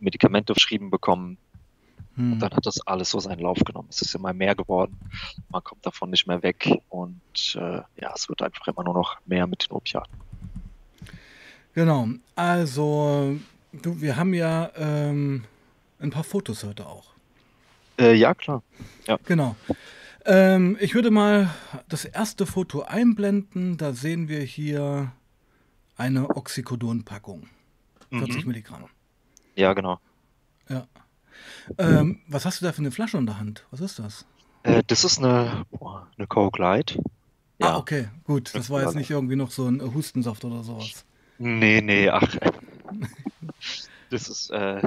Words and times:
Medikamente 0.00 0.54
verschrieben 0.54 0.90
bekommen. 0.90 1.38
Hm. 2.16 2.34
Und 2.34 2.38
dann 2.40 2.52
hat 2.52 2.66
das 2.66 2.86
alles 2.86 3.10
so 3.10 3.20
seinen 3.20 3.40
Lauf 3.40 3.58
genommen. 3.58 3.88
Es 3.90 4.02
ist 4.02 4.14
immer 4.14 4.32
mehr 4.32 4.54
geworden. 4.54 4.98
Man 5.50 5.62
kommt 5.62 5.84
davon 5.84 6.10
nicht 6.10 6.26
mehr 6.26 6.42
weg. 6.42 6.68
Und 6.88 7.56
äh, 7.56 7.82
ja, 8.00 8.12
es 8.14 8.28
wird 8.28 8.42
einfach 8.42 8.66
immer 8.68 8.84
nur 8.84 8.94
noch 8.94 9.16
mehr 9.26 9.46
mit 9.46 9.68
den 9.68 9.72
Opiaten. 9.72 10.12
Genau. 11.74 12.08
Also, 12.34 13.38
du, 13.72 14.00
wir 14.00 14.16
haben 14.16 14.32
ja 14.32 14.70
ähm, 14.76 15.44
ein 16.00 16.10
paar 16.10 16.24
Fotos 16.24 16.64
heute 16.64 16.86
auch. 16.86 17.04
Äh, 17.98 18.14
ja, 18.14 18.34
klar. 18.34 18.62
Ja. 19.06 19.18
Genau. 19.24 19.56
Ähm, 20.24 20.76
ich 20.80 20.94
würde 20.94 21.10
mal 21.10 21.50
das 21.88 22.04
erste 22.04 22.46
Foto 22.46 22.82
einblenden. 22.82 23.76
Da 23.76 23.92
sehen 23.92 24.28
wir 24.28 24.40
hier 24.40 25.12
eine 25.96 26.30
Oxycodon-Packung. 26.30 27.48
40 28.10 28.44
mhm. 28.44 28.48
Milligramm. 28.48 28.84
Ja, 29.56 29.72
genau. 29.72 29.98
Ja. 30.68 30.86
Ähm, 31.78 32.20
was 32.28 32.44
hast 32.44 32.60
du 32.60 32.64
da 32.64 32.72
für 32.72 32.78
eine 32.78 32.90
Flasche 32.90 33.18
in 33.18 33.26
der 33.26 33.38
Hand? 33.38 33.66
Was 33.70 33.80
ist 33.80 33.98
das? 33.98 34.24
Äh, 34.62 34.82
das 34.86 35.04
ist 35.04 35.18
eine, 35.18 35.64
eine 36.16 36.26
Coke 36.26 36.60
Light. 36.60 36.98
Ja. 37.58 37.72
Ah, 37.72 37.76
okay, 37.78 38.08
gut. 38.24 38.54
Das 38.54 38.68
war 38.68 38.82
jetzt 38.82 38.94
nicht 38.94 39.10
irgendwie 39.10 39.36
noch 39.36 39.50
so 39.50 39.66
ein 39.66 39.80
Hustensaft 39.94 40.44
oder 40.44 40.62
sowas. 40.62 41.04
Nee, 41.38 41.80
nee, 41.80 42.08
ach. 42.10 42.36
das 44.10 44.28
ist, 44.28 44.50
äh, 44.50 44.82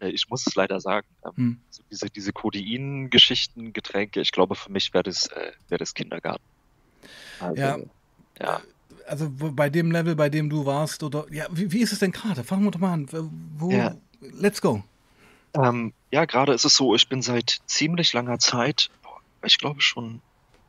äh, 0.00 0.10
ich 0.10 0.28
muss 0.28 0.46
es 0.46 0.54
leider 0.54 0.80
sagen, 0.80 1.06
ähm, 1.24 1.32
hm. 1.36 1.60
so 1.70 1.82
diese, 1.90 2.10
diese 2.10 2.32
Codein-Geschichten, 2.32 3.72
Getränke, 3.72 4.20
ich 4.20 4.32
glaube, 4.32 4.54
für 4.54 4.70
mich 4.70 4.92
wäre 4.94 5.04
das, 5.04 5.26
äh, 5.28 5.52
wär 5.68 5.78
das 5.78 5.94
Kindergarten. 5.94 6.44
Also, 7.40 7.60
ja. 7.60 7.78
ja. 8.40 8.60
Also 9.06 9.30
bei 9.30 9.68
dem 9.70 9.90
Level, 9.90 10.16
bei 10.16 10.30
dem 10.30 10.48
du 10.48 10.64
warst, 10.64 11.02
oder 11.02 11.26
ja, 11.30 11.46
wie, 11.50 11.72
wie 11.72 11.80
ist 11.80 11.92
es 11.92 11.98
denn 11.98 12.12
gerade? 12.12 12.44
Fangen 12.44 12.64
wir 12.64 12.70
doch 12.70 12.80
mal 12.80 12.92
an. 12.92 13.08
Wo, 13.56 13.70
ja. 13.70 13.94
Let's 14.20 14.60
go. 14.60 14.82
Ähm, 15.54 15.92
ja, 16.10 16.24
gerade 16.24 16.52
ist 16.52 16.64
es 16.64 16.74
so, 16.74 16.94
ich 16.94 17.08
bin 17.08 17.22
seit 17.22 17.60
ziemlich 17.66 18.12
langer 18.12 18.38
Zeit, 18.38 18.90
ich 19.44 19.58
glaube 19.58 19.82
schon 19.82 20.20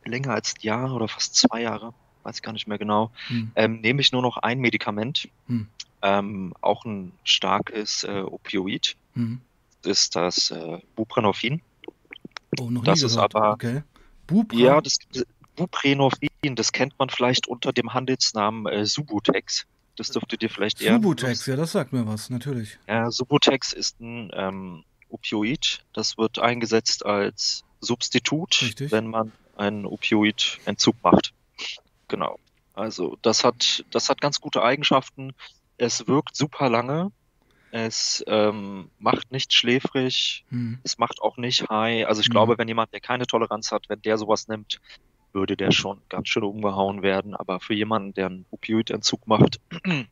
länger 0.03 0.31
als 0.31 0.53
ein 0.55 0.61
Jahr 0.61 0.93
oder 0.93 1.07
fast 1.07 1.35
zwei 1.35 1.61
Jahre, 1.61 1.93
weiß 2.23 2.35
ich 2.35 2.41
gar 2.41 2.51
nicht 2.51 2.67
mehr 2.67 2.77
genau, 2.77 3.11
hm. 3.27 3.51
ähm, 3.55 3.81
nehme 3.81 4.01
ich 4.01 4.11
nur 4.11 4.21
noch 4.21 4.37
ein 4.37 4.59
Medikament. 4.59 5.29
Hm 5.47 5.67
ähm, 6.05 6.53
auch 6.61 6.85
ein 6.85 7.11
starkes 7.23 8.03
äh, 8.03 8.21
Opioid. 8.21 8.95
Das 9.81 9.99
ist 9.99 10.15
das 10.15 10.51
äh, 10.51 10.77
Buprenorphin. 10.95 11.61
Oh, 12.59 12.69
noch 12.69 12.83
das 12.83 12.99
nie 12.99 13.07
ist 13.07 13.17
aber 13.17 13.53
okay. 13.53 13.81
Bupra? 14.27 14.57
Ja, 14.57 14.81
das 14.81 14.99
Buprenorphin, 15.55 16.29
das 16.53 16.71
kennt 16.71 16.93
man 16.99 17.09
vielleicht 17.09 17.47
unter 17.47 17.73
dem 17.73 17.93
Handelsnamen 17.93 18.71
äh, 18.71 18.85
Subutex. 18.85 19.65
Das 19.95 20.09
dürfte 20.09 20.37
dir 20.37 20.49
vielleicht 20.49 20.81
eher. 20.81 20.95
Subutex, 20.95 21.45
ja, 21.47 21.55
das 21.55 21.71
sagt 21.71 21.93
mir 21.93 22.05
was, 22.05 22.29
natürlich. 22.29 22.77
Ja, 22.87 23.09
Subutex 23.09 23.73
ist 23.73 23.99
ein 23.99 24.29
ähm, 24.33 24.83
Opioid. 25.09 25.83
Das 25.93 26.17
wird 26.17 26.37
eingesetzt 26.37 27.05
als 27.05 27.63
Substitut, 27.79 28.61
Richtig. 28.61 28.91
wenn 28.91 29.07
man 29.07 29.31
einen 29.55 29.85
Opioidentzug 29.85 30.95
macht. 31.01 31.33
Genau. 32.07 32.37
Also 32.73 33.17
das 33.21 33.43
hat, 33.43 33.85
das 33.91 34.09
hat 34.09 34.19
ganz 34.19 34.41
gute 34.41 34.61
Eigenschaften. 34.61 35.33
Es 35.77 36.07
wirkt 36.07 36.35
super 36.35 36.69
lange. 36.69 37.11
Es 37.71 38.23
ähm, 38.27 38.89
macht 38.99 39.31
nicht 39.31 39.53
schläfrig. 39.53 40.45
Hm. 40.49 40.79
Es 40.83 40.97
macht 40.97 41.21
auch 41.21 41.37
nicht 41.37 41.69
high. 41.69 42.05
Also 42.07 42.21
ich 42.21 42.27
hm. 42.27 42.31
glaube, 42.31 42.57
wenn 42.57 42.67
jemand, 42.67 42.93
der 42.93 42.99
keine 42.99 43.27
Toleranz 43.27 43.71
hat, 43.71 43.89
wenn 43.89 44.01
der 44.01 44.17
sowas 44.17 44.47
nimmt, 44.47 44.79
würde 45.35 45.55
der 45.55 45.71
schon 45.71 46.01
ganz 46.09 46.29
schön 46.29 46.43
umgehauen 46.43 47.03
werden. 47.03 47.35
Aber 47.35 47.59
für 47.59 47.75
jemanden, 47.75 48.13
der 48.15 48.27
einen 48.27 48.45
Opioidentzug 48.49 49.27
macht, 49.27 49.59
hm. 49.83 50.07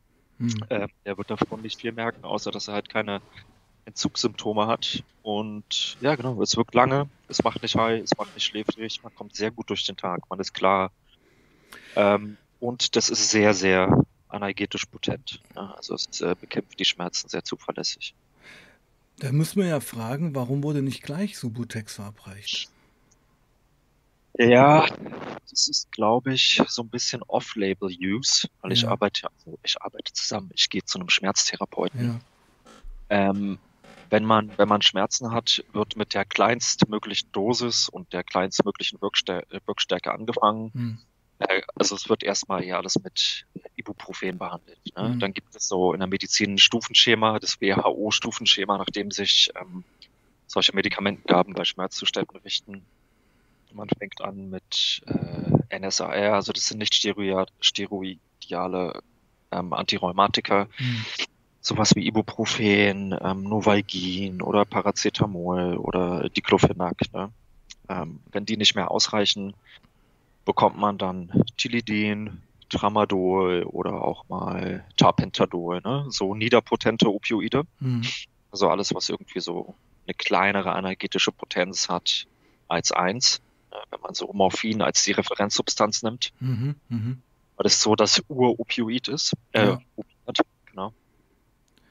äh, 0.70 0.88
der 1.06 1.18
wird 1.18 1.32
davon 1.32 1.62
nicht 1.62 1.82
viel 1.82 1.94
merken, 1.94 2.24
außer 2.24 2.52
dass 2.52 2.68
er 2.68 2.76
halt 2.76 2.90
keine 2.90 3.22
Entzugssymptome 3.86 4.68
hat. 4.68 5.04
Und 5.24 5.98
ja, 6.02 6.16
genau, 6.16 6.40
es 6.42 6.56
wirkt 6.56 6.76
lange, 6.76 7.10
es 7.28 7.44
macht 7.44 7.64
nicht 7.64 7.76
high, 7.76 8.04
es 8.04 8.16
macht 8.18 8.34
nicht 8.36 8.46
schläfrig, 8.46 9.02
man 9.02 9.16
kommt 9.16 9.36
sehr 9.36 9.52
gut 9.52 9.70
durch 9.70 9.86
den 9.86 9.98
Tag, 9.98 10.30
man 10.30 10.40
ist 10.40 10.54
klar. 10.54 10.92
Ähm, 11.96 12.38
und 12.60 12.96
das 12.96 13.10
ist 13.10 13.30
sehr, 13.32 13.54
sehr 13.54 14.04
analgetisch 14.28 14.86
potent. 14.86 15.42
Ja, 15.56 15.74
also 15.76 15.96
es 15.96 16.22
äh, 16.22 16.36
bekämpft 16.40 16.80
die 16.80 16.86
Schmerzen 16.86 17.30
sehr 17.30 17.44
zuverlässig. 17.44 18.16
Da 19.20 19.32
müssen 19.32 19.62
wir 19.62 19.68
ja 19.68 19.80
fragen, 19.80 20.34
warum 20.36 20.64
wurde 20.64 20.82
nicht 20.82 21.04
gleich 21.04 21.38
Subutex 21.38 21.96
verabreicht? 21.96 22.70
Ja, 24.38 24.88
das 25.50 25.68
ist, 25.68 25.92
glaube 25.92 26.34
ich, 26.34 26.62
so 26.68 26.82
ein 26.82 26.90
bisschen 26.90 27.22
Off-Label-Use, 27.24 28.48
weil 28.62 28.72
ja. 28.72 28.74
ich 28.74 28.88
arbeite, 28.88 29.28
also 29.28 29.60
ich 29.64 29.80
arbeite 29.82 30.12
zusammen, 30.14 30.50
ich 30.54 30.70
gehe 30.70 30.84
zu 30.84 31.00
einem 31.00 31.10
Schmerztherapeuten. 31.10 32.20
Ja. 33.10 33.30
Ähm, 33.30 33.60
wenn 34.10 34.26
man, 34.26 34.52
wenn 34.58 34.68
man 34.68 34.82
Schmerzen 34.82 35.32
hat, 35.32 35.64
wird 35.74 35.96
mit 35.96 36.14
der 36.14 36.26
kleinstmöglichen 36.26 37.32
Dosis 37.32 37.90
und 37.90 38.12
der 38.14 38.24
kleinstmöglichen 38.24 39.02
Wirkstärke, 39.02 39.62
Wirkstärke 39.66 40.12
angefangen. 40.12 40.72
Hm. 40.74 40.98
Äh, 41.40 41.62
also 41.76 41.96
es 41.96 42.10
wird 42.10 42.24
erstmal 42.24 42.64
ja 42.64 42.78
alles 42.78 43.02
mit 43.04 43.46
Ibuprofen 43.76 44.38
behandelt. 44.38 44.80
Ne? 44.96 45.10
Mhm. 45.10 45.20
Dann 45.20 45.34
gibt 45.34 45.56
es 45.56 45.68
so 45.68 45.94
in 45.94 46.00
der 46.00 46.08
Medizin 46.08 46.54
ein 46.54 46.58
Stufenschema, 46.58 47.40
das 47.40 47.60
WHO-Stufenschema, 47.62 48.78
nachdem 48.78 49.12
sich 49.12 49.52
ähm, 49.60 49.84
solche 50.48 50.76
Medikamentengaben 50.76 51.54
bei 51.54 51.66
Schmerzzuständen 51.66 52.38
richten. 52.40 52.86
Man 53.74 53.90
fängt 53.90 54.22
an 54.22 54.50
mit 54.50 55.02
äh, 55.08 55.80
NSAR, 55.80 56.34
also 56.34 56.54
das 56.54 56.68
sind 56.68 56.78
nicht 56.78 56.94
steroidiale 56.94 59.02
ähm, 59.52 59.74
Antirheumatika. 59.74 60.68
Mhm. 60.80 61.06
Sowas 61.62 61.96
wie 61.96 62.06
Ibuprofen, 62.06 63.18
ähm, 63.22 63.44
Novalgin 63.44 64.42
oder 64.42 64.66
Paracetamol 64.66 65.78
oder 65.78 66.30
Diclofenac. 66.30 67.02
Ne? 67.14 67.32
Ähm, 67.90 68.20
wenn 68.32 68.46
die 68.46 68.58
nicht 68.58 68.76
mehr 68.76 68.92
ausreichen, 68.92 69.54
bekommt 70.46 70.78
man 70.78 70.98
dann 70.98 71.32
Tilidin, 71.58 72.42
Tramadol 72.70 73.64
oder 73.64 74.04
auch 74.04 74.28
mal 74.28 74.86
Tapentadol, 74.98 75.82
ne? 75.82 76.06
so 76.10 76.36
niederpotente 76.36 77.08
Opioide. 77.08 77.64
Mhm. 77.80 78.04
Also 78.52 78.70
alles, 78.70 78.94
was 78.94 79.10
irgendwie 79.10 79.40
so 79.40 79.74
eine 80.06 80.14
kleinere 80.16 80.78
energetische 80.78 81.32
Potenz 81.32 81.90
hat 81.90 82.28
als 82.68 82.92
eins? 82.92 83.42
Wenn 83.90 84.02
man 84.02 84.14
so 84.14 84.32
Morphin 84.34 84.82
als 84.82 85.04
die 85.04 85.12
Referenzsubstanz 85.12 86.04
nimmt. 86.04 86.32
Mhm. 86.40 86.76
Mhm. 86.90 87.22
Weil 87.56 87.64
das 87.64 87.82
so 87.82 87.96
das 87.96 88.22
Uropioid 88.28 89.08
ist. 89.08 89.34
Äh, 89.52 89.66
ja. 89.66 89.80
Opiat, 89.96 90.38
genau. 90.66 90.94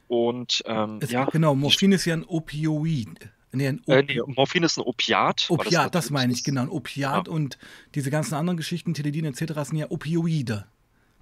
Und 0.08 0.62
ähm, 0.66 0.98
es, 1.00 1.10
ja. 1.10 1.24
Genau, 1.26 1.54
Morphin 1.54 1.92
ist 1.92 2.04
ja 2.04 2.14
ein 2.14 2.24
Opioid. 2.24 3.30
Nee, 3.52 3.68
ein 3.68 3.82
äh, 3.86 4.02
nee, 4.02 4.20
Morphin 4.26 4.62
ist 4.62 4.78
ein 4.78 4.82
Opiat. 4.82 5.46
Opiat, 5.50 5.94
das, 5.94 6.06
das 6.06 6.10
meine 6.10 6.32
ich, 6.32 6.42
genau. 6.42 6.62
Ein 6.62 6.68
Opiat 6.70 7.26
ja. 7.26 7.32
und 7.32 7.58
diese 7.94 8.10
ganzen 8.10 8.34
anderen 8.34 8.56
Geschichten, 8.56 8.94
Teledin 8.94 9.26
etc. 9.26 9.52
sind 9.62 9.76
ja 9.76 9.90
Opioide. 9.90 10.66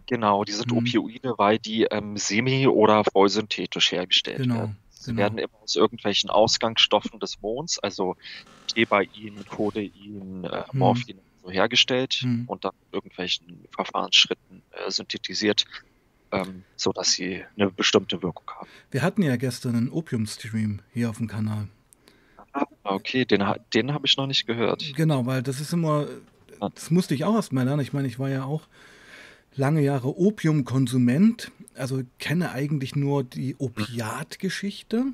Genau, 0.07 0.45
die 0.45 0.53
sind 0.53 0.71
mhm. 0.71 0.79
Opioide, 0.79 1.35
weil 1.39 1.59
die 1.59 1.85
ähm, 1.85 2.17
semi- 2.17 2.67
oder 2.67 3.05
vollsynthetisch 3.05 3.93
hergestellt 3.93 4.39
genau, 4.39 4.55
werden. 4.57 4.77
Sie 5.01 5.13
genau. 5.13 5.23
werden 5.23 5.39
immer 5.39 5.63
aus 5.63 5.77
irgendwelchen 5.77 6.29
Ausgangsstoffen 6.29 7.21
des 7.21 7.41
Monds, 7.41 7.79
also 7.79 8.17
Thebain, 8.67 9.09
Codein, 9.49 10.45
äh, 10.45 10.65
mhm. 10.73 10.79
Morphin, 10.79 11.17
mhm. 11.17 11.21
so 11.43 11.51
hergestellt 11.51 12.21
mhm. 12.23 12.45
und 12.47 12.67
dann 12.67 12.75
irgendwelchen 12.93 13.65
Verfahrensschritten 13.75 14.63
äh, 14.73 14.91
synthetisiert, 14.91 15.65
ähm, 16.33 16.65
so 16.77 16.93
dass 16.93 17.13
sie 17.13 17.43
eine 17.57 17.71
bestimmte 17.71 18.23
Wirkung 18.23 18.45
haben. 18.55 18.69
Wir 18.91 19.01
hatten 19.01 19.23
ja 19.23 19.37
gestern 19.37 19.75
einen 19.75 19.89
Opium-Stream 19.89 20.83
hier 20.93 21.09
auf 21.09 21.17
dem 21.17 21.29
Kanal. 21.29 21.69
Ah, 22.53 22.67
okay, 22.85 23.25
den, 23.25 23.43
den 23.73 23.95
habe 23.95 24.07
ich 24.07 24.19
noch 24.19 24.27
nicht 24.27 24.47
gehört. 24.47 24.93
Genau, 24.97 25.25
weil 25.25 25.43
das 25.43 25.61
ist 25.61 25.73
immer, 25.73 26.09
das 26.75 26.91
musste 26.91 27.15
ich 27.15 27.25
auch 27.25 27.37
erst 27.37 27.55
mal 27.55 27.65
lernen. 27.65 27.81
Ich 27.81 27.95
meine, 27.95 28.07
ich 28.07 28.19
war 28.19 28.29
ja 28.29 28.45
auch 28.45 28.69
lange 29.55 29.83
Jahre 29.83 30.19
Opiumkonsument, 30.19 31.51
also 31.75 32.03
kenne 32.19 32.53
eigentlich 32.53 32.97
nur 32.97 33.25
die 33.25 33.57
Opiatgeschichte. 33.57 35.07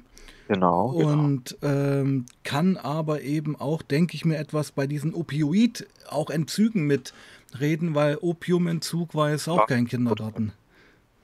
Genau. 0.48 0.90
genau. 0.92 1.12
Und 1.12 1.56
genau. 1.60 1.72
Ähm, 1.72 2.26
kann 2.44 2.76
aber 2.76 3.22
eben 3.22 3.56
auch, 3.56 3.82
denke 3.82 4.14
ich 4.14 4.24
mir, 4.24 4.38
etwas 4.38 4.72
bei 4.72 4.86
diesen 4.86 5.14
Opioid, 5.14 5.86
auch 6.08 6.30
Entzügen 6.30 6.86
mitreden, 6.86 7.94
weil 7.94 8.18
Opiumentzug 8.20 9.14
war 9.14 9.30
jetzt 9.30 9.48
auch 9.48 9.58
ja. 9.58 9.66
kein 9.66 9.88
Kindergarten. 9.88 10.52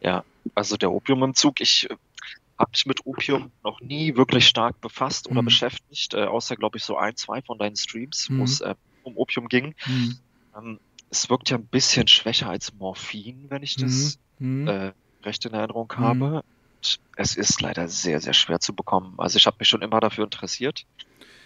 Ja, 0.00 0.24
also 0.54 0.76
der 0.76 0.90
Opiumentzug, 0.90 1.60
ich 1.60 1.88
habe 2.58 2.70
mich 2.72 2.86
mit 2.86 3.06
Opium 3.06 3.50
noch 3.62 3.80
nie 3.80 4.16
wirklich 4.16 4.46
stark 4.46 4.80
befasst 4.80 5.28
oder 5.28 5.42
mhm. 5.42 5.46
beschäftigt, 5.46 6.14
äh, 6.14 6.24
außer, 6.24 6.56
glaube 6.56 6.78
ich, 6.78 6.84
so 6.84 6.96
ein, 6.96 7.16
zwei 7.16 7.42
von 7.42 7.58
deinen 7.58 7.76
Streams, 7.76 8.28
mhm. 8.28 8.38
wo 8.40 8.44
es 8.44 8.60
äh, 8.60 8.74
um 9.04 9.16
Opium 9.16 9.48
ging. 9.48 9.74
Mhm. 9.86 10.18
Ähm, 10.56 10.80
es 11.12 11.28
wirkt 11.28 11.50
ja 11.50 11.58
ein 11.58 11.66
bisschen 11.66 12.08
schwächer 12.08 12.48
als 12.48 12.72
Morphin, 12.72 13.44
wenn 13.50 13.62
ich 13.62 13.76
das 13.76 14.18
mhm. 14.38 14.66
äh, 14.66 14.92
recht 15.22 15.44
in 15.44 15.52
Erinnerung 15.52 15.92
mhm. 15.94 16.00
habe. 16.00 16.44
Es 17.16 17.36
ist 17.36 17.60
leider 17.60 17.86
sehr, 17.86 18.20
sehr 18.20 18.32
schwer 18.32 18.58
zu 18.58 18.74
bekommen. 18.74 19.14
Also 19.18 19.36
ich 19.36 19.46
habe 19.46 19.56
mich 19.60 19.68
schon 19.68 19.82
immer 19.82 20.00
dafür 20.00 20.24
interessiert, 20.24 20.86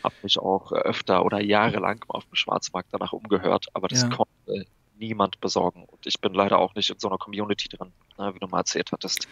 habe 0.04 0.14
mich 0.22 0.38
auch 0.38 0.72
öfter 0.72 1.24
oder 1.24 1.42
jahrelang 1.42 2.02
auf 2.08 2.24
dem 2.26 2.36
Schwarzmarkt 2.36 2.88
danach 2.92 3.12
umgehört, 3.12 3.66
aber 3.74 3.88
das 3.88 4.02
ja. 4.02 4.08
konnte 4.08 4.66
niemand 4.98 5.40
besorgen. 5.40 5.84
Und 5.84 6.06
ich 6.06 6.20
bin 6.20 6.32
leider 6.32 6.58
auch 6.58 6.74
nicht 6.76 6.88
in 6.88 6.98
so 7.00 7.08
einer 7.08 7.18
Community 7.18 7.68
drin, 7.68 7.92
ne, 8.18 8.32
wie 8.34 8.38
du 8.38 8.46
mal 8.46 8.60
erzählt 8.60 8.92
hattest. 8.92 9.26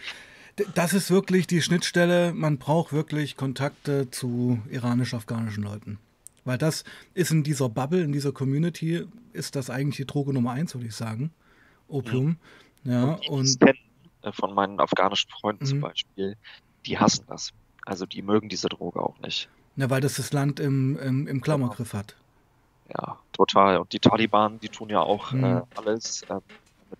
Das 0.75 0.93
ist 0.93 1.09
wirklich 1.09 1.47
die 1.47 1.61
Schnittstelle. 1.61 2.33
Man 2.33 2.57
braucht 2.57 2.91
wirklich 2.91 3.37
Kontakte 3.37 4.11
zu 4.11 4.61
iranisch-afghanischen 4.69 5.63
Leuten. 5.63 5.97
Weil 6.45 6.57
das 6.57 6.83
ist 7.13 7.31
in 7.31 7.43
dieser 7.43 7.69
Bubble, 7.69 8.01
in 8.01 8.11
dieser 8.11 8.31
Community, 8.31 9.05
ist 9.33 9.55
das 9.55 9.69
eigentlich 9.69 9.97
die 9.97 10.05
Droge 10.05 10.31
Nummer 10.31 10.51
eins, 10.51 10.73
würde 10.75 10.87
ich 10.87 10.95
sagen. 10.95 11.33
Opium. 11.87 12.37
Mhm. 12.83 12.91
Ja, 12.91 13.19
und. 13.29 13.61
und 13.61 14.35
von 14.35 14.55
meinen 14.55 14.79
afghanischen 14.79 15.29
Freunden 15.29 15.65
mhm. 15.65 15.69
zum 15.69 15.81
Beispiel, 15.81 16.35
die 16.85 16.97
hassen 16.97 17.25
das. 17.27 17.51
Also 17.85 18.05
die 18.05 18.23
mögen 18.23 18.49
diese 18.49 18.69
Droge 18.69 18.99
auch 18.99 19.19
nicht. 19.19 19.49
Ja, 19.75 19.89
weil 19.89 20.01
das 20.01 20.15
das 20.15 20.33
Land 20.33 20.59
im, 20.59 20.97
im, 20.97 21.27
im 21.27 21.41
Klammergriff 21.41 21.93
hat. 21.93 22.15
Ja, 22.89 23.19
total. 23.33 23.77
Und 23.77 23.93
die 23.93 23.99
Taliban, 23.99 24.59
die 24.59 24.69
tun 24.69 24.89
ja 24.89 25.01
auch 25.01 25.31
mhm. 25.31 25.43
äh, 25.43 25.61
alles, 25.75 26.23
äh, 26.23 26.27
damit 26.27 26.43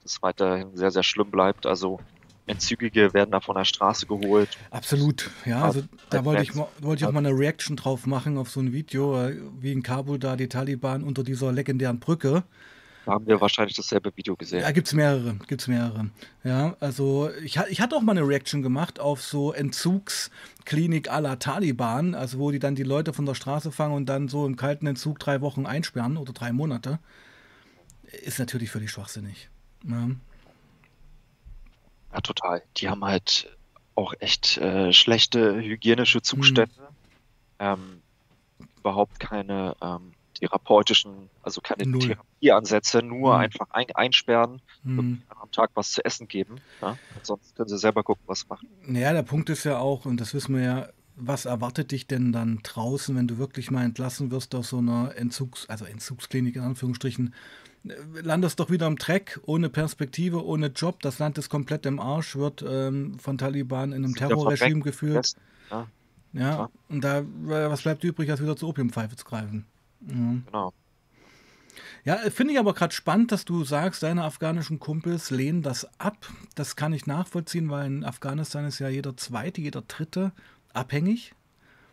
es 0.04 0.22
weiterhin 0.22 0.76
sehr, 0.76 0.92
sehr 0.92 1.04
schlimm 1.04 1.32
bleibt. 1.32 1.66
Also 1.66 2.00
Entzügige 2.48 3.14
werden 3.14 3.32
da 3.32 3.40
von 3.40 3.56
der 3.56 3.66
Straße 3.66 4.06
geholt. 4.06 4.50
Absolut, 4.72 5.32
ja. 5.46 5.64
Also 5.64 5.84
da 6.10 6.24
wollte 6.26 6.44
ich, 6.44 6.56
wollte 6.56 7.04
ich 7.04 7.06
auch 7.06 7.12
mal 7.12 7.26
eine 7.26 7.38
Reaction 7.38 7.76
drauf 7.76 8.06
machen 8.06 8.38
auf 8.38 8.50
so 8.50 8.60
ein 8.60 8.72
Video, 8.72 9.30
wie 9.60 9.72
in 9.72 9.84
Kabul 9.84 10.20
da 10.20 10.36
die 10.36 10.48
Taliban 10.48 11.04
unter 11.04 11.24
dieser 11.24 11.52
legendären 11.52 12.00
Brücke 12.00 12.44
da 13.06 13.12
haben 13.12 13.28
wir 13.28 13.40
wahrscheinlich 13.40 13.76
dasselbe 13.76 14.12
Video 14.18 14.36
gesehen. 14.36 14.62
Ja, 14.62 14.72
gibt 14.72 14.88
es 14.88 14.94
mehrere, 14.94 15.36
gibt's 15.48 15.68
mehrere. 15.68 16.10
Ja, 16.44 16.76
also 16.80 17.30
ich, 17.44 17.60
ich 17.70 17.80
hatte 17.80 17.96
auch 17.96 18.02
mal 18.02 18.18
eine 18.18 18.28
Reaction 18.28 18.64
gemacht 18.64 19.00
auf 19.00 19.22
so 19.22 19.54
Entzugsklinik 19.54 21.12
à 21.12 21.20
la 21.20 21.36
Taliban, 21.36 22.16
also 22.16 22.40
wo 22.40 22.50
die 22.50 22.58
dann 22.58 22.74
die 22.74 22.84
Leute 22.84 23.14
von 23.14 23.28
der 23.28 23.36
Straße 23.36 23.72
fangen 23.72 23.94
und 23.94 24.08
dann 24.08 24.28
so 24.28 24.48
im 24.48 24.56
kalten 24.56 24.88
Entzug 24.88 25.20
drei 25.20 25.42
Wochen 25.42 25.68
einsperren 25.68 26.18
oder 26.18 26.34
drei 26.34 26.52
Monate. 26.52 26.98
Ist 28.24 28.40
natürlich 28.40 28.72
völlig 28.72 28.90
schwachsinnig. 28.90 29.50
Ja, 29.88 30.10
ja 32.16 32.22
total. 32.22 32.64
Die 32.78 32.90
haben 32.90 33.04
halt 33.04 33.56
auch 33.96 34.14
echt 34.20 34.58
äh, 34.58 34.92
schlechte 34.92 35.56
hygienische 35.56 36.22
Zustände. 36.22 36.76
Hm. 36.78 36.96
Ähm, 37.60 38.02
überhaupt 38.80 39.20
keine 39.20 39.76
ähm, 39.82 40.14
therapeutischen, 40.36 41.30
also 41.42 41.62
keine 41.62 41.86
Null. 41.86 42.02
Therapieansätze, 42.02 43.02
nur 43.02 43.34
mhm. 43.34 43.40
einfach 43.40 43.68
ein, 43.72 43.88
einsperren, 43.96 44.62
mhm. 44.84 45.22
am 45.30 45.52
Tag 45.52 45.72
was 45.76 45.92
zu 45.92 46.04
essen 46.04 46.28
geben. 46.28 46.58
Ja? 46.82 46.98
Sonst 47.24 47.56
können 47.56 47.70
sie 47.70 47.78
selber 47.78 48.04
gucken, 48.04 48.24
was 48.28 48.48
machen. 48.50 48.68
Naja, 48.82 49.14
der 49.14 49.24
Punkt 49.24 49.50
ist 49.50 49.64
ja 49.64 49.80
auch, 49.80 50.06
und 50.06 50.20
das 50.20 50.34
wissen 50.34 50.56
wir 50.56 50.64
ja, 50.64 50.90
was 51.16 51.46
erwartet 51.46 51.92
dich 51.92 52.08
denn 52.08 52.34
dann 52.34 52.60
draußen, 52.64 53.16
wenn 53.16 53.28
du 53.28 53.38
wirklich 53.38 53.72
mal 53.72 53.86
entlassen 53.86 54.32
wirst 54.32 54.54
aus 54.54 54.70
so 54.70 54.80
einer 54.80 55.16
Entzugs-, 55.16 55.68
also 55.70 55.86
Entzugsklinik 55.86 56.58
in 56.58 56.64
Anführungsstrichen? 56.64 57.34
Landest 58.22 58.60
doch 58.60 58.70
wieder 58.70 58.88
im 58.88 58.98
Dreck, 58.98 59.40
ohne 59.46 59.70
Perspektive, 59.70 60.44
ohne 60.44 60.68
Job. 60.68 61.02
Das 61.02 61.20
Land 61.20 61.38
ist 61.38 61.50
komplett 61.50 61.86
im 61.86 62.00
Arsch, 62.00 62.36
wird 62.36 62.66
ähm, 62.68 63.20
von 63.20 63.38
Taliban 63.38 63.92
in 63.92 64.04
einem 64.04 64.16
Terrorregime 64.16 64.82
geführt. 64.82 65.36
Ja. 65.70 65.88
ja. 66.34 66.70
und 66.90 67.04
da, 67.04 67.24
was 67.44 67.84
bleibt 67.84 68.04
übrig, 68.04 68.30
als 68.32 68.42
wieder 68.42 68.56
zur 68.56 68.70
Opiumpfeife 68.70 69.16
zu 69.16 69.26
greifen? 69.26 69.66
Mhm. 70.02 70.44
Genau. 70.48 70.74
Ja, 72.06 72.18
finde 72.30 72.54
ich 72.54 72.60
aber 72.60 72.74
gerade 72.74 72.94
spannend, 72.94 73.32
dass 73.32 73.46
du 73.46 73.64
sagst, 73.64 74.04
deine 74.04 74.24
afghanischen 74.24 74.80
Kumpels 74.80 75.32
lehnen 75.32 75.64
das 75.64 75.88
ab. 76.00 76.18
Das 76.54 76.76
kann 76.76 76.94
ich 76.94 77.08
nachvollziehen, 77.08 77.70
weil 77.72 77.88
in 77.88 78.04
Afghanistan 78.04 78.66
ist 78.66 78.78
ja 78.78 78.90
jeder 78.90 79.18
Zweite, 79.18 79.60
jeder 79.60 79.82
Dritte 79.82 80.32
abhängig. 80.72 81.34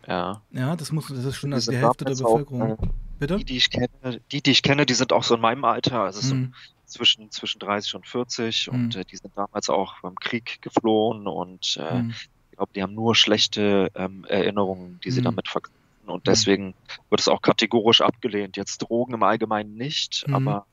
Ja. 0.07 0.41
Ja, 0.51 0.75
das, 0.75 0.91
muss, 0.91 1.07
das 1.07 1.25
ist 1.25 1.37
schon 1.37 1.51
die, 1.51 1.59
die 1.59 1.77
Hälfte 1.77 2.05
der 2.05 2.13
Bevölkerung. 2.13 2.61
Auch, 2.61 2.83
äh, 2.83 2.87
Bitte? 3.27 3.37
Die, 3.37 3.45
die 3.45 3.57
ich 3.57 3.69
kenne, 3.69 4.21
die, 4.31 4.41
die 4.41 4.51
ich 4.51 4.63
kenne, 4.63 4.85
die 4.85 4.93
sind 4.93 5.13
auch 5.13 5.23
so 5.23 5.35
in 5.35 5.41
meinem 5.41 5.63
Alter, 5.63 6.01
also 6.01 6.19
so 6.19 6.33
hm. 6.33 6.53
zwischen, 6.85 7.31
zwischen 7.31 7.59
30 7.59 7.95
und 7.95 8.07
40 8.07 8.67
hm. 8.67 8.73
und 8.73 8.95
äh, 8.95 9.05
die 9.05 9.15
sind 9.15 9.31
damals 9.37 9.69
auch 9.69 10.01
beim 10.01 10.15
Krieg 10.15 10.61
geflohen 10.61 11.27
und 11.27 11.77
äh, 11.77 11.89
hm. 11.89 12.09
ich 12.51 12.57
glaube, 12.57 12.71
die 12.75 12.83
haben 12.83 12.93
nur 12.93 13.15
schlechte 13.15 13.91
ähm, 13.95 14.25
Erinnerungen, 14.27 14.99
die 15.03 15.11
sie 15.11 15.19
hm. 15.19 15.25
damit 15.25 15.47
verknüpfen 15.47 15.83
und 16.05 16.25
mhm. 16.25 16.31
deswegen 16.31 16.73
wird 17.09 17.21
es 17.21 17.27
auch 17.27 17.41
kategorisch 17.41 18.01
abgelehnt. 18.01 18.57
Jetzt 18.57 18.79
Drogen 18.79 19.13
im 19.13 19.23
Allgemeinen 19.23 19.75
nicht, 19.75 20.27
mhm. 20.27 20.35
aber 20.35 20.65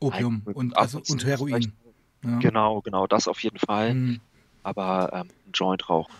Opium 0.00 0.42
und, 0.44 0.76
also, 0.76 1.02
und 1.08 1.24
Heroin. 1.24 1.72
Ja. 2.24 2.38
Genau, 2.38 2.80
genau, 2.80 3.06
das 3.06 3.26
auf 3.26 3.42
jeden 3.42 3.58
Fall. 3.58 3.94
Mhm. 3.94 4.20
Aber 4.62 5.10
ähm, 5.12 5.28
ein 5.46 5.52
Joint 5.52 5.88
rauchen. 5.88 6.12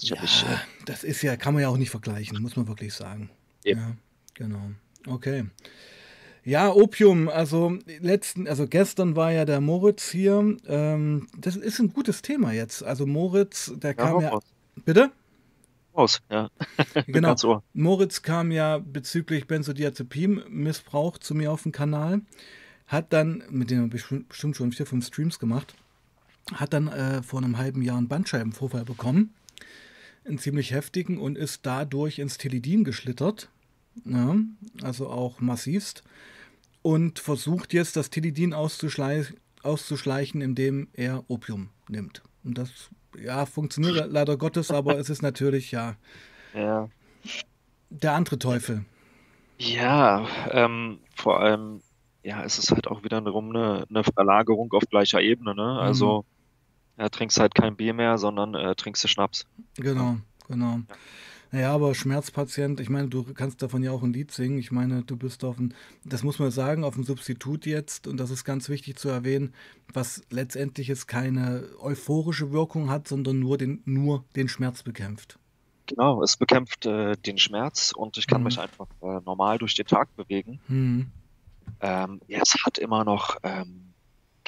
Ja, 0.00 0.16
äh, 0.16 0.56
das 0.86 1.04
ist 1.04 1.20
ja, 1.20 1.36
kann 1.36 1.52
man 1.52 1.62
ja 1.62 1.68
auch 1.68 1.76
nicht 1.76 1.90
vergleichen, 1.90 2.40
muss 2.40 2.56
man 2.56 2.68
wirklich 2.68 2.94
sagen. 2.94 3.30
Eben. 3.64 3.80
Ja, 3.80 3.96
genau. 4.38 4.70
Okay. 5.06 5.44
Ja, 6.44 6.72
Opium, 6.72 7.28
also 7.28 7.76
letzten, 8.00 8.48
also 8.48 8.66
gestern 8.66 9.16
war 9.16 9.32
ja 9.32 9.44
der 9.44 9.60
Moritz 9.60 10.10
hier. 10.10 10.56
Ähm, 10.66 11.26
das 11.36 11.56
ist 11.56 11.78
ein 11.78 11.92
gutes 11.92 12.22
Thema 12.22 12.52
jetzt. 12.52 12.82
Also 12.82 13.06
Moritz, 13.06 13.72
der 13.76 13.90
ja, 13.90 13.94
kam 13.94 14.22
ja. 14.22 14.38
Bitte? 14.84 15.12
raus. 15.98 16.22
Ja. 16.30 16.48
genau. 17.06 17.62
Moritz 17.74 18.22
kam 18.22 18.50
ja 18.50 18.78
bezüglich 18.78 19.46
Benzodiazepin-Missbrauch 19.46 21.18
zu 21.18 21.34
mir 21.34 21.52
auf 21.52 21.64
den 21.64 21.72
Kanal, 21.72 22.22
hat 22.86 23.12
dann, 23.12 23.42
mit 23.50 23.70
dem 23.70 23.90
bestimmt 23.90 24.56
schon 24.56 24.72
vier, 24.72 24.86
fünf 24.86 25.06
Streams 25.06 25.38
gemacht, 25.38 25.74
hat 26.54 26.72
dann 26.72 26.88
äh, 26.88 27.22
vor 27.22 27.40
einem 27.40 27.58
halben 27.58 27.82
Jahr 27.82 27.98
einen 27.98 28.08
Bandscheibenvorfall 28.08 28.84
bekommen, 28.84 29.34
einen 30.24 30.38
ziemlich 30.38 30.70
heftigen 30.70 31.18
und 31.18 31.36
ist 31.36 31.66
dadurch 31.66 32.18
ins 32.18 32.38
Teledin 32.38 32.84
geschlittert, 32.84 33.50
ja, 34.04 34.36
also 34.82 35.08
auch 35.08 35.40
massivst, 35.40 36.04
und 36.82 37.18
versucht 37.18 37.72
jetzt 37.72 37.96
das 37.96 38.10
Teledin 38.10 38.54
auszuschleichen, 38.54 39.36
auszuschleichen, 39.62 40.40
indem 40.40 40.88
er 40.92 41.24
Opium 41.28 41.70
nimmt. 41.88 42.22
Und 42.44 42.56
das 42.56 42.90
ja, 43.20 43.46
funktioniert 43.46 44.10
leider 44.10 44.36
Gottes, 44.36 44.70
aber 44.70 44.98
es 44.98 45.10
ist 45.10 45.22
natürlich 45.22 45.72
ja, 45.72 45.96
ja. 46.54 46.88
der 47.90 48.12
andere 48.14 48.38
Teufel. 48.38 48.84
Ja, 49.58 50.26
ähm, 50.50 51.00
vor 51.16 51.40
allem, 51.40 51.80
ja, 52.22 52.44
es 52.44 52.58
ist 52.58 52.70
halt 52.70 52.86
auch 52.86 53.02
wieder 53.02 53.18
eine, 53.18 53.86
eine 53.88 54.04
Verlagerung 54.04 54.72
auf 54.72 54.84
gleicher 54.88 55.20
Ebene, 55.20 55.54
ne? 55.54 55.78
Also, 55.80 56.24
mhm. 56.96 57.02
ja, 57.02 57.08
trinkst 57.08 57.40
halt 57.40 57.54
kein 57.54 57.76
Bier 57.76 57.92
mehr, 57.92 58.18
sondern 58.18 58.54
äh, 58.54 58.76
trinkst 58.76 59.02
du 59.02 59.08
Schnaps. 59.08 59.46
Genau, 59.76 60.18
genau. 60.46 60.80
Ja. 60.88 60.96
Naja, 61.50 61.72
aber 61.72 61.94
Schmerzpatient, 61.94 62.78
ich 62.80 62.90
meine, 62.90 63.08
du 63.08 63.22
kannst 63.22 63.62
davon 63.62 63.82
ja 63.82 63.90
auch 63.90 64.02
ein 64.02 64.12
Lied 64.12 64.30
singen. 64.30 64.58
Ich 64.58 64.70
meine, 64.70 65.02
du 65.02 65.16
bist 65.16 65.44
auf 65.44 65.58
ein, 65.58 65.74
das 66.04 66.22
muss 66.22 66.38
man 66.38 66.50
sagen, 66.50 66.84
auf 66.84 66.96
ein 66.96 67.04
Substitut 67.04 67.64
jetzt, 67.64 68.06
und 68.06 68.18
das 68.18 68.30
ist 68.30 68.44
ganz 68.44 68.68
wichtig 68.68 68.96
zu 68.96 69.08
erwähnen, 69.08 69.54
was 69.92 70.22
letztendlich 70.28 70.88
jetzt 70.88 71.08
keine 71.08 71.68
euphorische 71.80 72.52
Wirkung 72.52 72.90
hat, 72.90 73.08
sondern 73.08 73.38
nur 73.38 73.56
den, 73.56 73.82
nur 73.86 74.24
den 74.36 74.48
Schmerz 74.48 74.82
bekämpft. 74.82 75.38
Genau, 75.86 76.22
es 76.22 76.36
bekämpft 76.36 76.84
äh, 76.84 77.16
den 77.16 77.38
Schmerz 77.38 77.92
und 77.96 78.18
ich 78.18 78.26
kann 78.26 78.42
mhm. 78.42 78.48
mich 78.48 78.60
einfach 78.60 78.88
äh, 79.00 79.20
normal 79.24 79.56
durch 79.56 79.74
den 79.74 79.86
Tag 79.86 80.14
bewegen. 80.16 80.60
Mhm. 80.68 81.06
Ähm, 81.80 82.20
ja, 82.28 82.40
es 82.42 82.54
hat 82.64 82.76
immer 82.76 83.04
noch 83.04 83.38
ähm, 83.42 83.94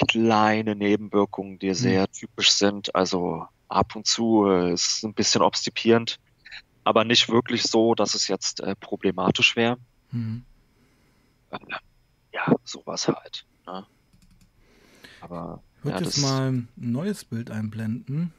kleine 0.07 0.75
Nebenwirkungen, 0.75 1.57
die 1.57 1.69
mhm. 1.69 1.73
sehr 1.73 2.07
typisch 2.11 2.51
sind. 2.51 2.93
Also 2.93 3.45
ab 3.69 3.95
und 3.95 4.05
zu 4.05 4.45
äh, 4.45 4.73
ist 4.73 4.97
es 4.97 5.03
ein 5.03 5.15
bisschen 5.15 5.41
obstipierend 5.41 6.19
aber 6.83 7.03
nicht 7.03 7.29
wirklich 7.29 7.63
so, 7.63 7.95
dass 7.95 8.15
es 8.15 8.27
jetzt 8.27 8.61
äh, 8.61 8.75
problematisch 8.75 9.55
wäre. 9.55 9.77
Mhm. 10.11 10.43
Äh, 11.51 11.57
ja, 12.33 12.55
sowas 12.63 13.07
halt. 13.07 13.45
Ne? 13.65 13.85
Aber 15.21 15.61
ich 15.77 15.85
würde 15.85 15.99
ja, 15.99 16.03
jetzt 16.05 16.17
mal 16.21 16.51
ein 16.51 16.67
neues 16.75 17.25
Bild 17.25 17.51
einblenden. 17.51 18.33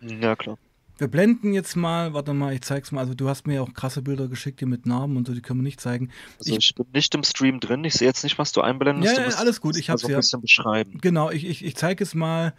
Ja, 0.00 0.36
klar. 0.36 0.58
Wir 0.96 1.08
blenden 1.08 1.52
jetzt 1.52 1.74
mal, 1.74 2.14
warte 2.14 2.34
mal, 2.34 2.54
ich 2.54 2.62
zeig's 2.62 2.92
mal. 2.92 3.00
Also 3.00 3.14
du 3.14 3.28
hast 3.28 3.48
mir 3.48 3.54
ja 3.54 3.62
auch 3.62 3.74
krasse 3.74 4.00
Bilder 4.00 4.28
geschickt 4.28 4.60
hier 4.60 4.68
mit 4.68 4.86
Narben 4.86 5.16
und 5.16 5.26
so, 5.26 5.34
die 5.34 5.42
können 5.42 5.58
wir 5.60 5.64
nicht 5.64 5.80
zeigen. 5.80 6.10
Also 6.38 6.52
ich, 6.52 6.68
ich 6.68 6.74
bin 6.74 6.86
nicht 6.94 7.12
im 7.16 7.24
Stream 7.24 7.58
drin, 7.58 7.82
ich 7.82 7.94
sehe 7.94 8.06
jetzt 8.06 8.22
nicht, 8.22 8.38
was 8.38 8.52
du 8.52 8.60
einblendest. 8.60 9.16
Ja, 9.16 9.28
ja 9.28 9.36
alles 9.36 9.60
gut, 9.60 9.76
ich 9.76 9.90
hab's 9.90 10.02
so 10.02 10.08
ein 10.08 10.12
ja. 10.12 10.18
bisschen 10.18 10.40
beschreiben. 10.40 10.98
Genau, 11.00 11.30
ich, 11.30 11.46
ich, 11.46 11.64
ich 11.64 11.74
zeige 11.74 12.04
es 12.04 12.14
mal 12.14 12.54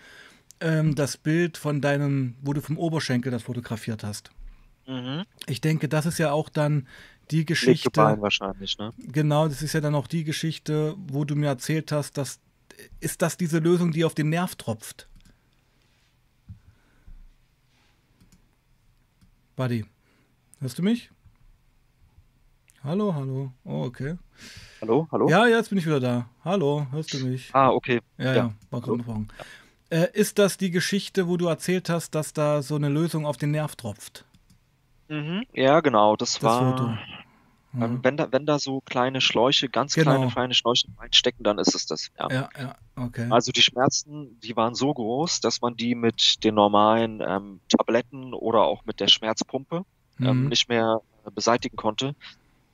ähm, 0.59 0.95
das 0.95 1.15
Bild 1.15 1.57
von 1.57 1.79
deinem, 1.79 2.35
wo 2.41 2.51
du 2.51 2.61
vom 2.61 2.77
Oberschenkel 2.77 3.31
das 3.31 3.43
fotografiert 3.43 4.03
hast. 4.03 4.31
Mhm. 4.87 5.25
Ich 5.47 5.61
denke, 5.61 5.87
das 5.89 6.05
ist 6.05 6.17
ja 6.17 6.31
auch 6.31 6.49
dann 6.49 6.87
die 7.31 7.45
Geschichte. 7.45 7.99
wahrscheinlich, 7.99 8.77
ne? 8.77 8.93
Genau, 8.97 9.47
das 9.47 9.61
ist 9.61 9.73
ja 9.73 9.81
dann 9.81 9.95
auch 9.95 10.07
die 10.07 10.23
Geschichte, 10.23 10.95
wo 11.07 11.25
du 11.25 11.35
mir 11.35 11.47
erzählt 11.47 11.91
hast, 11.91 12.17
dass 12.17 12.39
ist 12.99 13.21
das 13.21 13.37
diese 13.37 13.59
Lösung, 13.59 13.91
die 13.91 14.03
auf 14.03 14.13
den 14.13 14.29
Nerv 14.29 14.55
tropft? 14.55 15.07
Buddy, 19.55 19.85
hörst 20.59 20.77
du 20.77 20.83
mich? 20.83 21.09
Hallo, 22.83 23.15
hallo. 23.15 23.51
Oh, 23.63 23.83
okay. 23.83 24.17
Hallo, 24.81 25.07
hallo? 25.11 25.29
Ja, 25.29 25.47
jetzt 25.47 25.69
bin 25.69 25.77
ich 25.77 25.85
wieder 25.85 25.99
da. 25.99 26.29
Hallo, 26.43 26.85
hörst 26.91 27.13
du 27.13 27.25
mich? 27.25 27.49
Ah, 27.53 27.69
okay. 27.69 28.01
Ja, 28.17 28.25
ja, 28.25 28.35
ja 28.35 28.53
war 28.69 28.81
gerade 28.81 29.27
äh, 29.89 30.07
Ist 30.13 30.37
das 30.37 30.57
die 30.57 30.71
Geschichte, 30.71 31.27
wo 31.27 31.37
du 31.37 31.47
erzählt 31.47 31.89
hast, 31.89 32.13
dass 32.15 32.33
da 32.33 32.61
so 32.61 32.75
eine 32.75 32.89
Lösung 32.89 33.25
auf 33.25 33.37
den 33.37 33.51
Nerv 33.51 33.75
tropft? 33.75 34.24
Mhm. 35.07 35.45
Ja, 35.53 35.79
genau, 35.81 36.15
das, 36.15 36.33
das 36.33 36.43
war. 36.43 36.77
Foto. 36.77 36.89
Mhm. 37.75 38.03
Wenn, 38.03 38.15
da, 38.17 38.31
wenn 38.31 38.45
da 38.45 38.57
so 38.57 38.81
kleine 38.81 39.19
Schläuche, 39.19 39.67
ganz 39.67 39.95
genau. 39.95 40.11
kleine, 40.11 40.31
feine 40.31 40.53
Schläuche 40.53 40.87
reinstecken, 40.97 41.43
dann 41.43 41.59
ist 41.59 41.75
es 41.75 41.85
das. 41.85 42.09
Ja. 42.17 42.29
ja, 42.31 42.49
ja, 42.57 42.75
okay. 42.95 43.27
Also 43.29 43.51
die 43.51 43.61
Schmerzen, 43.61 44.39
die 44.39 44.55
waren 44.55 44.75
so 44.75 44.93
groß, 44.93 45.41
dass 45.41 45.61
man 45.61 45.75
die 45.75 45.93
mit 45.93 46.43
den 46.43 46.55
normalen 46.55 47.21
ähm, 47.25 47.59
Tabletten 47.67 48.33
oder 48.33 48.61
auch 48.61 48.85
mit 48.85 49.01
der 49.01 49.07
Schmerzpumpe 49.07 49.77
ähm, 49.77 49.83
mhm. 50.17 50.27
ähm, 50.27 50.47
nicht 50.47 50.69
mehr 50.69 51.01
äh, 51.25 51.31
beseitigen 51.31 51.75
konnte. 51.75 52.15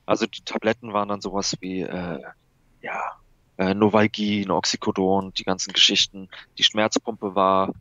Also 0.06 0.28
die 0.28 0.44
Tabletten 0.44 0.94
waren 0.94 1.10
dann 1.10 1.22
sowas 1.22 1.56
wie 1.62 1.82
äh, 1.82 2.22
ja, 2.82 3.02
äh, 3.58 3.74
Novalgin, 3.74 4.52
Oxycodon, 4.52 5.34
die 5.34 5.46
ganzen 5.46 5.74
Geschichten. 5.74 6.30
Die 6.60 6.64
Schmerzpumpe 6.64 7.34
war 7.34 7.74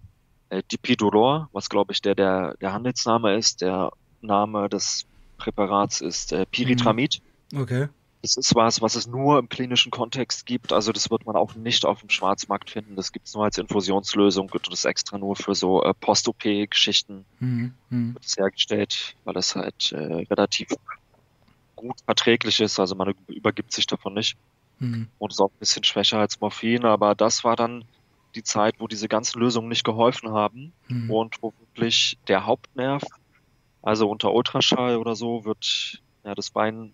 äh, 0.48 0.62
Dipidolor, 0.72 1.50
was 1.52 1.68
glaube 1.68 1.92
ich 1.92 2.00
der, 2.00 2.14
der 2.14 2.56
der 2.62 2.72
Handelsname 2.72 3.36
ist. 3.36 3.60
Der 3.60 3.90
Name 4.22 4.68
des 4.68 5.06
Präparats 5.38 6.00
ist 6.00 6.32
äh, 6.32 6.46
Pyritramid. 6.46 7.22
Mhm. 7.52 7.60
Okay. 7.60 7.88
Das 8.22 8.36
ist 8.36 8.54
was, 8.54 8.82
was 8.82 8.96
es 8.96 9.06
nur 9.06 9.38
im 9.38 9.48
klinischen 9.48 9.90
Kontext 9.90 10.44
gibt. 10.44 10.74
Also 10.74 10.92
das 10.92 11.10
wird 11.10 11.24
man 11.24 11.36
auch 11.36 11.54
nicht 11.54 11.86
auf 11.86 12.00
dem 12.00 12.10
Schwarzmarkt 12.10 12.68
finden. 12.68 12.94
Das 12.94 13.12
gibt 13.12 13.26
es 13.26 13.34
nur 13.34 13.44
als 13.44 13.56
Infusionslösung 13.56 14.50
und 14.50 14.70
das 14.70 14.84
extra 14.84 15.16
nur 15.16 15.36
für 15.36 15.54
so 15.54 15.82
äh, 15.82 15.94
Post-OP-Geschichten 15.94 17.24
mhm. 17.38 17.74
mhm. 17.88 18.14
wird 18.14 18.24
es 18.24 18.36
hergestellt, 18.36 19.14
weil 19.24 19.34
das 19.34 19.56
halt 19.56 19.92
äh, 19.92 19.96
relativ 19.96 20.68
gut 21.76 21.96
verträglich 22.04 22.60
ist. 22.60 22.78
Also 22.78 22.94
man 22.94 23.14
übergibt 23.28 23.72
sich 23.72 23.86
davon 23.86 24.12
nicht. 24.12 24.36
Mhm. 24.80 25.08
Und 25.18 25.32
ist 25.32 25.40
auch 25.40 25.50
ein 25.50 25.58
bisschen 25.58 25.84
schwächer 25.84 26.18
als 26.18 26.40
Morphin. 26.40 26.84
Aber 26.84 27.14
das 27.14 27.42
war 27.42 27.56
dann 27.56 27.84
die 28.34 28.42
Zeit, 28.42 28.76
wo 28.78 28.86
diese 28.86 29.08
ganzen 29.08 29.40
Lösungen 29.40 29.68
nicht 29.68 29.84
geholfen 29.84 30.30
haben 30.30 30.72
mhm. 30.88 31.10
und 31.10 31.42
wo 31.42 31.54
wirklich 31.58 32.18
der 32.28 32.44
Hauptnerv 32.44 33.02
also 33.82 34.08
unter 34.10 34.32
Ultraschall 34.32 34.96
oder 34.96 35.14
so 35.14 35.44
wird 35.44 36.02
ja 36.24 36.34
das 36.34 36.50
Bein 36.50 36.92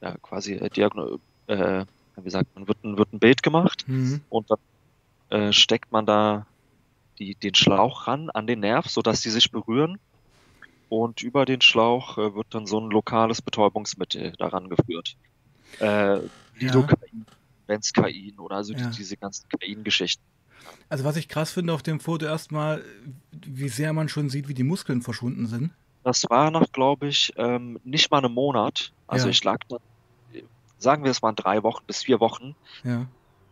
ja 0.00 0.16
quasi 0.22 0.54
äh, 0.54 0.70
diagno 0.70 1.18
äh, 1.46 1.84
wie 2.16 2.30
sagt 2.30 2.54
man, 2.54 2.68
wird 2.68 2.84
ein, 2.84 2.98
wird 2.98 3.12
ein 3.12 3.18
Bild 3.18 3.42
gemacht 3.42 3.84
mhm. 3.86 4.20
und 4.28 4.50
dann 4.50 4.58
äh, 5.30 5.52
steckt 5.52 5.92
man 5.92 6.06
da 6.06 6.46
die, 7.18 7.34
den 7.34 7.54
Schlauch 7.54 8.06
ran 8.06 8.30
an 8.30 8.46
den 8.46 8.60
Nerv, 8.60 8.88
sodass 8.88 9.20
die 9.20 9.30
sich 9.30 9.50
berühren. 9.50 9.98
Und 10.88 11.22
über 11.22 11.46
den 11.46 11.62
Schlauch 11.62 12.18
äh, 12.18 12.34
wird 12.34 12.48
dann 12.50 12.66
so 12.66 12.78
ein 12.78 12.90
lokales 12.90 13.40
Betäubungsmittel 13.40 14.32
daran 14.32 14.68
geführt. 14.68 15.16
Äh, 15.78 16.18
Lidocain, 16.56 16.98
ja. 17.26 17.34
Benskain 17.66 18.34
oder 18.38 18.56
also 18.56 18.74
ja. 18.74 18.90
die, 18.90 18.96
diese 18.96 19.16
ganzen 19.16 19.48
Kain-Geschichten. 19.48 20.22
Also 20.88 21.04
was 21.04 21.16
ich 21.16 21.28
krass 21.28 21.50
finde 21.52 21.72
auf 21.72 21.82
dem 21.82 21.98
Foto 21.98 22.26
erstmal, 22.26 22.84
wie 23.32 23.68
sehr 23.68 23.94
man 23.94 24.10
schon 24.10 24.28
sieht, 24.28 24.48
wie 24.48 24.54
die 24.54 24.64
Muskeln 24.64 25.00
verschwunden 25.00 25.46
sind. 25.46 25.70
Das 26.04 26.28
war 26.28 26.50
nach, 26.50 26.70
glaube 26.72 27.08
ich, 27.08 27.32
ähm, 27.36 27.78
nicht 27.84 28.10
mal 28.10 28.18
einem 28.18 28.34
Monat. 28.34 28.92
Also 29.06 29.26
ja. 29.26 29.30
ich 29.30 29.44
lag 29.44 29.58
da, 29.68 29.76
sagen 30.78 31.04
wir, 31.04 31.10
es 31.10 31.22
waren 31.22 31.36
drei 31.36 31.62
Wochen 31.62 31.84
bis 31.86 32.02
vier 32.02 32.20
Wochen. 32.20 32.54
Ja. 32.82 33.06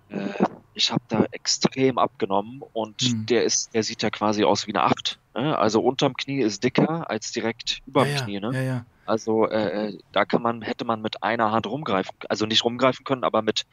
Äh, 0.09 0.45
ich 0.75 0.91
habe 0.93 1.03
da 1.09 1.25
extrem 1.31 1.99
abgenommen 1.99 2.63
und 2.73 3.01
hm. 3.01 3.27
der 3.27 3.45
ist, 3.45 3.75
der 3.75 3.83
sieht 3.83 4.03
ja 4.03 4.11
quasi 4.11 4.45
aus 4.45 4.67
wie 4.67 4.73
eine 4.73 4.83
Acht. 4.83 5.19
Ne? 5.35 5.57
Also 5.57 5.81
unterm 5.83 6.15
Knie 6.15 6.41
ist 6.41 6.65
dicker 6.65 7.09
als 7.11 7.33
direkt 7.33 7.83
überm 7.87 8.09
ja, 8.09 8.23
Knie. 8.23 8.41
Ne? 8.41 8.51
Ja, 8.55 8.63
ja. 8.63 8.87
Also 9.07 9.49
äh, 9.49 9.89
äh, 9.89 9.99
da 10.13 10.25
kann 10.25 10.43
man, 10.43 10.63
hätte 10.63 10.85
man 10.85 11.03
mit 11.03 11.23
einer 11.23 11.51
Hand 11.51 11.67
rumgreifen, 11.67 12.15
also 12.29 12.47
nicht 12.47 12.65
rumgreifen 12.65 13.05
können, 13.05 13.25
aber 13.25 13.43
mit, 13.43 13.67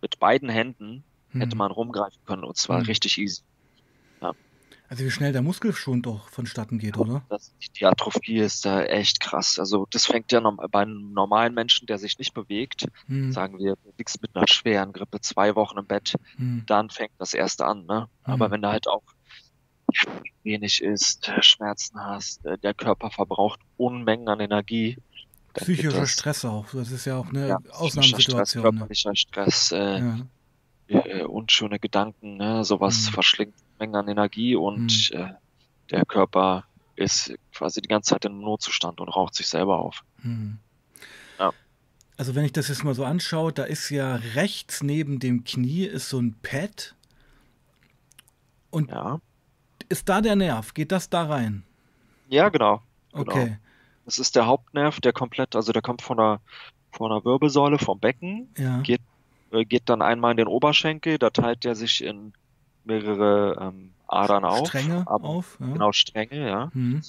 mit 0.00 0.18
beiden 0.18 0.48
Händen 0.48 1.04
hm. 1.30 1.40
hätte 1.40 1.56
man 1.56 1.70
rumgreifen 1.70 2.20
können 2.24 2.44
und 2.44 2.56
zwar 2.56 2.80
hm. 2.80 2.86
richtig 2.86 3.18
easy. 3.18 3.42
Also 4.88 5.04
wie 5.04 5.10
schnell 5.10 5.32
der 5.32 5.42
Muskelschwund 5.42 6.04
doch 6.04 6.28
vonstatten 6.28 6.78
geht, 6.78 6.98
oder? 6.98 7.24
Das, 7.30 7.54
die 7.78 7.86
Atrophie 7.86 8.38
ist 8.38 8.66
da 8.66 8.84
echt 8.84 9.18
krass. 9.18 9.58
Also 9.58 9.86
das 9.90 10.06
fängt 10.06 10.30
ja 10.30 10.40
noch, 10.40 10.56
bei 10.70 10.82
einem 10.82 11.12
normalen 11.12 11.54
Menschen, 11.54 11.86
der 11.86 11.98
sich 11.98 12.18
nicht 12.18 12.34
bewegt, 12.34 12.86
hm. 13.06 13.32
sagen 13.32 13.58
wir, 13.58 13.76
du 13.76 13.92
liegst 13.96 14.20
mit 14.20 14.36
einer 14.36 14.46
schweren 14.46 14.92
Grippe 14.92 15.20
zwei 15.20 15.54
Wochen 15.54 15.78
im 15.78 15.86
Bett, 15.86 16.14
hm. 16.36 16.64
dann 16.66 16.90
fängt 16.90 17.12
das 17.18 17.32
erste 17.32 17.64
an. 17.64 17.86
Ne? 17.86 18.08
Hm. 18.24 18.34
Aber 18.34 18.50
wenn 18.50 18.60
du 18.60 18.68
halt 18.68 18.86
auch 18.86 19.02
wenig 20.42 20.82
isst, 20.82 21.32
Schmerzen 21.40 21.98
hast, 21.98 22.44
äh, 22.44 22.58
der 22.58 22.74
Körper 22.74 23.10
verbraucht 23.10 23.60
Unmengen 23.78 24.28
an 24.28 24.40
Energie. 24.40 24.98
Psychischer 25.54 26.06
Stress 26.06 26.44
auch. 26.44 26.66
Das 26.72 26.90
ist 26.90 27.06
ja 27.06 27.16
auch 27.16 27.28
eine 27.28 27.48
ja, 27.48 27.58
Ausnahmesituation. 27.70 28.86
Stress, 28.86 29.04
ne? 29.04 29.16
Stress, 29.16 29.72
äh, 29.72 29.98
ja. 30.88 31.06
äh, 31.06 31.22
unschöne 31.22 31.78
Gedanken, 31.78 32.36
ne? 32.36 32.64
sowas 32.64 33.06
hm. 33.06 33.14
verschlingt 33.14 33.54
Mengen 33.78 33.96
an 33.96 34.08
Energie 34.08 34.56
und 34.56 35.10
mhm. 35.12 35.18
äh, 35.18 35.34
der 35.90 36.04
Körper 36.04 36.64
ist 36.96 37.34
quasi 37.52 37.80
die 37.80 37.88
ganze 37.88 38.10
Zeit 38.10 38.24
im 38.24 38.40
Notzustand 38.40 39.00
und 39.00 39.08
raucht 39.08 39.34
sich 39.34 39.48
selber 39.48 39.78
auf. 39.78 40.04
Mhm. 40.22 40.58
Ja. 41.38 41.52
Also 42.16 42.34
wenn 42.34 42.44
ich 42.44 42.52
das 42.52 42.68
jetzt 42.68 42.84
mal 42.84 42.94
so 42.94 43.04
anschaue, 43.04 43.52
da 43.52 43.64
ist 43.64 43.90
ja 43.90 44.16
rechts 44.34 44.82
neben 44.82 45.18
dem 45.18 45.44
Knie 45.44 45.84
ist 45.84 46.08
so 46.08 46.20
ein 46.20 46.36
Pad. 46.42 46.94
Und 48.70 48.90
ja. 48.90 49.20
ist 49.88 50.08
da 50.08 50.20
der 50.20 50.36
Nerv? 50.36 50.74
Geht 50.74 50.92
das 50.92 51.10
da 51.10 51.26
rein? 51.26 51.64
Ja, 52.28 52.48
genau. 52.48 52.82
genau. 53.12 53.22
Okay. 53.22 53.58
Das 54.04 54.18
ist 54.18 54.36
der 54.36 54.46
Hauptnerv, 54.46 55.00
der 55.00 55.12
komplett, 55.12 55.56
also 55.56 55.72
der 55.72 55.82
kommt 55.82 56.02
von 56.02 56.16
der, 56.16 56.40
von 56.92 57.10
der 57.10 57.24
Wirbelsäule, 57.24 57.78
vom 57.78 57.98
Becken, 57.98 58.48
ja. 58.58 58.80
geht, 58.82 59.00
äh, 59.50 59.64
geht 59.64 59.88
dann 59.88 60.02
einmal 60.02 60.32
in 60.32 60.36
den 60.36 60.46
Oberschenkel, 60.46 61.18
da 61.18 61.30
teilt 61.30 61.64
der 61.64 61.74
sich 61.74 62.04
in 62.04 62.34
mehrere 62.84 63.56
ähm, 63.60 63.92
Adern 64.06 64.44
auf. 64.44 64.68
Stränge 64.68 65.04
aber, 65.06 65.28
auf. 65.28 65.58
Ja. 65.60 65.66
Genau, 65.66 65.92
Stränge, 65.92 66.48
ja. 66.48 66.70
Mhm. 66.74 67.02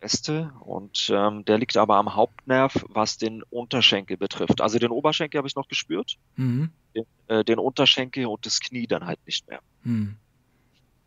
Äste 0.00 0.52
und 0.60 1.10
ähm, 1.12 1.44
der 1.44 1.58
liegt 1.58 1.76
aber 1.76 1.96
am 1.96 2.14
Hauptnerv, 2.14 2.86
was 2.88 3.18
den 3.18 3.42
Unterschenkel 3.50 4.16
betrifft. 4.16 4.60
Also 4.60 4.78
den 4.78 4.90
Oberschenkel 4.90 5.38
habe 5.38 5.48
ich 5.48 5.56
noch 5.56 5.68
gespürt, 5.68 6.16
mhm. 6.36 6.70
den, 6.94 7.04
äh, 7.28 7.44
den, 7.44 7.58
Unterschenkel 7.58 8.26
und 8.26 8.46
das 8.46 8.60
Knie 8.60 8.86
dann 8.86 9.06
halt 9.06 9.18
nicht 9.26 9.46
mehr. 9.48 9.60
Mhm. 9.82 10.16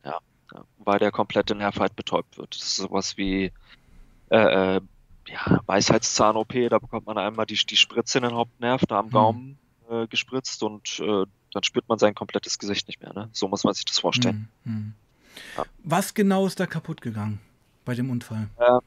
Ja, 0.05 0.19
ja, 0.53 0.63
weil 0.77 0.99
der 0.99 1.11
komplette 1.11 1.55
Nerv 1.55 1.79
halt 1.79 1.95
betäubt 1.95 2.37
wird. 2.37 2.55
Das 2.55 2.61
ist 2.61 2.75
sowas 2.75 3.17
wie 3.17 3.51
äh, 4.29 4.75
äh, 4.75 4.81
ja, 5.27 5.61
Weisheitszahn-OP, 5.65 6.53
da 6.69 6.79
bekommt 6.79 7.07
man 7.07 7.17
einmal 7.17 7.45
die, 7.45 7.55
die 7.55 7.77
Spritze 7.77 8.19
in 8.19 8.25
den 8.25 8.35
Hauptnerv, 8.35 8.85
da 8.87 8.99
am 8.99 9.07
mhm. 9.07 9.11
Gaumen 9.11 9.57
äh, 9.89 10.07
gespritzt 10.07 10.61
und 10.63 10.99
äh, 10.99 11.25
dann 11.53 11.63
spürt 11.63 11.87
man 11.87 11.99
sein 11.99 12.15
komplettes 12.15 12.59
Gesicht 12.59 12.87
nicht 12.87 13.01
mehr. 13.01 13.13
Ne? 13.13 13.29
So 13.31 13.47
muss 13.47 13.63
man 13.63 13.73
sich 13.73 13.85
das 13.85 13.99
vorstellen. 13.99 14.49
Mhm. 14.63 14.93
Ja. 15.57 15.65
Was 15.83 16.13
genau 16.13 16.45
ist 16.45 16.59
da 16.59 16.65
kaputt 16.65 17.01
gegangen 17.01 17.39
bei 17.85 17.95
dem 17.95 18.09
Unfall? 18.09 18.49
Äh, 18.57 18.79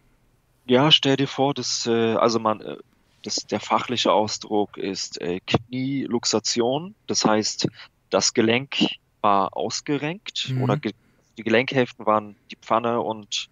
ja, 0.67 0.91
stell 0.91 1.17
dir 1.17 1.29
vor, 1.29 1.55
dass, 1.55 1.87
äh, 1.87 2.15
also 2.15 2.39
man, 2.39 2.61
äh, 2.61 2.77
das, 3.23 3.37
der 3.37 3.61
fachliche 3.61 4.13
Ausdruck 4.13 4.77
ist 4.77 5.21
äh, 5.21 5.41
Knieluxation. 5.41 6.95
Das 7.07 7.25
heißt, 7.25 7.69
das 8.11 8.35
Gelenk 8.35 8.77
war 9.21 9.57
ausgerenkt 9.57 10.51
mhm. 10.51 10.63
oder 10.63 10.77
ge 10.77 10.93
die 11.37 11.43
Gelenkhälften 11.43 12.07
waren 12.07 12.35
die 12.51 12.57
Pfanne 12.57 13.03
und 13.03 13.51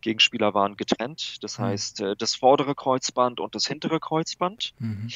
Gegenspieler 0.00 0.54
waren 0.54 0.76
getrennt. 0.78 1.42
Das 1.42 1.58
mhm. 1.58 1.64
heißt, 1.64 2.00
äh, 2.00 2.16
das 2.16 2.34
vordere 2.34 2.74
Kreuzband 2.74 3.40
und 3.40 3.54
das 3.54 3.66
hintere 3.66 4.00
Kreuzband, 4.00 4.72
mhm. 4.78 5.08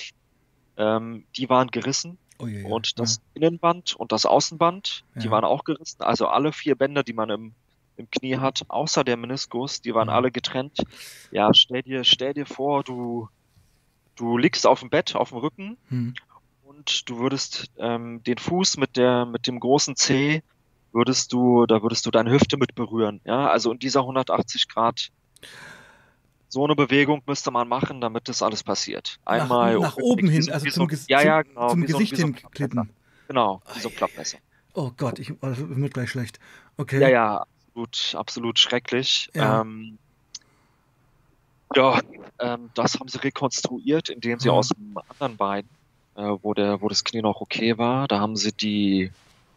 ähm, 0.76 1.24
die 1.36 1.48
waren 1.48 1.68
gerissen. 1.68 2.18
Oh, 2.38 2.46
je. 2.46 2.64
Und 2.64 2.98
das 2.98 3.16
ja. 3.16 3.42
Innenband 3.42 3.94
und 3.94 4.12
das 4.12 4.26
Außenband, 4.26 5.04
die 5.14 5.30
waren 5.30 5.44
auch 5.44 5.64
gerissen. 5.64 6.02
Also 6.02 6.26
alle 6.26 6.52
vier 6.52 6.74
Bänder, 6.74 7.02
die 7.02 7.12
man 7.12 7.30
im, 7.30 7.52
im 7.96 8.10
Knie 8.10 8.38
hat, 8.38 8.64
außer 8.68 9.04
der 9.04 9.16
Meniskus, 9.16 9.80
die 9.80 9.94
waren 9.94 10.08
alle 10.08 10.30
getrennt. 10.32 10.78
Ja, 11.30 11.54
stell 11.54 11.82
dir, 11.82 12.04
stell 12.04 12.34
dir 12.34 12.46
vor, 12.46 12.82
du, 12.82 13.28
du 14.16 14.36
liegst 14.36 14.66
auf 14.66 14.80
dem 14.80 14.90
Bett, 14.90 15.14
auf 15.14 15.30
dem 15.30 15.38
Rücken 15.38 15.76
hm. 15.88 16.14
und 16.64 17.08
du 17.08 17.18
würdest 17.18 17.70
ähm, 17.78 18.22
den 18.24 18.38
Fuß 18.38 18.78
mit 18.78 18.96
der, 18.96 19.26
mit 19.26 19.46
dem 19.46 19.60
großen 19.60 19.94
C 19.96 20.42
würdest 20.92 21.32
du, 21.32 21.66
da 21.66 21.82
würdest 21.82 22.06
du 22.06 22.10
deine 22.10 22.30
Hüfte 22.30 22.56
mit 22.56 22.74
berühren. 22.74 23.20
Ja, 23.24 23.48
also 23.48 23.72
in 23.72 23.78
dieser 23.78 24.00
180 24.00 24.68
Grad 24.68 25.10
so 26.54 26.64
eine 26.64 26.76
Bewegung 26.76 27.20
müsste 27.26 27.50
man 27.50 27.66
machen, 27.68 28.00
damit 28.00 28.28
das 28.28 28.40
alles 28.42 28.62
passiert. 28.62 29.18
Einmal 29.24 29.74
nach, 29.74 29.80
nach 29.80 29.96
oben 29.96 30.28
hin, 30.28 30.48
also 30.50 30.70
zum, 30.70 30.88
so, 30.88 30.96
ja, 31.08 31.20
ja, 31.20 31.42
genau, 31.42 31.68
zum 31.68 31.84
Gesicht 31.84 32.16
so, 32.16 32.22
hinklippen. 32.22 32.90
Genau, 33.26 33.60
wie 33.74 33.80
so 33.80 33.88
ein 33.88 33.94
Klappmesser. 33.96 34.38
Oh 34.72 34.92
Gott, 34.96 35.18
ich 35.18 35.32
also, 35.40 35.68
wird 35.76 35.94
gleich 35.94 36.10
schlecht. 36.10 36.38
Okay. 36.76 37.00
Ja, 37.00 37.08
ja, 37.08 37.46
absolut, 37.66 38.14
absolut 38.14 38.58
schrecklich. 38.60 39.30
Ja, 39.34 39.62
ähm, 39.62 39.98
ja 41.74 42.00
ähm, 42.38 42.70
das 42.74 43.00
haben 43.00 43.08
sie 43.08 43.18
rekonstruiert, 43.18 44.08
indem 44.08 44.38
sie 44.38 44.48
mhm. 44.48 44.54
aus 44.54 44.68
dem 44.68 44.96
anderen 45.08 45.36
Bein, 45.36 45.64
äh, 46.14 46.36
wo 46.42 46.54
der, 46.54 46.80
wo 46.80 46.88
das 46.88 47.02
Knie 47.02 47.22
noch 47.22 47.40
okay 47.40 47.78
war, 47.78 48.06
da 48.06 48.20
haben 48.20 48.36
sie 48.36 48.52
die 48.52 49.10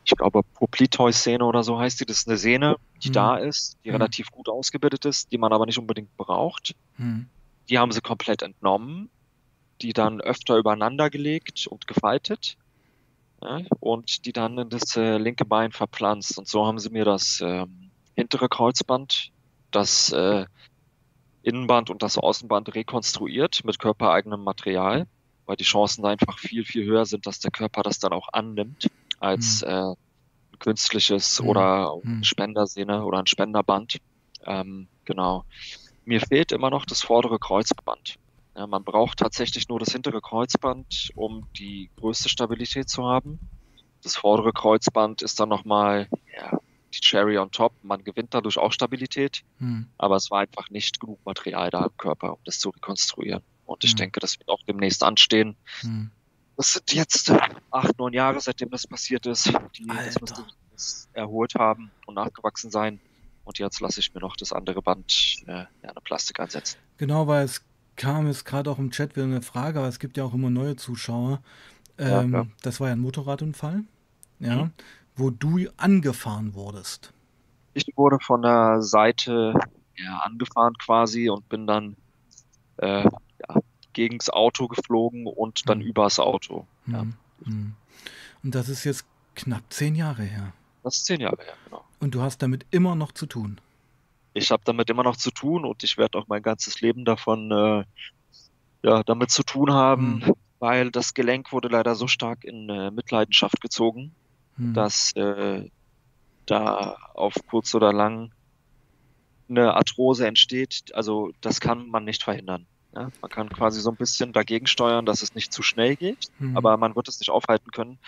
ich 0.08 0.16
glaube, 0.16 0.42
Popliteus-Szene 0.42 1.44
oder 1.44 1.64
so 1.64 1.78
heißt 1.78 2.00
die. 2.00 2.06
Das 2.06 2.20
ist 2.20 2.30
eine 2.30 2.38
Sehne, 2.38 2.78
die 3.04 3.10
mhm. 3.10 3.14
da 3.14 3.36
ist, 3.36 3.78
die 3.84 3.90
mhm. 3.90 3.96
relativ 3.96 4.32
gut 4.32 4.48
ausgebildet 4.48 5.04
ist, 5.04 5.32
die 5.32 5.38
man 5.38 5.52
aber 5.52 5.66
nicht 5.66 5.78
unbedingt 5.78 6.16
braucht. 6.16 6.76
Mhm. 6.98 7.28
Die 7.70 7.78
haben 7.78 7.92
sie 7.92 8.00
komplett 8.00 8.42
entnommen, 8.42 9.10
die 9.82 9.92
dann 9.92 10.22
öfter 10.22 10.58
übereinander 10.58 11.10
gelegt 11.10 11.68
und 11.68 11.88
gefaltet 11.88 12.58
ja, 13.42 13.60
und 13.82 14.26
die 14.26 14.32
dann 14.32 14.58
in 14.58 14.70
das 14.70 14.96
äh, 14.96 15.18
linke 15.18 15.44
Bein 15.44 15.74
verpflanzt. 15.74 16.38
Und 16.38 16.48
so 16.48 16.66
haben 16.66 16.80
sie 16.80 16.90
mir 16.90 17.04
das 17.04 17.42
äh, 17.42 17.66
hintere 18.16 18.48
Kreuzband, 18.48 19.32
das 19.72 20.14
äh, 20.14 20.46
Innenband 21.44 21.90
und 21.90 22.02
das 22.02 22.18
Außenband 22.18 22.74
rekonstruiert 22.76 23.66
mit 23.66 23.78
körpereigenem 23.78 24.42
Material. 24.42 25.06
weil 25.46 25.56
die 25.56 25.64
Chancen 25.64 26.06
einfach 26.06 26.40
viel, 26.40 26.66
viel 26.66 26.86
höher 26.86 27.06
sind, 27.06 27.26
dass 27.26 27.40
der 27.40 27.52
Körper 27.52 27.82
das 27.82 28.00
dann 28.00 28.12
auch 28.12 28.28
annimmt, 28.34 28.90
als 29.20 29.62
mhm. 29.62 29.68
äh, 29.68 29.92
ein 29.92 30.60
künstliches 30.60 31.42
mhm. 31.42 31.50
oder 31.50 31.94
eine 32.04 32.24
Spendersehne 32.24 33.04
oder 33.04 33.20
ein 33.20 33.28
Spenderband. 33.28 33.98
Ähm, 34.46 34.88
genau. 35.06 35.46
Mir 36.06 36.22
fehlt 36.22 36.52
immer 36.52 36.70
noch 36.70 36.86
das 36.86 37.02
vordere 37.02 37.40
Kreuzband. 37.40 38.18
Ja, 38.56 38.66
man 38.66 38.84
braucht 38.84 39.20
tatsächlich 39.20 39.70
nur 39.70 39.80
das 39.80 39.92
hintere 39.92 40.22
Kreuzband, 40.22 41.12
um 41.16 41.48
die 41.58 41.92
größte 41.98 42.30
Stabilität 42.30 42.90
zu 42.90 43.06
haben. 43.06 43.40
Das 44.02 44.16
vordere 44.16 44.52
Kreuzband 44.52 45.22
ist 45.22 45.40
dann 45.40 45.50
nochmal 45.50 46.08
ja, 46.36 46.58
die 46.94 47.00
Cherry 47.02 47.38
on 47.38 47.52
top. 47.52 47.74
Man 47.84 48.04
gewinnt 48.04 48.34
dadurch 48.34 48.58
auch 48.58 48.72
Stabilität, 48.72 49.44
hm. 49.60 49.88
aber 49.98 50.16
es 50.16 50.32
war 50.32 50.40
einfach 50.40 50.70
nicht 50.70 51.00
genug 51.00 51.20
Material 51.26 51.70
da 51.70 51.86
im 51.86 51.98
Körper, 51.98 52.34
um 52.34 52.40
das 52.46 52.60
zu 52.60 52.70
rekonstruieren. 52.70 53.44
Und 53.66 53.84
ich 53.84 53.92
hm. 53.92 53.98
denke, 53.98 54.20
das 54.20 54.40
wird 54.40 54.50
auch 54.50 54.64
demnächst 54.68 55.04
anstehen. 55.04 55.56
Hm. 55.82 56.12
Das 56.58 56.74
sind 56.74 56.92
jetzt 56.94 57.32
acht, 57.72 57.98
neun 58.00 58.14
Jahre, 58.14 58.42
seitdem 58.42 58.70
das 58.72 58.88
passiert 58.88 59.26
ist. 59.28 59.46
Die, 59.78 59.86
das 59.88 60.20
müsste 60.20 60.44
das 60.72 61.08
erholt 61.14 61.56
haben 61.56 61.92
und 62.08 62.16
nachgewachsen 62.16 62.72
sein. 62.72 63.00
Und 63.46 63.60
jetzt 63.60 63.80
lasse 63.80 64.00
ich 64.00 64.14
mir 64.14 64.20
noch 64.22 64.36
das 64.36 64.52
andere 64.52 64.82
Band, 64.82 65.38
äh, 65.46 65.52
ja, 65.52 65.68
eine 65.84 66.02
Plastik 66.04 66.40
einsetzen. 66.40 66.78
Genau, 66.98 67.28
weil 67.28 67.46
es 67.46 67.64
kam 67.96 68.28
jetzt 68.28 68.44
gerade 68.44 68.70
auch 68.70 68.80
im 68.80 68.92
Chat 68.92 69.16
wieder 69.16 69.26
eine 69.26 69.42
Frage, 69.42 69.80
aber 69.80 69.88
es 69.88 70.00
gibt 70.00 70.18
ja 70.18 70.24
auch 70.24 70.34
immer 70.34 70.50
neue 70.50 70.76
Zuschauer. 70.76 71.42
Ähm, 71.98 72.34
ja, 72.34 72.46
das 72.62 72.80
war 72.80 72.88
ja 72.88 72.94
ein 72.94 73.00
Motorradunfall, 73.00 73.84
ja, 74.40 74.66
mhm. 74.66 74.72
wo 75.16 75.30
du 75.30 75.68
angefahren 75.78 76.54
wurdest. 76.56 77.14
Ich 77.74 77.86
wurde 77.96 78.20
von 78.20 78.42
der 78.42 78.82
Seite 78.82 79.54
ja, 79.96 80.20
angefahren 80.20 80.74
quasi 80.78 81.30
und 81.30 81.48
bin 81.50 81.68
dann 81.68 81.96
äh, 82.78 83.04
ja, 83.04 83.62
gegen 83.98 84.20
das 84.20 84.30
Auto 84.30 84.68
geflogen 84.68 85.26
und 85.26 85.68
dann 85.68 85.80
mhm. 85.80 85.86
übers 85.86 86.20
Auto. 86.20 86.68
Ja. 86.86 87.04
Mhm. 87.04 87.14
mhm. 87.44 87.74
Und 88.44 88.54
das 88.54 88.70
ist 88.70 88.84
jetzt 88.84 89.06
knapp 89.34 89.64
zehn 89.70 89.96
Jahre 89.96 90.22
her. 90.22 90.54
Das 90.84 90.98
ist 90.98 91.08
zehn 91.08 91.20
Jahre 91.20 91.44
her, 91.44 91.56
genau. 91.66 91.84
Und 92.00 92.14
du 92.14 92.22
hast 92.22 92.44
damit 92.44 92.68
immer 92.70 92.94
noch 92.94 93.12
zu 93.12 93.26
tun. 93.26 93.60
Ich 94.34 94.52
habe 94.52 94.62
damit 94.66 94.92
immer 94.92 95.02
noch 95.02 95.18
zu 95.18 95.32
tun 95.32 95.66
und 95.66 95.84
ich 95.84 95.98
werde 95.98 96.20
auch 96.20 96.28
mein 96.28 96.44
ganzes 96.44 96.80
Leben 96.80 97.06
davon 97.06 97.52
äh, 97.52 97.84
ja, 98.84 99.02
damit 99.02 99.32
zu 99.32 99.42
tun 99.42 99.74
haben, 99.74 100.20
mhm. 100.20 100.34
weil 100.60 100.92
das 100.92 101.16
Gelenk 101.16 101.52
wurde 101.52 101.70
leider 101.70 101.96
so 101.96 102.08
stark 102.08 102.44
in 102.44 102.70
äh, 102.70 102.92
Mitleidenschaft 102.92 103.60
gezogen, 103.62 104.14
mhm. 104.58 104.76
dass 104.76 105.12
äh, 105.14 105.68
da 106.46 106.98
auf 107.16 107.34
kurz 107.50 107.74
oder 107.74 107.92
lang 107.92 108.32
eine 109.50 109.74
Arthrose 109.74 110.28
entsteht. 110.28 110.94
Also 110.94 111.32
das 111.42 111.60
kann 111.60 111.88
man 111.88 112.06
nicht 112.06 112.22
verhindern. 112.22 112.68
Ja? 112.94 113.10
Man 113.22 113.32
kann 113.32 113.50
quasi 113.50 113.82
so 113.82 113.90
ein 113.90 113.96
bisschen 113.96 114.34
dagegen 114.34 114.68
steuern, 114.68 115.06
dass 115.06 115.22
es 115.22 115.36
nicht 115.36 115.54
zu 115.54 115.64
schnell 115.64 115.96
geht, 115.96 116.28
mhm. 116.40 116.58
aber 116.58 116.78
man 116.78 116.96
wird 116.96 117.08
es 117.08 117.20
nicht 117.20 117.30
aufhalten 117.30 117.72
können. 117.72 118.00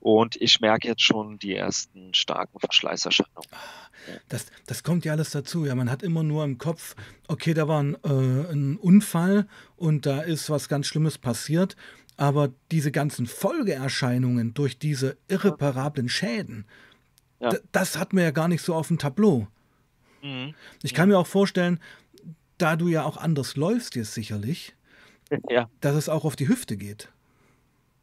Und 0.00 0.36
ich 0.36 0.60
merke 0.60 0.86
jetzt 0.86 1.02
schon 1.02 1.38
die 1.38 1.56
ersten 1.56 2.14
starken 2.14 2.60
Verschleißerscheinungen. 2.60 3.48
Das, 4.28 4.46
das 4.66 4.84
kommt 4.84 5.04
ja 5.04 5.12
alles 5.12 5.30
dazu. 5.30 5.64
Ja, 5.64 5.74
man 5.74 5.90
hat 5.90 6.02
immer 6.04 6.22
nur 6.22 6.44
im 6.44 6.56
Kopf, 6.56 6.94
okay, 7.26 7.52
da 7.52 7.66
war 7.66 7.82
ein, 7.82 7.96
äh, 8.04 8.52
ein 8.52 8.76
Unfall 8.76 9.48
und 9.76 10.06
da 10.06 10.20
ist 10.20 10.50
was 10.50 10.68
ganz 10.68 10.86
Schlimmes 10.86 11.18
passiert. 11.18 11.76
Aber 12.16 12.50
diese 12.70 12.90
ganzen 12.90 13.26
Folgeerscheinungen 13.26 14.54
durch 14.54 14.78
diese 14.78 15.16
irreparablen 15.28 16.08
Schäden, 16.08 16.64
ja. 17.40 17.54
das 17.72 17.98
hat 17.98 18.12
man 18.12 18.24
ja 18.24 18.30
gar 18.30 18.48
nicht 18.48 18.62
so 18.62 18.74
auf 18.74 18.88
dem 18.88 18.98
Tableau. 18.98 19.48
Mhm. 20.22 20.54
Ich 20.82 20.94
kann 20.94 21.08
mir 21.08 21.18
auch 21.18 21.26
vorstellen, 21.26 21.80
da 22.58 22.76
du 22.76 22.88
ja 22.88 23.04
auch 23.04 23.16
anders 23.16 23.56
läufst 23.56 23.94
jetzt 23.94 24.14
sicherlich, 24.14 24.74
ja. 25.48 25.68
dass 25.80 25.96
es 25.96 26.08
auch 26.08 26.24
auf 26.24 26.36
die 26.36 26.48
Hüfte 26.48 26.76
geht 26.76 27.08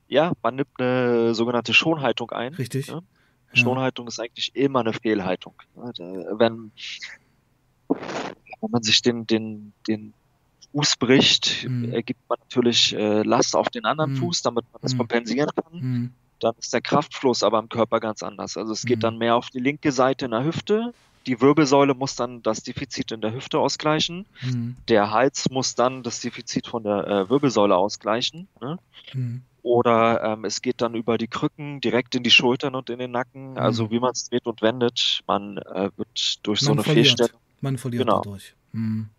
ja, 0.07 0.33
man 0.43 0.55
nimmt 0.55 0.69
eine 0.77 1.33
sogenannte 1.33 1.73
Schonhaltung 1.73 2.31
ein. 2.31 2.53
Richtig. 2.53 2.87
Ja? 2.87 3.01
Schonhaltung 3.53 4.07
ist 4.07 4.19
eigentlich 4.19 4.55
immer 4.55 4.81
eine 4.81 4.93
Fehlhaltung. 4.93 5.53
Wenn, 5.75 6.71
wenn 7.87 8.69
man 8.69 8.83
sich 8.83 9.01
den, 9.01 9.25
den, 9.25 9.73
den 9.87 10.13
Fuß 10.73 10.97
bricht, 10.97 11.65
mhm. 11.67 11.93
ergibt 11.93 12.19
man 12.27 12.37
natürlich 12.41 12.93
äh, 12.93 13.23
Last 13.23 13.55
auf 13.55 13.69
den 13.69 13.85
anderen 13.85 14.11
mhm. 14.13 14.17
Fuß, 14.17 14.41
damit 14.41 14.65
man 14.73 14.81
das 14.81 14.93
mhm. 14.93 14.97
kompensieren 14.97 15.49
kann. 15.55 15.79
Mhm. 15.79 16.11
Dann 16.39 16.53
ist 16.59 16.73
der 16.73 16.81
Kraftfluss 16.81 17.43
aber 17.43 17.59
im 17.59 17.69
Körper 17.69 18.01
ganz 18.01 18.21
anders. 18.21 18.57
Also 18.57 18.73
es 18.73 18.83
geht 18.85 18.97
mhm. 18.97 19.01
dann 19.01 19.17
mehr 19.17 19.37
auf 19.37 19.49
die 19.49 19.59
linke 19.59 19.93
Seite 19.93 20.25
in 20.25 20.31
der 20.31 20.43
Hüfte. 20.43 20.93
Die 21.27 21.41
Wirbelsäule 21.41 21.95
muss 21.95 22.15
dann 22.15 22.43
das 22.43 22.61
Defizit 22.61 23.11
in 23.11 23.21
der 23.21 23.33
Hüfte 23.33 23.59
ausgleichen. 23.59 24.25
Mhm. 24.41 24.77
Der 24.87 25.11
Hals 25.11 25.49
muss 25.49 25.75
dann 25.75 26.03
das 26.03 26.19
Defizit 26.21 26.67
von 26.67 26.83
der 26.83 27.07
äh, 27.07 27.29
Wirbelsäule 27.29 27.75
ausgleichen. 27.75 28.47
Ne? 28.61 28.77
Oder 29.63 30.23
ähm, 30.23 30.45
es 30.45 30.61
geht 30.61 30.81
dann 30.81 30.93
über 30.93 31.17
die 31.17 31.27
Krücken 31.27 31.81
direkt 31.81 32.13
in 32.13 32.21
die 32.21 32.29
Schultern 32.29 32.75
und 32.75 32.91
in 32.91 32.99
den 32.99 33.11
Nacken. 33.11 33.51
Mhm. 33.51 33.57
Also 33.57 33.89
wie 33.89 33.99
man 33.99 34.11
es 34.11 34.29
dreht 34.29 34.45
und 34.45 34.61
wendet, 34.61 35.21
man 35.25 35.57
äh, 35.57 35.89
wird 35.97 36.45
durch 36.45 36.61
man 36.61 36.65
so 36.65 36.71
eine 36.73 36.83
verliert. 36.83 37.07
Fehlstellung. 37.07 37.41
Man 37.61 37.77
verliert 37.77 38.03
genau. 38.03 38.17
dadurch. 38.17 38.53
Mhm. 38.73 39.09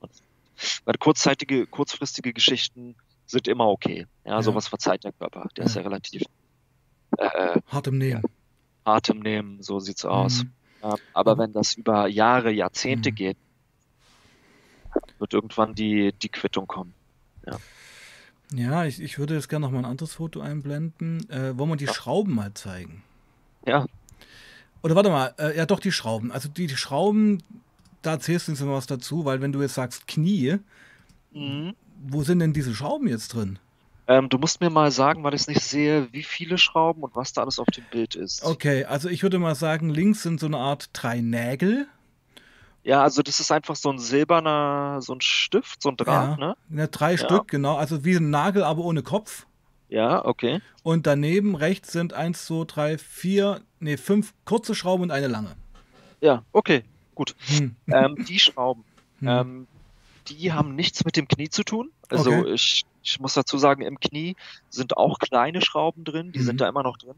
Weil 0.85 0.95
kurzzeitige, 0.99 1.66
kurzfristige 1.66 2.33
Geschichten 2.33 2.95
sind 3.27 3.49
immer 3.49 3.66
okay. 3.66 4.07
Ja, 4.25 4.33
ja. 4.33 4.42
sowas 4.42 4.69
verzeiht 4.69 5.03
der 5.03 5.12
Körper. 5.12 5.49
Der 5.57 5.64
ja. 5.64 5.69
ist 5.69 5.75
ja 5.75 5.83
relativ 5.83 6.23
äh, 7.19 7.25
äh 7.25 7.61
hart 7.66 7.88
im 7.88 7.99
Nehmen. 7.99 8.23
Hart 8.85 9.09
im 9.09 9.19
Nehmen, 9.19 9.62
so 9.62 9.81
sieht's 9.81 10.05
aus. 10.05 10.45
Ja, 10.83 10.95
aber 11.12 11.35
mhm. 11.35 11.41
wenn 11.41 11.53
das 11.53 11.75
über 11.75 12.07
Jahre, 12.07 12.51
Jahrzehnte 12.51 13.11
mhm. 13.11 13.15
geht, 13.15 13.37
wird 15.19 15.35
irgendwann 15.35 15.75
die, 15.75 16.12
die 16.12 16.29
Quittung 16.29 16.67
kommen. 16.67 16.95
Ja. 17.47 17.59
Ja, 18.53 18.85
ich, 18.85 19.01
ich 19.01 19.19
würde 19.19 19.35
jetzt 19.35 19.49
gerne 19.49 19.67
noch 19.67 19.73
mal 19.73 19.81
ein 19.81 19.85
anderes 19.85 20.15
Foto 20.15 20.41
einblenden. 20.41 21.29
Äh, 21.31 21.59
wollen 21.59 21.71
wir 21.71 21.77
die 21.77 21.87
ja. 21.87 21.93
Schrauben 21.93 22.35
mal 22.35 22.55
zeigen? 22.55 23.03
Ja. 23.67 23.87
Oder 24.83 24.95
warte 24.95 25.11
mal, 25.11 25.35
äh, 25.39 25.57
ja 25.57 25.67
doch, 25.67 25.81
die 25.81 25.91
Schrauben. 25.91 26.31
Also 26.31 26.49
die, 26.49 26.69
die 26.69 26.77
Schrauben, 26.77 27.43
da 28.03 28.12
erzählst 28.12 28.47
du 28.47 28.53
uns 28.53 28.65
was 28.65 28.87
dazu, 28.87 29.25
weil 29.25 29.41
wenn 29.41 29.53
du 29.53 29.61
jetzt 29.62 29.75
sagst 29.75 30.07
Knie, 30.07 30.59
mhm. 31.33 31.75
wo 32.07 32.23
sind 32.23 32.39
denn 32.39 32.53
diese 32.53 32.75
Schrauben 32.75 33.09
jetzt 33.09 33.35
drin? 33.35 33.59
Ähm, 34.09 34.29
du 34.29 34.38
musst 34.38 34.61
mir 34.61 34.71
mal 34.71 34.90
sagen, 34.90 35.25
weil 35.25 35.35
ich 35.35 35.42
es 35.42 35.49
nicht 35.49 35.62
sehe, 35.62 36.09
wie 36.12 36.23
viele 36.23 36.59
Schrauben 36.59 37.03
und 37.03 37.16
was 37.16 37.33
da 37.33 37.42
alles 37.42 37.59
auf 37.59 37.66
dem 37.66 37.85
Bild 37.90 38.14
ist. 38.14 38.45
Okay, 38.45 38.85
also 38.85 39.09
ich 39.09 39.23
würde 39.23 39.38
mal 39.38 39.55
sagen, 39.55 39.90
links 39.90 40.23
sind 40.23 40.38
so 40.38 40.47
eine 40.47 40.59
Art 40.59 40.90
drei 40.92 41.21
Nägel. 41.21 41.88
Ja, 42.85 43.03
also 43.03 43.23
das 43.23 43.40
ist 43.40 43.51
einfach 43.51 43.75
so 43.75 43.90
ein 43.90 43.99
silberner, 43.99 45.01
so 45.01 45.12
ein 45.12 45.21
Stift, 45.21 45.83
so 45.83 45.88
ein 45.88 45.97
Draht, 45.97 46.38
ja. 46.38 46.47
ne? 46.47 46.57
Ja, 46.71 46.87
drei 46.87 47.12
ja. 47.12 47.19
Stück, 47.19 47.49
genau. 47.49 47.77
Also 47.77 48.05
wie 48.05 48.14
ein 48.14 48.31
Nagel, 48.31 48.62
aber 48.62 48.85
ohne 48.85 49.03
Kopf. 49.03 49.47
Ja, 49.88 50.25
okay. 50.25 50.61
Und 50.85 51.07
daneben 51.07 51.57
rechts 51.57 51.90
sind 51.90 52.12
eins, 52.12 52.47
zwei, 52.47 52.64
drei, 52.64 52.99
vier, 52.99 53.61
nee, 53.81 53.97
fünf 53.97 54.35
kurze 54.45 54.77
Schrauben 54.77 55.05
und 55.05 55.11
eine 55.11 55.27
lange. 55.27 55.57
Ja, 56.21 56.45
okay, 56.53 56.85
gut. 57.16 57.35
Hm. 57.47 57.75
Ähm, 57.88 58.25
die 58.25 58.38
Schrauben, 58.38 58.85
hm. 59.19 59.29
ähm, 59.29 59.66
die 60.29 60.53
haben 60.53 60.77
nichts 60.77 61.05
mit 61.05 61.16
dem 61.16 61.27
Knie 61.27 61.49
zu 61.49 61.64
tun. 61.64 61.90
Also 62.09 62.31
okay. 62.31 62.53
ich, 62.53 62.85
ich 63.07 63.21
muss 63.21 63.35
dazu 63.35 63.59
sagen, 63.59 63.83
im 63.83 64.01
Knie 64.01 64.37
sind 64.69 64.97
auch 64.97 65.19
kleine 65.19 65.62
Schrauben 65.62 66.05
drin, 66.05 66.33
die 66.33 66.40
mhm. 66.40 66.45
sind 66.45 66.61
da 66.61 66.69
immer 66.69 66.83
noch 66.83 66.99
drin. 66.99 67.14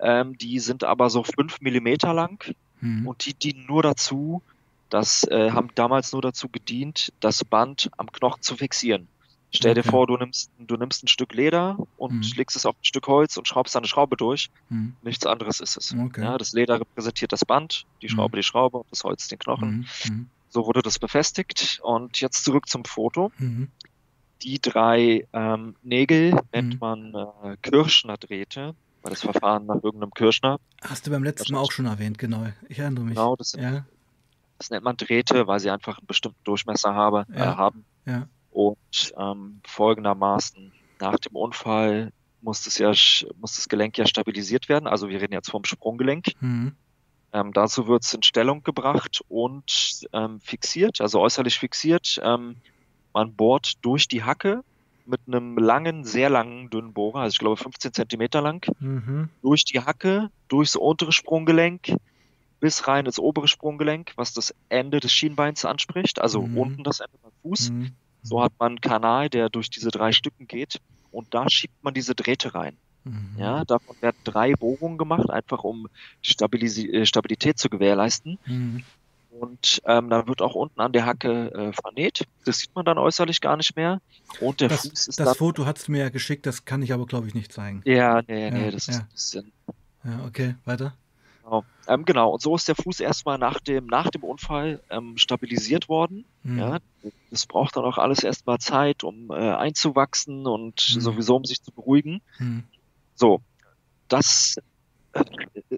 Ähm, 0.00 0.36
die 0.38 0.58
sind 0.58 0.84
aber 0.84 1.10
so 1.10 1.22
fünf 1.22 1.60
Millimeter 1.60 2.14
lang 2.14 2.54
mhm. 2.80 3.06
und 3.06 3.24
die 3.26 3.34
dienen 3.34 3.66
nur 3.66 3.82
dazu, 3.82 4.42
das 4.90 5.24
äh, 5.24 5.50
haben 5.50 5.68
damals 5.74 6.12
nur 6.12 6.22
dazu 6.22 6.48
gedient, 6.48 7.12
das 7.20 7.44
Band 7.44 7.90
am 7.96 8.10
Knochen 8.10 8.42
zu 8.42 8.56
fixieren. 8.56 9.06
Stell 9.50 9.72
okay. 9.72 9.82
dir 9.82 9.90
vor, 9.90 10.06
du 10.06 10.16
nimmst, 10.16 10.50
du 10.58 10.76
nimmst 10.76 11.04
ein 11.04 11.08
Stück 11.08 11.32
Leder 11.32 11.78
und 11.96 12.14
mhm. 12.14 12.32
legst 12.36 12.56
es 12.56 12.66
auf 12.66 12.74
ein 12.74 12.84
Stück 12.84 13.06
Holz 13.06 13.36
und 13.38 13.48
schraubst 13.48 13.76
eine 13.76 13.86
Schraube 13.86 14.16
durch. 14.16 14.50
Mhm. 14.68 14.94
Nichts 15.02 15.24
anderes 15.24 15.60
ist 15.60 15.76
es. 15.76 15.94
Okay. 15.94 16.22
Ja, 16.22 16.36
das 16.36 16.52
Leder 16.52 16.80
repräsentiert 16.80 17.32
das 17.32 17.44
Band, 17.46 17.86
die 18.02 18.10
Schraube 18.10 18.36
mhm. 18.36 18.40
die 18.40 18.42
Schraube 18.42 18.78
und 18.78 18.86
das 18.90 19.04
Holz 19.04 19.28
den 19.28 19.38
Knochen. 19.38 19.86
Mhm. 20.04 20.14
Mhm. 20.14 20.30
So 20.50 20.66
wurde 20.66 20.82
das 20.82 20.98
befestigt. 20.98 21.80
Und 21.82 22.20
jetzt 22.20 22.44
zurück 22.44 22.68
zum 22.68 22.84
Foto. 22.84 23.32
Mhm. 23.38 23.68
Die 24.42 24.60
drei 24.60 25.26
ähm, 25.32 25.74
Nägel 25.82 26.38
nennt 26.52 26.80
man 26.80 27.14
äh, 27.14 27.56
Kirschner-Drähte, 27.62 28.74
weil 29.02 29.10
das 29.10 29.22
Verfahren 29.22 29.66
nach 29.66 29.82
irgendeinem 29.82 30.12
Kirschner. 30.12 30.58
Hast 30.82 31.06
du 31.06 31.10
beim 31.10 31.24
letzten 31.24 31.52
Mal 31.52 31.60
auch 31.60 31.72
schon 31.72 31.86
erwähnt, 31.86 32.18
genau. 32.18 32.46
Ich 32.68 32.78
erinnere 32.78 33.04
mich. 33.04 33.14
Genau, 33.14 33.36
das 33.36 33.50
sind 33.50 33.62
ja 33.62 33.84
das 34.58 34.70
nennt 34.70 34.84
man 34.84 34.96
Drähte, 34.96 35.46
weil 35.46 35.60
sie 35.60 35.70
einfach 35.70 35.98
einen 35.98 36.06
bestimmten 36.06 36.42
Durchmesser 36.44 36.94
habe, 36.94 37.26
äh, 37.32 37.38
ja. 37.38 37.52
äh, 37.52 37.56
haben. 37.56 37.84
Ja. 38.06 38.28
Und 38.50 39.14
ähm, 39.16 39.60
folgendermaßen, 39.64 40.72
nach 41.00 41.18
dem 41.18 41.36
Unfall 41.36 42.12
muss 42.40 42.64
das, 42.64 42.78
ja, 42.78 42.90
muss 43.40 43.56
das 43.56 43.68
Gelenk 43.68 43.96
ja 43.98 44.06
stabilisiert 44.06 44.68
werden. 44.68 44.86
Also 44.86 45.08
wir 45.08 45.20
reden 45.20 45.32
jetzt 45.32 45.50
vom 45.50 45.64
Sprunggelenk. 45.64 46.32
Mhm. 46.40 46.72
Ähm, 47.32 47.52
dazu 47.52 47.86
wird 47.86 48.04
es 48.04 48.14
in 48.14 48.22
Stellung 48.22 48.62
gebracht 48.62 49.20
und 49.28 50.06
ähm, 50.12 50.40
fixiert, 50.40 51.00
also 51.00 51.20
äußerlich 51.20 51.58
fixiert. 51.58 52.18
Ähm, 52.22 52.56
man 53.18 53.34
bohrt 53.34 53.84
durch 53.84 54.06
die 54.06 54.22
Hacke 54.22 54.62
mit 55.04 55.20
einem 55.26 55.58
langen, 55.58 56.04
sehr 56.04 56.30
langen, 56.30 56.70
dünnen 56.70 56.92
Bohrer, 56.92 57.20
also 57.22 57.32
ich 57.34 57.38
glaube 57.40 57.56
15 57.56 57.92
Zentimeter 57.92 58.40
lang, 58.40 58.64
mhm. 58.78 59.28
durch 59.42 59.64
die 59.64 59.80
Hacke, 59.80 60.30
durchs 60.46 60.76
untere 60.76 61.10
Sprunggelenk, 61.10 61.96
bis 62.60 62.86
rein 62.86 63.06
ins 63.06 63.18
obere 63.18 63.48
Sprunggelenk, 63.48 64.12
was 64.14 64.34
das 64.34 64.54
Ende 64.68 65.00
des 65.00 65.10
Schienbeins 65.10 65.64
anspricht, 65.64 66.20
also 66.20 66.42
mhm. 66.42 66.58
unten 66.58 66.84
das 66.84 67.00
Ende 67.00 67.18
beim 67.20 67.32
Fuß. 67.42 67.70
Mhm. 67.70 67.92
So 68.22 68.40
hat 68.40 68.52
man 68.60 68.72
einen 68.72 68.80
Kanal, 68.80 69.28
der 69.28 69.48
durch 69.48 69.68
diese 69.68 69.90
drei 69.90 70.12
Stücken 70.12 70.46
geht 70.46 70.80
und 71.10 71.34
da 71.34 71.50
schiebt 71.50 71.82
man 71.82 71.94
diese 71.94 72.14
Drähte 72.14 72.54
rein. 72.54 72.76
Mhm. 73.02 73.34
Ja, 73.36 73.64
davon 73.64 73.96
werden 74.00 74.18
drei 74.22 74.52
Bohrungen 74.52 74.98
gemacht, 74.98 75.28
einfach 75.28 75.64
um 75.64 75.88
Stabilis 76.22 76.78
äh, 76.78 77.04
Stabilität 77.04 77.58
zu 77.58 77.68
gewährleisten. 77.68 78.38
Mhm. 78.46 78.84
Und 79.30 79.80
ähm, 79.84 80.08
dann 80.10 80.26
wird 80.26 80.42
auch 80.42 80.54
unten 80.54 80.80
an 80.80 80.92
der 80.92 81.04
Hacke 81.06 81.52
äh, 81.52 81.72
vernäht. 81.72 82.24
Das 82.44 82.58
sieht 82.58 82.74
man 82.74 82.84
dann 82.84 82.98
äußerlich 82.98 83.40
gar 83.40 83.56
nicht 83.56 83.76
mehr. 83.76 84.00
Und 84.40 84.60
der 84.60 84.68
das, 84.68 84.82
Fuß 84.82 85.08
ist 85.08 85.20
Das 85.20 85.26
dann, 85.26 85.34
Foto 85.34 85.66
hast 85.66 85.86
du 85.88 85.92
mir 85.92 85.98
ja 85.98 86.08
geschickt, 86.08 86.46
das 86.46 86.64
kann 86.64 86.82
ich 86.82 86.92
aber, 86.92 87.06
glaube 87.06 87.28
ich, 87.28 87.34
nicht 87.34 87.52
zeigen. 87.52 87.82
Ja, 87.84 88.22
nee, 88.26 88.50
nee, 88.50 88.64
Ja, 88.66 88.70
das 88.70 88.86
ja. 88.86 88.94
ist 88.94 89.00
ein 89.00 89.08
bisschen. 89.12 89.52
Ja, 90.04 90.24
okay, 90.26 90.54
weiter. 90.64 90.94
Genau. 91.42 91.64
Ähm, 91.86 92.04
genau, 92.04 92.30
und 92.32 92.42
so 92.42 92.54
ist 92.56 92.68
der 92.68 92.74
Fuß 92.74 93.00
erstmal 93.00 93.38
nach 93.38 93.60
dem, 93.60 93.86
nach 93.86 94.10
dem 94.10 94.22
Unfall 94.22 94.82
ähm, 94.90 95.16
stabilisiert 95.18 95.88
worden. 95.88 96.24
Mhm. 96.42 96.58
Ja, 96.58 96.78
das 97.30 97.46
braucht 97.46 97.76
dann 97.76 97.84
auch 97.84 97.98
alles 97.98 98.22
erstmal 98.22 98.58
Zeit, 98.58 99.04
um 99.04 99.30
äh, 99.30 99.34
einzuwachsen 99.34 100.46
und 100.46 100.94
Mhm. 100.94 101.00
sowieso 101.00 101.36
um 101.36 101.44
sich 101.44 101.62
zu 101.62 101.72
beruhigen. 101.72 102.20
Mhm. 102.38 102.64
So, 103.14 103.40
das 104.08 104.56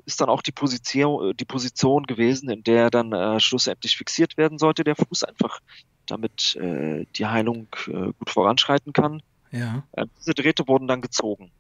ist 0.06 0.20
dann 0.20 0.28
auch 0.28 0.42
die 0.42 0.52
Position, 0.52 1.36
die 1.36 1.44
Position 1.44 2.04
gewesen, 2.04 2.50
in 2.50 2.62
der 2.62 2.90
dann 2.90 3.12
äh, 3.12 3.40
schlussendlich 3.40 3.96
fixiert 3.96 4.36
werden 4.36 4.58
sollte, 4.58 4.84
der 4.84 4.96
Fuß, 4.96 5.24
einfach 5.24 5.60
damit 6.06 6.56
äh, 6.56 7.06
die 7.16 7.26
Heilung 7.26 7.68
äh, 7.86 8.12
gut 8.18 8.30
voranschreiten 8.30 8.92
kann. 8.92 9.22
Ja. 9.52 9.84
Äh, 9.92 10.06
diese 10.18 10.34
Drähte 10.34 10.66
wurden 10.68 10.88
dann 10.88 11.00
gezogen. 11.00 11.50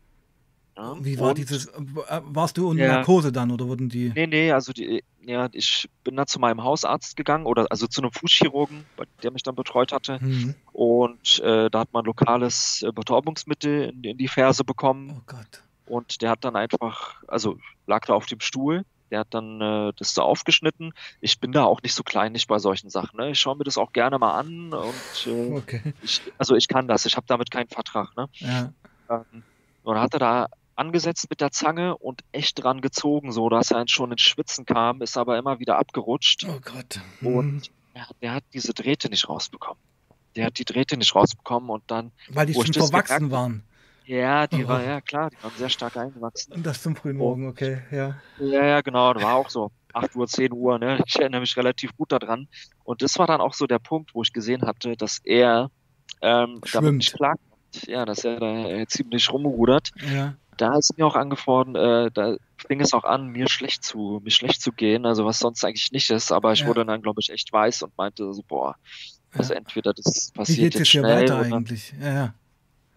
Ja, 0.76 0.96
Wie 1.00 1.18
war 1.18 1.30
und- 1.30 1.38
dieses, 1.38 1.66
äh, 1.66 2.20
warst 2.24 2.56
du 2.56 2.70
unter 2.70 2.84
Ja. 2.84 2.92
Narkose 2.94 3.32
dann 3.32 3.50
oder 3.50 3.66
wurden 3.68 3.88
die? 3.88 4.12
Nee, 4.14 4.26
nee, 4.26 4.50
also 4.52 4.72
die, 4.72 5.02
ja, 5.20 5.48
ich 5.52 5.88
bin 6.04 6.16
dann 6.16 6.26
zu 6.26 6.38
meinem 6.38 6.62
Hausarzt 6.62 7.16
gegangen 7.16 7.44
oder 7.46 7.66
also 7.70 7.86
zu 7.86 8.00
einem 8.00 8.12
Fußchirurgen, 8.12 8.84
der 9.22 9.30
mich 9.30 9.42
dann 9.42 9.54
betreut 9.56 9.92
hatte. 9.92 10.18
Mhm. 10.20 10.54
Und 10.72 11.40
äh, 11.40 11.68
da 11.70 11.80
hat 11.80 11.92
man 11.92 12.04
lokales 12.04 12.82
äh, 12.82 12.92
Betäubungsmittel 12.92 13.90
in, 13.90 14.02
in 14.04 14.16
die 14.18 14.28
Ferse 14.28 14.64
bekommen. 14.64 15.16
Oh 15.18 15.22
Gott. 15.26 15.62
Und 15.90 16.22
der 16.22 16.30
hat 16.30 16.44
dann 16.44 16.54
einfach, 16.56 17.22
also 17.26 17.58
lag 17.86 18.06
da 18.06 18.14
auf 18.14 18.26
dem 18.26 18.38
Stuhl, 18.40 18.84
der 19.10 19.20
hat 19.20 19.28
dann 19.34 19.60
äh, 19.60 19.92
das 19.96 20.14
so 20.14 20.22
aufgeschnitten. 20.22 20.92
Ich 21.20 21.40
bin 21.40 21.50
da 21.50 21.64
auch 21.64 21.82
nicht 21.82 21.94
so 21.94 22.04
kleinlich 22.04 22.46
bei 22.46 22.60
solchen 22.60 22.90
Sachen. 22.90 23.16
Ne? 23.18 23.30
Ich 23.32 23.40
schaue 23.40 23.56
mir 23.56 23.64
das 23.64 23.76
auch 23.76 23.92
gerne 23.92 24.18
mal 24.20 24.38
an 24.38 24.72
und 24.72 25.26
äh, 25.26 25.56
Okay. 25.56 25.94
ich, 26.00 26.22
also 26.38 26.54
ich 26.54 26.68
kann 26.68 26.86
das, 26.86 27.06
ich 27.06 27.16
habe 27.16 27.26
damit 27.26 27.50
keinen 27.50 27.68
Vertrag. 27.68 28.16
Ne? 28.16 28.28
Ja. 28.34 28.72
Ähm, 29.10 29.42
und 29.82 29.94
dann 29.94 30.00
hat 30.00 30.12
er 30.14 30.20
da 30.20 30.46
angesetzt 30.76 31.26
mit 31.28 31.40
der 31.40 31.50
Zange 31.50 31.96
und 31.98 32.20
echt 32.30 32.62
dran 32.62 32.80
gezogen, 32.80 33.32
so 33.32 33.48
dass 33.48 33.72
er 33.72 33.82
schon 33.88 34.12
ins 34.12 34.22
Schwitzen 34.22 34.64
kam, 34.64 35.02
ist 35.02 35.16
aber 35.18 35.38
immer 35.38 35.58
wieder 35.58 35.76
abgerutscht. 35.78 36.46
Oh 36.48 36.60
Gott. 36.62 37.00
Und 37.20 37.54
Mhm. 37.54 37.62
der, 37.96 38.06
der 38.22 38.34
hat 38.34 38.44
diese 38.52 38.74
Drähte 38.74 39.10
nicht 39.10 39.28
rausbekommen. 39.28 39.82
Der 40.36 40.46
hat 40.46 40.58
die 40.60 40.64
Drähte 40.64 40.96
nicht 40.96 41.16
rausbekommen 41.16 41.68
und 41.70 41.82
dann, 41.88 42.12
Weil 42.28 42.46
die 42.46 42.54
schon 42.54 42.72
verwachsen 42.72 43.28
gemerkt 43.28 43.32
waren. 43.32 43.64
Ja, 44.18 44.46
die 44.46 44.64
Oh. 44.64 44.68
war, 44.68 44.82
ja 44.82 45.00
klar, 45.00 45.30
die 45.30 45.42
waren 45.42 45.52
sehr 45.56 45.68
stark 45.68 45.96
eingewachsen. 45.96 46.52
Und 46.52 46.64
das 46.66 46.82
zum 46.82 46.96
frühen 46.96 47.16
Morgen, 47.16 47.46
okay, 47.48 47.82
ja. 47.90 48.16
Ja, 48.38 48.64
ja, 48.66 48.80
genau, 48.80 49.12
das 49.14 49.22
war 49.22 49.36
auch 49.36 49.50
so 49.50 49.70
8 49.92 50.14
Uhr, 50.16 50.26
10 50.26 50.52
Uhr, 50.52 50.78
ne? 50.78 51.00
Ich 51.06 51.18
erinnere 51.18 51.40
mich 51.40 51.56
relativ 51.56 51.96
gut 51.96 52.12
daran. 52.12 52.48
Und 52.84 53.02
das 53.02 53.18
war 53.18 53.26
dann 53.26 53.40
auch 53.40 53.54
so 53.54 53.66
der 53.66 53.78
Punkt, 53.78 54.14
wo 54.14 54.22
ich 54.22 54.32
gesehen 54.32 54.62
hatte, 54.66 54.96
dass 54.96 55.18
er 55.24 55.70
ähm, 56.22 56.60
damit 56.72 56.94
nicht 56.94 57.12
klarkommt. 57.14 57.40
Ja, 57.86 58.04
dass 58.04 58.24
er 58.24 58.40
da 58.40 58.68
äh, 58.68 58.86
ziemlich 58.88 59.32
rumrudert. 59.32 59.90
Ja. 60.12 60.34
Da 60.56 60.76
ist 60.76 60.98
mir 60.98 61.06
auch 61.06 61.14
angefordert, 61.16 61.76
äh, 61.76 62.10
da 62.12 62.36
fing 62.66 62.80
es 62.80 62.92
auch 62.92 63.04
an, 63.04 63.28
mir 63.28 63.48
schlecht 63.48 63.82
zu, 63.84 64.20
mir 64.22 64.30
schlecht 64.32 64.60
zu 64.60 64.72
gehen, 64.72 65.06
also 65.06 65.24
was 65.24 65.38
sonst 65.38 65.64
eigentlich 65.64 65.90
nicht 65.92 66.10
ist, 66.10 66.32
aber 66.32 66.52
ich 66.52 66.60
Ja. 66.60 66.66
wurde 66.66 66.84
dann, 66.84 67.00
glaube 67.00 67.20
ich, 67.20 67.30
echt 67.30 67.52
weiß 67.52 67.82
und 67.84 67.96
meinte 67.96 68.32
so, 68.34 68.42
boah, 68.46 68.74
also 69.32 69.54
ja. 69.54 69.60
entweder 69.60 69.94
das 69.94 70.30
Wie 70.34 70.38
passiert 70.38 70.58
geht 70.72 70.74
jetzt 70.80 70.88
hier 70.90 71.00
schnell 71.02 71.22
weiter 71.22 71.40
oder, 71.40 71.56
eigentlich? 71.56 71.94
Ja, 72.00 72.12
ja. 72.12 72.34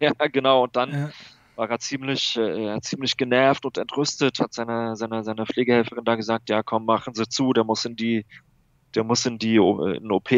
ja, 0.00 0.12
genau, 0.32 0.64
und 0.64 0.76
dann 0.76 0.92
ja. 0.92 1.10
war 1.56 1.70
er 1.70 1.78
ziemlich, 1.78 2.36
äh, 2.36 2.80
ziemlich 2.80 3.16
genervt 3.16 3.64
und 3.64 3.78
entrüstet, 3.78 4.38
hat 4.40 4.52
seine, 4.52 4.96
seine, 4.96 5.24
seine 5.24 5.46
Pflegehelferin 5.46 6.04
da 6.04 6.16
gesagt, 6.16 6.48
ja 6.48 6.62
komm, 6.62 6.84
machen 6.84 7.14
Sie 7.14 7.28
zu, 7.28 7.52
der 7.52 7.64
muss 7.64 7.84
in 7.84 7.96
die, 7.96 8.26
der 8.94 9.04
muss 9.04 9.26
in 9.26 9.38
die, 9.38 9.56
äh, 9.56 9.96
in 9.96 10.10
OP. 10.10 10.30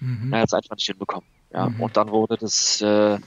Mhm. 0.00 0.32
Er 0.32 0.40
hat 0.40 0.48
es 0.48 0.54
einfach 0.54 0.76
nicht 0.76 0.86
hinbekommen. 0.86 1.28
Ja, 1.52 1.68
Mhm. 1.68 1.80
und 1.80 1.96
dann 1.96 2.10
wurde 2.10 2.36
das 2.38 2.80
äh, 2.80 3.14
im 3.16 3.20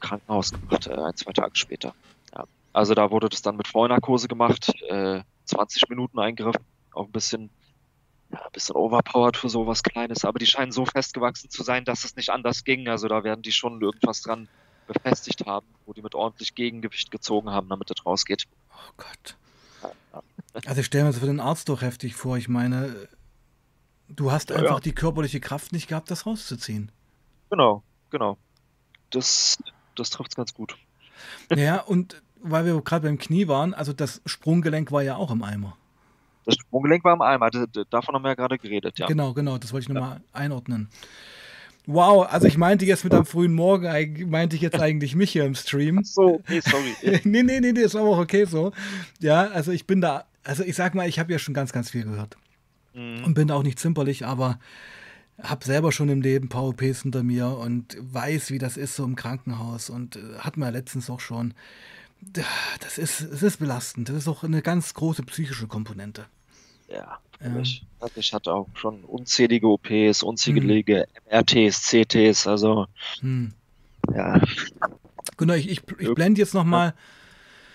Krankenhaus 0.00 0.50
gemacht, 0.50 0.86
äh, 0.86 0.94
ein, 0.94 1.16
zwei 1.16 1.32
Tage 1.32 1.54
später. 1.54 1.94
Ja. 2.34 2.44
Also 2.72 2.94
da 2.94 3.10
wurde 3.10 3.28
das 3.28 3.42
dann 3.42 3.56
mit 3.56 3.68
Vollnarkose 3.68 4.28
gemacht, 4.28 4.72
äh, 4.88 5.22
20 5.44 5.88
Minuten 5.88 6.18
Eingriff, 6.18 6.56
auch 6.92 7.06
ein 7.06 7.12
bisschen, 7.12 7.50
ja, 8.32 8.40
ein 8.40 8.52
bisschen 8.52 8.76
overpowered 8.76 9.36
für 9.36 9.48
sowas 9.48 9.82
Kleines, 9.82 10.24
aber 10.24 10.38
die 10.38 10.46
scheinen 10.46 10.72
so 10.72 10.86
festgewachsen 10.86 11.50
zu 11.50 11.62
sein, 11.62 11.84
dass 11.84 12.04
es 12.04 12.16
nicht 12.16 12.30
anders 12.30 12.64
ging. 12.64 12.88
Also 12.88 13.08
da 13.08 13.24
werden 13.24 13.42
die 13.42 13.52
schon 13.52 13.80
irgendwas 13.80 14.22
dran 14.22 14.48
befestigt 14.86 15.46
haben, 15.46 15.66
wo 15.86 15.92
die 15.92 16.02
mit 16.02 16.14
ordentlich 16.14 16.54
Gegengewicht 16.54 17.10
gezogen 17.10 17.50
haben, 17.50 17.68
damit 17.68 17.90
das 17.90 18.04
rausgeht. 18.04 18.44
Oh 18.70 18.92
Gott. 18.96 19.36
Also 20.66 20.80
ich 20.80 20.86
stelle 20.86 21.04
mir 21.04 21.10
das 21.10 21.20
für 21.20 21.26
den 21.26 21.40
Arzt 21.40 21.68
doch 21.68 21.82
heftig 21.82 22.14
vor. 22.14 22.36
Ich 22.36 22.48
meine, 22.48 23.08
du 24.08 24.32
hast 24.32 24.50
Ja, 24.50 24.56
einfach 24.56 24.74
ja. 24.74 24.80
die 24.80 24.94
körperliche 24.94 25.40
Kraft 25.40 25.72
nicht 25.72 25.88
gehabt, 25.88 26.10
das 26.10 26.26
rauszuziehen. 26.26 26.90
Genau, 27.50 27.82
genau. 28.10 28.38
Das, 29.10 29.58
das 29.94 30.10
trifft 30.10 30.32
es 30.32 30.36
ganz 30.36 30.54
gut. 30.54 30.76
Ja, 31.54 31.80
und 31.80 32.22
weil 32.40 32.64
wir 32.64 32.80
gerade 32.82 33.06
beim 33.06 33.18
Knie 33.18 33.46
waren, 33.48 33.74
also 33.74 33.92
das 33.92 34.20
Sprunggelenk 34.26 34.90
war 34.90 35.02
ja 35.02 35.16
auch 35.16 35.30
im 35.30 35.42
Eimer. 35.42 35.76
Das 36.44 36.54
Sprunggelenk 36.56 37.04
war 37.04 37.14
im 37.14 37.22
Eimer, 37.22 37.50
d- 37.50 37.66
davon 37.90 38.14
haben 38.14 38.22
wir 38.22 38.30
ja 38.30 38.34
gerade 38.34 38.58
geredet, 38.58 38.98
ja. 38.98 39.06
Genau, 39.06 39.32
genau, 39.32 39.58
das 39.58 39.72
wollte 39.72 39.84
ich 39.84 39.88
nochmal 39.88 40.20
einordnen. 40.32 40.88
Wow, 41.86 42.26
also 42.30 42.46
ich 42.46 42.56
meinte 42.56 42.84
jetzt 42.84 43.02
mit 43.04 43.12
am 43.12 43.26
frühen 43.26 43.52
Morgen, 43.54 44.30
meinte 44.30 44.54
ich 44.56 44.62
jetzt 44.62 44.80
eigentlich 44.80 45.14
mich 45.16 45.30
hier 45.32 45.44
im 45.44 45.54
Stream. 45.54 45.98
Ach 46.00 46.04
so, 46.06 46.42
nee, 46.48 46.60
sorry. 46.60 46.94
nee, 47.24 47.42
nee, 47.42 47.60
nee, 47.60 47.72
nee, 47.72 47.80
ist 47.80 47.96
aber 47.96 48.08
auch 48.10 48.18
okay 48.18 48.44
so. 48.44 48.72
Ja, 49.20 49.48
also 49.48 49.72
ich 49.72 49.86
bin 49.86 50.00
da, 50.00 50.24
also 50.44 50.62
ich 50.62 50.76
sag 50.76 50.94
mal, 50.94 51.08
ich 51.08 51.18
habe 51.18 51.32
ja 51.32 51.38
schon 51.38 51.54
ganz, 51.54 51.72
ganz 51.72 51.90
viel 51.90 52.04
gehört. 52.04 52.36
Mhm. 52.94 53.24
und 53.24 53.32
bin 53.34 53.48
da 53.48 53.54
auch 53.54 53.62
nicht 53.62 53.78
zimperlich, 53.78 54.26
aber 54.26 54.58
habe 55.42 55.64
selber 55.64 55.92
schon 55.92 56.10
im 56.10 56.20
Leben 56.20 56.50
paar 56.50 56.64
OPs 56.64 57.02
hinter 57.02 57.22
mir 57.22 57.48
und 57.56 57.96
weiß, 57.98 58.50
wie 58.50 58.58
das 58.58 58.76
ist 58.76 58.94
so 58.96 59.04
im 59.04 59.16
Krankenhaus 59.16 59.88
und 59.88 60.16
äh, 60.16 60.20
hat 60.40 60.56
man 60.58 60.68
ja 60.68 60.78
letztens 60.78 61.08
auch 61.08 61.20
schon. 61.20 61.54
Das 62.80 62.98
ist, 62.98 63.20
es 63.20 63.42
ist 63.42 63.58
belastend. 63.58 64.08
Das 64.08 64.16
ist 64.16 64.28
auch 64.28 64.44
eine 64.44 64.62
ganz 64.62 64.94
große 64.94 65.22
psychische 65.24 65.66
Komponente. 65.66 66.26
Ja, 66.88 67.18
Ja. 67.40 67.58
ich, 67.58 67.84
hatte 68.32 68.52
auch 68.52 68.68
schon 68.74 69.02
unzählige 69.04 69.66
OPs, 69.66 70.22
unzählige 70.22 71.08
MRTs, 71.30 71.82
CTs, 71.88 72.46
also 72.46 72.86
Hm. 73.20 73.52
ja. 74.14 74.40
Genau, 75.36 75.54
ich, 75.54 75.68
ich, 75.68 75.82
ich 75.98 76.14
blende 76.14 76.40
jetzt 76.40 76.54
nochmal 76.54 76.94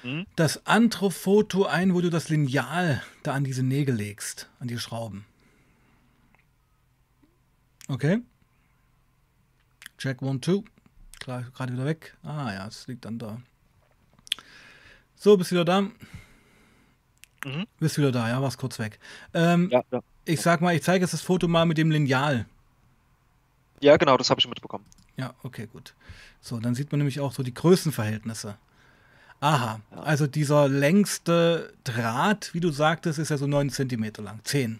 Hm? 0.03 0.25
das 0.35 0.65
andere 0.65 1.11
Foto 1.11 1.65
ein, 1.65 1.93
wo 1.93 2.01
du 2.01 2.09
das 2.09 2.29
Lineal 2.29 3.03
da 3.23 3.33
an 3.33 3.43
diese 3.43 3.63
Nägel 3.63 3.95
legst, 3.95 4.49
an 4.59 4.67
die 4.67 4.77
Schrauben. 4.79 5.25
Okay. 7.89 8.19
Check 9.97 10.21
one, 10.21 10.39
two. 10.39 10.63
Klar, 11.19 11.43
gerade 11.55 11.73
wieder 11.73 11.85
weg. 11.85 12.15
Ah 12.23 12.53
ja, 12.53 12.67
es 12.67 12.87
liegt 12.87 13.05
dann 13.05 13.17
da. 13.17 13.41
So, 15.17 15.35
bist 15.37 15.51
wieder 15.51 15.65
da? 15.65 15.81
Mhm. 15.81 17.65
Bist 17.79 17.97
wieder 17.97 18.11
da, 18.11 18.29
ja, 18.29 18.41
warst 18.41 18.57
kurz 18.57 18.79
weg. 18.79 18.99
Ähm, 19.33 19.69
Ja, 19.71 19.81
ja. 19.91 20.01
Ich 20.25 20.41
sag 20.41 20.61
mal, 20.61 20.75
ich 20.75 20.83
zeige 20.83 21.03
jetzt 21.03 21.13
das 21.13 21.21
Foto 21.21 21.47
mal 21.47 21.65
mit 21.65 21.77
dem 21.77 21.89
Lineal. 21.91 22.45
ja, 23.79 23.95
genau, 23.97 24.17
das 24.17 24.29
habe 24.29 24.39
ich 24.39 24.47
mitbekommen. 24.47 24.85
Ja, 25.17 25.33
okay, 25.43 25.67
gut. 25.71 25.93
So, 26.41 26.59
dann 26.59 26.75
sieht 26.75 26.91
man 26.91 26.99
nämlich 26.99 27.19
auch 27.19 27.31
so 27.31 27.43
die 27.43 27.53
Größenverhältnisse. 27.53 28.57
Aha, 29.39 29.79
Ja. 29.91 29.97
also 30.01 30.27
dieser 30.27 30.67
längste 30.67 31.73
Draht, 31.83 32.53
wie 32.53 32.59
du 32.59 32.71
sagtest, 32.71 33.19
ist 33.19 33.29
ja 33.29 33.37
so 33.37 33.47
9 33.47 33.69
cm 33.69 34.11
lang. 34.17 34.39
10. 34.43 34.79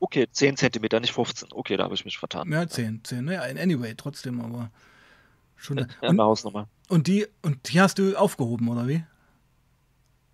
Okay, 0.00 0.26
10 0.30 0.56
Zentimeter, 0.56 0.98
nicht 1.00 1.12
15. 1.12 1.48
Okay, 1.52 1.76
da 1.76 1.84
habe 1.84 1.94
ich 1.94 2.04
mich 2.06 2.18
vertan. 2.18 2.50
Ja, 2.50 2.66
10, 2.66 3.00
10. 3.04 3.26
Naja, 3.26 3.42
anyway, 3.42 3.94
trotzdem, 3.96 4.40
aber 4.40 4.70
schon. 5.60 5.78
Ja, 5.78 5.84
Und, 6.02 6.08
eine 6.08 6.22
Hausnummer. 6.22 6.68
und, 6.88 7.06
die, 7.06 7.26
und 7.42 7.72
die 7.72 7.80
hast 7.80 7.98
du 7.98 8.16
aufgehoben, 8.16 8.68
oder 8.68 8.88
wie? 8.88 9.04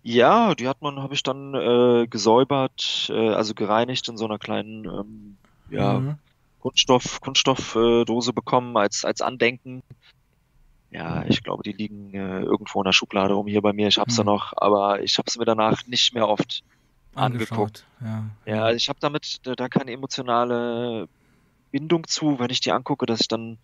Ja, 0.03 0.55
die 0.55 0.67
hat 0.67 0.81
man, 0.81 0.99
habe 1.01 1.13
ich 1.13 1.23
dann 1.23 1.53
äh, 1.53 2.07
gesäubert, 2.07 3.09
äh, 3.11 3.29
also 3.29 3.53
gereinigt 3.53 4.07
in 4.07 4.17
so 4.17 4.25
einer 4.25 4.39
kleinen 4.39 4.85
ähm, 4.85 5.37
ja, 5.69 5.99
Mhm. 5.99 6.17
Kunststoff, 6.59 7.21
Kunststoffdose 7.21 8.29
äh, 8.31 8.33
bekommen 8.33 8.77
als, 8.77 9.03
als 9.05 9.21
Andenken. 9.21 9.81
Ja, 10.91 11.25
ich 11.25 11.43
glaube, 11.43 11.63
die 11.63 11.73
liegen 11.73 12.13
äh, 12.13 12.39
irgendwo 12.41 12.79
in 12.79 12.85
der 12.85 12.93
Schublade 12.93 13.33
rum 13.33 13.47
hier 13.47 13.61
bei 13.61 13.73
mir. 13.73 13.89
Ich 13.89 13.97
habe 13.97 14.11
sie 14.11 14.19
Hm. 14.21 14.25
noch, 14.27 14.53
aber 14.55 15.01
ich 15.03 15.17
habe 15.17 15.29
sie 15.29 15.37
mir 15.39 15.45
danach 15.45 15.85
nicht 15.85 16.13
mehr 16.13 16.27
oft 16.29 16.63
angeguckt. 17.13 17.85
Ja. 18.01 18.23
Ja, 18.45 18.63
also 18.63 18.77
ich 18.77 18.87
habe 18.89 18.99
damit 19.01 19.45
da, 19.45 19.55
da 19.55 19.67
keine 19.67 19.91
emotionale 19.91 21.07
Bindung 21.71 22.07
zu, 22.07 22.39
wenn 22.39 22.49
ich 22.49 22.61
die 22.61 22.71
angucke, 22.71 23.05
dass 23.05 23.19
ich 23.21 23.27
dann 23.27 23.57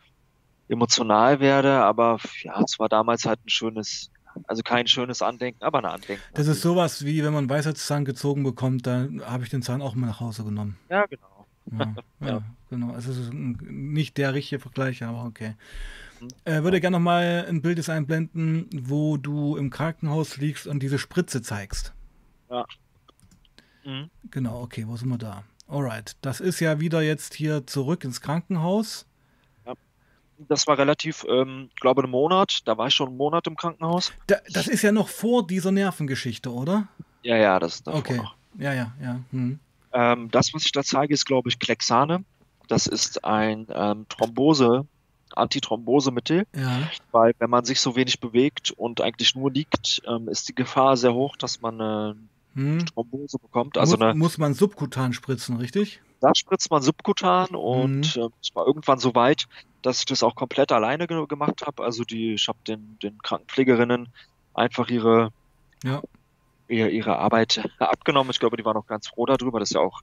emotional 0.70 1.40
werde. 1.40 1.84
Aber 1.84 2.20
ja, 2.42 2.62
es 2.62 2.80
war 2.80 2.90
damals 2.90 3.26
halt 3.26 3.40
ein 3.46 3.50
schönes, 3.50 4.12
also 4.48 4.64
kein 4.64 4.88
schönes 4.88 5.22
Andenken, 5.22 5.64
aber 5.64 5.80
ein 5.80 5.86
Andenken. 5.86 6.24
Das 6.34 6.48
ist 6.48 6.62
sowas 6.62 7.06
wie, 7.06 7.24
wenn 7.24 7.34
man 7.34 7.50
Weisheitszahn 7.50 8.06
gezogen 8.06 8.44
bekommt, 8.44 8.88
dann 8.88 9.22
habe 9.26 9.44
ich 9.44 9.50
den 9.50 9.62
Zahn 9.62 9.82
auch 9.82 9.96
mal 9.96 10.08
nach 10.08 10.20
Hause 10.20 10.44
genommen. 10.44 10.78
Ja, 10.90 11.06
genau. 11.06 11.46
Ja, 11.72 11.94
ja, 12.20 12.28
Ja. 12.28 12.42
genau. 12.70 12.94
Also 12.94 13.12
es 13.12 13.18
ist 13.18 13.34
nicht 13.34 14.18
der 14.18 14.34
richtige 14.34 14.60
Vergleich, 14.60 15.04
aber 15.04 15.26
okay. 15.26 15.56
Äh, 16.46 16.64
würde 16.64 16.80
gerne 16.80 16.98
noch 16.98 17.04
mal 17.04 17.46
ein 17.50 17.62
Bild 17.62 17.90
einblenden, 17.90 18.70
wo 18.74 19.18
du 19.18 19.58
im 19.58 19.70
Krankenhaus 19.70 20.38
liegst 20.38 20.68
und 20.68 20.82
diese 20.82 20.98
Spritze 20.98 21.42
zeigst. 21.42 21.94
Ja. 22.50 22.66
Mhm. 23.84 24.10
Genau, 24.32 24.62
okay, 24.62 24.86
wo 24.88 24.96
sind 24.96 25.10
wir 25.10 25.18
da? 25.18 25.44
Alright, 25.68 26.16
das 26.22 26.40
ist 26.40 26.60
ja 26.60 26.80
wieder 26.80 27.02
jetzt 27.02 27.34
hier 27.34 27.66
zurück 27.68 28.04
ins 28.04 28.22
Krankenhaus. 28.22 29.06
Das 30.38 30.68
war 30.68 30.78
relativ, 30.78 31.26
ähm, 31.30 31.70
glaube 31.80 32.04
einen 32.04 32.12
Monat. 32.12 32.62
Da 32.66 32.78
war 32.78 32.88
ich 32.88 32.94
schon 32.94 33.10
einen 33.10 33.18
Monat 33.18 33.48
im 33.48 33.56
Krankenhaus. 33.56 34.12
Da, 34.28 34.38
das 34.52 34.68
ist 34.68 34.82
ja 34.82 34.92
noch 34.92 35.08
vor 35.08 35.46
dieser 35.46 35.72
Nervengeschichte, 35.72 36.52
oder? 36.52 36.88
Ja, 37.22 37.38
ja, 37.38 37.60
das 37.60 37.76
ist 37.76 37.88
Okay. 37.88 38.18
noch. 38.18 38.36
Ja, 38.58 38.74
ja, 38.74 38.94
ja. 39.02 39.20
Hm. 39.32 39.60
Ähm, 39.94 40.32
das, 40.32 40.54
was 40.54 40.66
ich 40.66 40.72
da 40.72 40.84
zeige, 40.84 41.14
ist, 41.14 41.26
glaube 41.26 41.50
ich, 41.50 41.60
Klexane. 41.60 42.24
Das 42.68 42.88
ist 42.88 43.24
ein 43.24 43.68
ähm, 43.70 44.06
Thrombose, 44.10 44.86
Antithrombosemittel, 45.36 46.46
Ja, 46.56 46.90
weil 47.12 47.34
wenn 47.40 47.50
man 47.50 47.66
sich 47.66 47.80
so 47.80 47.96
wenig 47.96 48.20
bewegt 48.20 48.72
und 48.72 49.02
eigentlich 49.02 49.36
nur 49.36 49.52
liegt, 49.52 50.02
ähm, 50.08 50.28
ist 50.30 50.48
die 50.50 50.56
Gefahr 50.56 50.98
sehr 50.98 51.14
hoch, 51.14 51.36
dass 51.38 51.62
man 51.62 51.82
eine 51.82 52.16
hm. 52.56 52.86
Thrombose 52.86 53.40
bekommt. 53.40 53.78
Also 53.78 53.98
muss, 53.98 54.02
eine, 54.02 54.16
muss 54.16 54.38
man 54.38 54.54
subkutan 54.54 55.14
spritzen, 55.14 55.58
richtig? 55.58 56.02
Da 56.24 56.34
spritzt 56.34 56.72
man 56.72 56.82
subkutan 56.82 57.50
und 57.54 58.16
Mhm. 58.16 58.22
äh, 58.24 58.30
ich 58.42 58.56
war 58.56 58.66
irgendwann 58.66 58.98
so 58.98 59.14
weit, 59.14 59.46
dass 59.82 60.00
ich 60.00 60.06
das 60.06 60.24
auch 60.24 60.36
komplett 60.36 60.72
alleine 60.72 61.06
ge 61.06 61.26
gemacht 61.28 61.64
habe. 61.66 61.84
Also 61.84 62.04
die, 62.06 62.34
ich 62.36 62.48
habe 62.48 62.60
den, 62.66 62.98
den 63.00 63.18
Krankenpflegerinnen 63.20 64.08
einfach 64.54 64.88
ihre, 64.90 65.32
Ja. 65.84 66.02
ihre, 66.70 66.90
ihre 66.90 67.18
Arbeit 67.18 67.62
abgenommen. 67.80 68.32
Ich 68.32 68.40
glaube, 68.40 68.56
die 68.56 68.64
waren 68.64 68.78
auch 68.78 68.88
ganz 68.88 69.10
froh 69.10 69.26
darüber. 69.26 69.60
Das 69.60 69.72
ist 69.72 69.76
ja 69.76 69.82
auch 69.82 70.00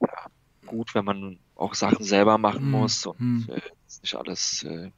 ja, 0.00 0.26
gut, 0.66 0.94
wenn 0.96 1.04
man 1.04 1.38
auch 1.54 1.74
Sachen 1.74 2.04
selber 2.04 2.36
machen 2.36 2.64
Mhm. 2.64 2.70
muss 2.72 3.06
und 3.06 3.20
Mhm. 3.20 3.46
äh, 3.48 3.60
nicht 4.02 4.16
alles 4.16 4.64
äh, 4.64 4.90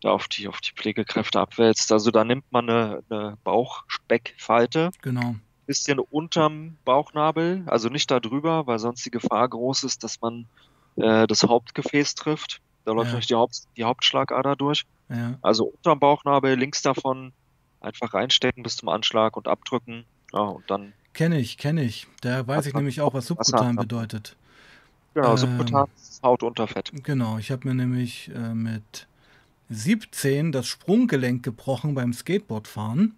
da 0.00 0.10
auf 0.10 0.26
die, 0.26 0.48
auf 0.48 0.60
die 0.60 0.72
Pflegekräfte 0.74 1.38
abwälzt. 1.38 1.92
Also 1.92 2.10
da 2.10 2.24
nimmt 2.24 2.50
man 2.50 2.68
eine, 2.68 3.04
eine 3.08 3.38
Bauchspeckfalte, 3.44 4.90
Genau. 5.02 5.36
Bisschen 5.66 5.98
unterm 5.98 6.76
Bauchnabel, 6.84 7.62
also 7.66 7.88
nicht 7.88 8.10
da 8.10 8.20
drüber, 8.20 8.66
weil 8.66 8.78
sonst 8.78 9.04
die 9.06 9.10
Gefahr 9.10 9.48
groß 9.48 9.84
ist, 9.84 10.02
dass 10.04 10.20
man 10.20 10.46
äh, 10.96 11.26
das 11.26 11.42
Hauptgefäß 11.42 12.14
trifft. 12.14 12.60
Da 12.84 12.92
läuft 12.92 13.06
Ja. 13.08 13.12
nämlich 13.12 13.26
die, 13.28 13.34
Haupt, 13.34 13.62
die 13.76 13.84
Hauptschlagader 13.84 14.56
durch. 14.56 14.84
Ja. 15.08 15.38
Also 15.42 15.66
unterm 15.66 16.00
Bauchnabel, 16.00 16.56
links 16.56 16.82
davon 16.82 17.32
einfach 17.80 18.14
reinstecken 18.14 18.62
bis 18.62 18.76
zum 18.76 18.88
Anschlag 18.88 19.36
und 19.36 19.48
abdrücken. 19.48 20.04
Ja, 20.32 20.40
und 20.40 20.68
dann, 20.70 20.92
Kenne 21.12 21.38
ich, 21.38 21.58
kenne 21.58 21.82
ich. 21.82 22.06
Da 22.22 22.46
weiß 22.46 22.66
ich 22.66 22.74
nämlich 22.74 23.00
auch, 23.02 23.12
was 23.12 23.26
subkutan 23.26 23.76
bedeutet. 23.76 24.36
genau, 25.14 25.32
Ähm, 25.32 25.36
subkutan 25.36 25.86
Hautunterfett. 26.22 26.90
Genau, 27.04 27.36
ich 27.38 27.50
habe 27.50 27.68
mir 27.68 27.74
nämlich 27.74 28.30
äh, 28.34 28.54
mit 28.54 29.06
17 29.68 30.52
das 30.52 30.66
Sprunggelenk 30.66 31.42
gebrochen 31.42 31.94
beim 31.94 32.12
Skateboardfahren. 32.12 33.14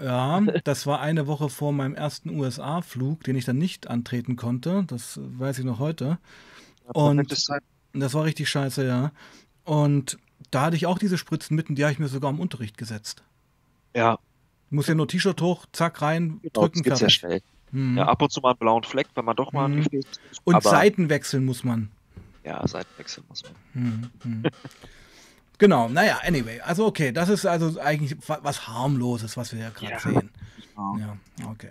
Ja, 0.00 0.40
das 0.64 0.86
war 0.86 1.00
eine 1.00 1.26
Woche 1.26 1.48
vor 1.48 1.72
meinem 1.72 1.94
ersten 1.94 2.30
USA-Flug, 2.30 3.24
den 3.24 3.36
ich 3.36 3.44
dann 3.44 3.58
nicht 3.58 3.88
antreten 3.88 4.36
konnte. 4.36 4.84
Das 4.86 5.18
weiß 5.22 5.58
ich 5.58 5.64
noch 5.64 5.78
heute. 5.78 6.18
Und-. 6.86 7.32
Das 7.94 8.14
war 8.14 8.24
richtig 8.24 8.48
scheiße, 8.48 8.86
ja. 8.86 9.12
Und 9.64 10.18
da 10.50 10.62
hatte 10.62 10.76
ich 10.76 10.86
auch 10.86 10.98
diese 10.98 11.18
Spritzen 11.18 11.56
mitten, 11.56 11.74
die 11.74 11.84
habe 11.84 11.92
ich 11.92 11.98
mir 11.98 12.08
sogar 12.08 12.30
im 12.30 12.40
Unterricht 12.40 12.76
gesetzt. 12.78 13.22
Ja, 13.94 14.18
Muss 14.70 14.86
ja 14.86 14.94
nur 14.94 15.08
T-Shirt 15.08 15.40
hoch, 15.40 15.64
zack 15.72 16.02
rein, 16.02 16.40
genau, 16.42 16.52
drücken, 16.52 16.82
das 16.84 16.98
fertig. 17.00 17.16
schnell. 17.16 17.42
Mhm. 17.72 17.96
Ja, 17.98 18.06
ab 18.06 18.20
und 18.22 18.30
zu 18.30 18.40
mal 18.40 18.50
einen 18.50 18.58
blauen 18.58 18.84
Fleck, 18.84 19.08
wenn 19.14 19.24
man 19.24 19.36
doch 19.36 19.52
mal 19.52 19.68
Mhm. 19.68 19.82
Gefäß 19.84 20.04
Und 20.44 20.62
Seiten 20.62 21.08
wechseln 21.08 21.44
muss 21.44 21.64
man. 21.64 21.90
Ja, 22.44 22.66
Seitenwechsel 22.66 23.24
muss 23.28 23.42
man. 23.74 24.10
Mhm. 24.22 24.42
Mhm. 25.58 25.64
genau, 25.64 25.88
naja, 25.88 26.18
anyway. 26.24 26.60
Also 26.60 26.86
okay, 26.86 27.12
das 27.12 27.28
ist 27.28 27.44
also 27.46 27.78
eigentlich 27.80 28.16
wa- 28.28 28.38
was 28.42 28.66
harmloses, 28.68 29.36
was 29.36 29.52
wir 29.52 29.60
ja 29.60 29.70
gerade 29.70 29.92
Ja. 29.92 29.98
sehen. 30.00 30.30
Ja. 30.76 31.16
Okay. 31.50 31.70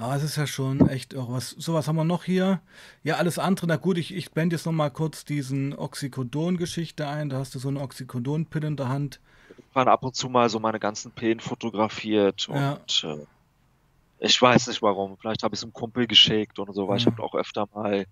Aber 0.00 0.14
es 0.14 0.22
ist 0.22 0.36
ja 0.36 0.46
schon 0.46 0.88
echt 0.88 1.16
auch 1.16 1.28
was. 1.30 1.50
So, 1.50 1.74
was 1.74 1.88
haben 1.88 1.96
wir 1.96 2.04
noch 2.04 2.22
hier? 2.22 2.60
Ja, 3.02 3.16
alles 3.16 3.38
andere. 3.38 3.66
Na 3.66 3.76
gut, 3.76 3.98
ich, 3.98 4.14
ich 4.14 4.30
blende 4.30 4.54
jetzt 4.54 4.64
noch 4.64 4.72
mal 4.72 4.90
kurz 4.90 5.24
diesen 5.24 5.74
Oxycodon-Geschichte 5.76 7.06
ein. 7.08 7.28
Da 7.28 7.38
hast 7.38 7.54
du 7.54 7.58
so 7.58 7.68
eine 7.68 7.80
Oxycodon-Pille 7.80 8.66
in 8.68 8.76
der 8.76 8.88
Hand. 8.88 9.18
Ich 9.58 9.74
habe 9.74 9.90
ab 9.90 10.04
und 10.04 10.14
zu 10.14 10.28
mal 10.28 10.48
so 10.48 10.60
meine 10.60 10.78
ganzen 10.78 11.10
Pillen 11.10 11.40
fotografiert 11.40 12.46
Ja. 12.48 12.74
und 12.74 13.04
äh, 13.04 13.26
ich 14.20 14.40
weiß 14.40 14.68
nicht 14.68 14.82
warum. 14.82 15.16
Vielleicht 15.18 15.42
habe 15.42 15.54
ich 15.54 15.60
es 15.60 15.64
einem 15.64 15.72
Kumpel 15.72 16.06
geschickt 16.06 16.58
oder 16.60 16.72
so, 16.72 16.86
weil 16.86 16.98
ich 16.98 17.04
Ja. 17.04 17.10
habe 17.12 17.22
auch 17.22 17.34
öfter 17.34 17.68
mal 17.74 18.06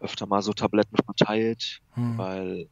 öfter 0.00 0.26
mal 0.26 0.42
so 0.42 0.52
Tabletten 0.52 0.96
verteilt, 1.04 1.80
Hm. 1.94 2.18
weil 2.18 2.66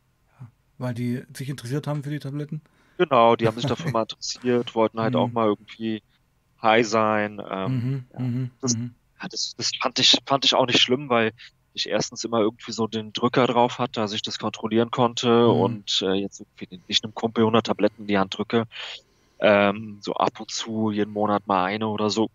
Weil 0.81 0.95
die 0.95 1.23
sich 1.37 1.49
interessiert 1.49 1.87
haben 1.87 2.03
für 2.03 2.11
die 2.11 2.19
Tabletten. 2.19 2.63
genau, 2.99 3.37
die 3.37 3.47
haben 3.47 3.57
sich 3.57 3.67
dafür 3.67 3.91
mal 3.93 4.03
interessiert, 4.03 4.75
wollten 4.75 5.01
halt 5.01 5.15
Mhm. 5.15 5.21
auch 5.21 5.31
mal 5.33 5.47
irgendwie 5.47 6.03
high 6.63 6.87
sein. 6.87 7.41
Ähm, 7.51 7.71
Mhm, 7.71 8.05
ja. 8.13 8.19
mhm, 8.21 8.51
Das- 8.61 8.75
mhm. 8.75 8.95
ja, 9.23 9.29
das, 9.29 9.55
das 9.57 9.71
fand 9.81 9.99
ich, 9.99 10.19
fand 10.27 10.45
ich 10.45 10.55
auch 10.55 10.67
nicht 10.67 10.81
schlimm, 10.81 11.09
weil 11.11 11.33
ich 11.75 11.89
erstens 11.89 12.25
immer 12.25 12.41
irgendwie 12.41 12.73
so 12.73 12.87
den 12.89 13.13
Drücker 13.13 13.47
drauf 13.47 13.79
hatte, 13.79 14.01
dass 14.01 14.13
ich 14.13 14.23
das 14.23 14.39
kontrollieren 14.39 14.91
konnte 14.91 15.49
Mhm. 15.49 15.53
und 15.53 16.03
äh, 16.03 16.15
jetzt 16.15 16.41
irgendwie 16.41 16.83
nicht 16.89 17.05
einem 17.05 17.15
Kumpel 17.15 17.45
100 17.45 17.67
Tabletten 17.67 18.03
in 18.03 18.09
die 18.09 18.19
Hand 18.19 18.37
drücke. 18.39 18.65
Ähm, 19.41 20.01
so 20.03 20.15
ab 20.15 20.41
und 20.41 20.51
zu 20.51 20.91
jeden 20.93 21.13
Monat 21.13 21.47
mal 21.47 21.65
eine 21.67 21.89
oder 21.89 22.11
so, 22.11 22.29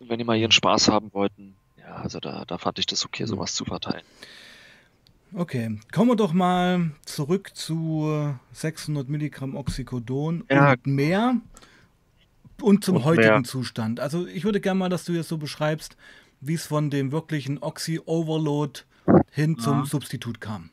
wenn 0.00 0.18
die 0.18 0.24
mal 0.24 0.36
ihren 0.38 0.52
Spaß 0.52 0.88
haben 0.88 1.12
wollten. 1.14 1.60
Ja, 1.76 1.96
also 1.96 2.20
da, 2.20 2.44
da 2.46 2.58
fand 2.58 2.78
ich 2.78 2.86
das 2.86 3.04
okay, 3.04 3.26
Mhm. 3.26 3.26
sowas 3.26 3.54
zu 3.54 3.64
verteilen. 3.64 4.04
Okay, 5.34 5.78
kommen 5.92 6.10
wir 6.10 6.16
doch 6.16 6.32
mal 6.34 6.90
zurück 7.06 7.52
zu 7.54 8.34
600 8.52 9.08
Milligramm 9.08 9.56
Oxycodon 9.56 10.44
Ja. 10.50 10.72
und 10.72 10.86
mehr 10.86 11.36
und 12.60 12.84
zum 12.84 12.96
Und 12.96 13.04
heutigen 13.04 13.28
mehr. 13.28 13.44
Zustand. 13.44 13.98
Also 13.98 14.26
ich 14.26 14.44
würde 14.44 14.60
gerne 14.60 14.78
mal, 14.78 14.88
dass 14.90 15.04
du 15.04 15.12
jetzt 15.12 15.28
so 15.28 15.38
beschreibst, 15.38 15.96
wie 16.40 16.54
es 16.54 16.66
von 16.66 16.90
dem 16.90 17.12
wirklichen 17.12 17.58
Oxy-Overload 17.62 18.80
hin 19.30 19.58
zum 19.58 19.78
Ja. 19.80 19.84
Substitut 19.86 20.40
kam. 20.40 20.70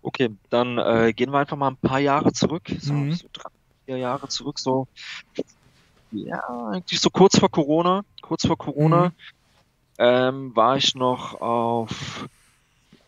Okay, 0.00 0.30
dann 0.48 0.78
äh, 0.78 1.12
gehen 1.14 1.30
wir 1.30 1.38
einfach 1.38 1.56
mal 1.58 1.68
ein 1.72 1.76
paar 1.76 2.00
Jahre 2.00 2.32
zurück, 2.32 2.64
so, 2.78 2.94
Mhm. 2.94 3.12
so 3.12 3.26
drei, 3.32 3.50
vier 3.84 3.98
Jahre 3.98 4.28
zurück, 4.28 4.58
so 4.58 4.88
ja, 6.10 6.40
eigentlich 6.70 7.00
so 7.00 7.10
kurz 7.10 7.38
vor 7.38 7.50
Corona, 7.50 8.02
kurz 8.22 8.46
vor 8.46 8.56
Corona, 8.56 9.08
Mhm. 9.08 9.12
ähm, 9.98 10.56
war 10.56 10.76
ich 10.78 10.94
noch 10.94 11.40
auf 11.40 12.26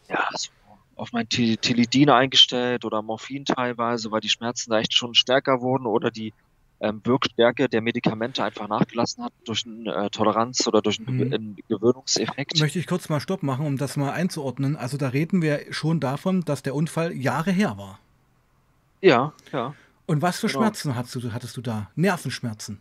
ja, 0.08 0.28
so 0.34 0.50
auf 0.96 1.12
mein 1.12 1.28
Til- 1.28 1.56
Tilidin 1.56 2.08
eingestellt 2.10 2.84
oder 2.84 3.02
Morphin 3.02 3.44
teilweise, 3.44 4.10
weil 4.12 4.20
die 4.20 4.28
Schmerzen 4.28 4.70
da 4.70 4.78
echt 4.78 4.94
schon 4.94 5.14
stärker 5.14 5.60
wurden 5.60 5.86
oder 5.86 6.10
die 6.10 6.32
ähm, 6.80 7.00
Wirkstärke 7.04 7.68
der 7.68 7.80
Medikamente 7.80 8.44
einfach 8.44 8.68
nachgelassen 8.68 9.24
hat 9.24 9.32
durch 9.44 9.64
eine 9.66 9.92
äh, 10.06 10.10
Toleranz 10.10 10.66
oder 10.66 10.82
durch 10.82 11.00
einen, 11.00 11.16
Mhm. 11.16 11.32
Einen 11.32 11.56
Gewöhnungseffekt. 11.68 12.60
Möchte 12.60 12.78
ich 12.78 12.86
kurz 12.86 13.08
mal 13.08 13.20
Stopp 13.20 13.42
machen, 13.42 13.66
um 13.66 13.76
das 13.76 13.96
mal 13.96 14.12
einzuordnen. 14.12 14.76
Also 14.76 14.96
da 14.96 15.08
reden 15.08 15.40
wir 15.42 15.72
schon 15.72 15.98
davon, 16.00 16.42
dass 16.44 16.62
der 16.62 16.74
Unfall 16.74 17.12
Jahre 17.12 17.50
her 17.52 17.76
war. 17.78 17.98
Ja, 19.00 19.32
ja. 19.52 19.74
Und 20.06 20.20
was 20.22 20.40
für 20.40 20.46
Genau. 20.48 20.60
Schmerzen 20.60 20.94
hattest 20.94 21.14
du, 21.16 21.32
hattest 21.32 21.56
du 21.56 21.60
da? 21.60 21.90
Nervenschmerzen. 21.96 22.80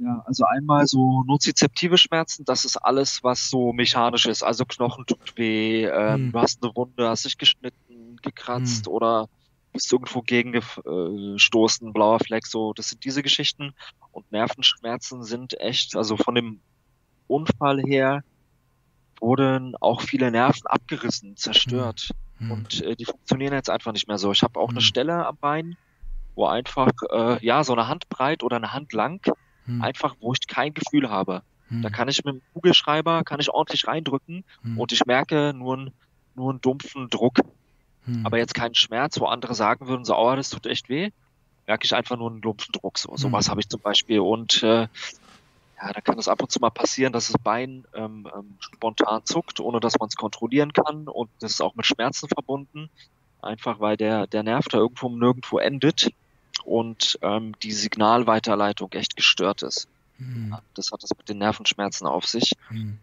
Ja, 0.00 0.22
also 0.26 0.44
einmal 0.44 0.86
so 0.86 1.24
nozizeptive 1.24 1.98
Schmerzen, 1.98 2.44
das 2.44 2.64
ist 2.64 2.76
alles, 2.76 3.20
was 3.24 3.50
so 3.50 3.72
mechanisch 3.72 4.26
ist. 4.26 4.44
Also 4.44 4.64
Knochen 4.64 5.04
tut 5.06 5.36
weh, 5.36 5.84
ähm, 5.86 6.26
Hm. 6.26 6.32
du 6.32 6.38
hast 6.38 6.62
eine 6.62 6.72
Wunde, 6.76 7.08
hast 7.08 7.24
dich 7.24 7.36
geschnitten, 7.36 8.16
gekratzt 8.22 8.86
Hm. 8.86 8.92
oder 8.92 9.26
bist 9.72 9.92
irgendwo 9.92 10.22
gegengestoßen, 10.22 11.92
blauer 11.92 12.20
Fleck, 12.20 12.46
so. 12.46 12.72
Das 12.74 12.88
sind 12.88 13.04
diese 13.04 13.22
Geschichten. 13.22 13.72
Und 14.12 14.30
Nervenschmerzen 14.30 15.24
sind 15.24 15.58
echt, 15.60 15.96
also 15.96 16.16
von 16.16 16.34
dem 16.36 16.62
Unfall 17.26 17.80
her 17.82 18.22
wurden 19.20 19.74
auch 19.80 20.00
viele 20.02 20.30
Nerven 20.30 20.66
abgerissen, 20.66 21.36
zerstört. 21.36 22.10
Hm. 22.38 22.50
Und 22.52 22.80
äh, 22.82 22.94
die 22.94 23.04
funktionieren 23.04 23.52
jetzt 23.52 23.68
einfach 23.68 23.92
nicht 23.92 24.06
mehr 24.06 24.18
so. 24.18 24.30
Ich 24.30 24.42
habe 24.42 24.60
auch 24.60 24.70
eine 24.70 24.78
Hm. 24.78 24.84
Stelle 24.86 25.26
am 25.26 25.36
Bein, 25.40 25.74
wo 26.36 26.46
einfach, 26.46 26.92
äh, 27.10 27.44
ja, 27.44 27.64
so 27.64 27.72
eine 27.72 27.88
Hand 27.88 28.08
breit 28.08 28.44
oder 28.44 28.56
eine 28.56 28.72
Hand 28.72 28.92
lang, 28.92 29.20
Hm. 29.68 29.82
einfach, 29.82 30.16
wo 30.20 30.32
ich 30.32 30.46
kein 30.48 30.72
Gefühl 30.74 31.10
habe. 31.10 31.42
Hm. 31.68 31.82
Da 31.82 31.90
kann 31.90 32.08
ich 32.08 32.24
mit 32.24 32.34
dem 32.34 32.42
Kugelschreiber, 32.52 33.22
kann 33.24 33.38
ich 33.40 33.50
ordentlich 33.50 33.86
reindrücken 33.86 34.44
Hm. 34.62 34.78
und 34.78 34.92
ich 34.92 35.04
merke 35.06 35.52
nur, 35.54 35.74
einen- 35.76 35.94
nur 36.34 36.50
einen 36.50 36.60
dumpfen 36.60 37.08
Druck, 37.10 37.38
Hm. 38.04 38.24
aber 38.24 38.38
jetzt 38.38 38.54
keinen 38.54 38.74
Schmerz, 38.74 39.20
wo 39.20 39.26
andere 39.26 39.54
sagen 39.54 39.86
würden, 39.86 40.04
so, 40.04 40.14
aua, 40.14 40.36
das 40.36 40.50
tut 40.50 40.66
echt 40.66 40.88
weh, 40.88 41.10
merke 41.66 41.84
ich 41.84 41.94
einfach 41.94 42.16
nur 42.16 42.30
einen 42.30 42.40
dumpfen 42.40 42.72
Druck. 42.72 42.98
So, 42.98 43.10
Hm. 43.10 43.16
sowas 43.18 43.50
habe 43.50 43.60
ich 43.60 43.68
zum 43.68 43.80
Beispiel 43.82 44.20
und 44.20 44.62
äh, 44.62 44.88
ja, 45.80 45.92
da 45.92 46.00
kann 46.00 46.18
es 46.18 46.26
ab 46.26 46.42
und 46.42 46.50
zu 46.50 46.58
mal 46.58 46.70
passieren, 46.70 47.12
dass 47.12 47.28
das 47.30 47.40
Bein 47.40 47.84
ähm, 47.94 48.26
ähm, 48.34 48.56
spontan 48.58 49.24
zuckt, 49.24 49.60
ohne 49.60 49.78
dass 49.78 49.98
man 50.00 50.08
es 50.08 50.16
kontrollieren 50.16 50.72
kann 50.72 51.06
und 51.06 51.30
das 51.40 51.52
ist 51.52 51.60
auch 51.60 51.74
mit 51.76 51.86
Schmerzen 51.86 52.26
verbunden, 52.28 52.88
einfach 53.40 53.78
weil 53.78 53.96
der, 53.96 54.26
der 54.26 54.42
Nerv 54.42 54.66
da 54.68 54.78
irgendwo 54.78 55.08
nirgendwo 55.08 55.58
endet 55.58 56.10
und 56.64 57.18
ähm, 57.22 57.54
die 57.62 57.72
Signalweiterleitung 57.72 58.92
echt 58.92 59.16
gestört 59.16 59.62
ist. 59.62 59.88
Hm. 60.18 60.56
Das 60.74 60.90
hat 60.92 61.02
es 61.04 61.10
mit 61.16 61.28
den 61.28 61.38
Nervenschmerzen 61.38 62.06
auf 62.06 62.26
sich 62.26 62.54
Hm. 62.68 62.98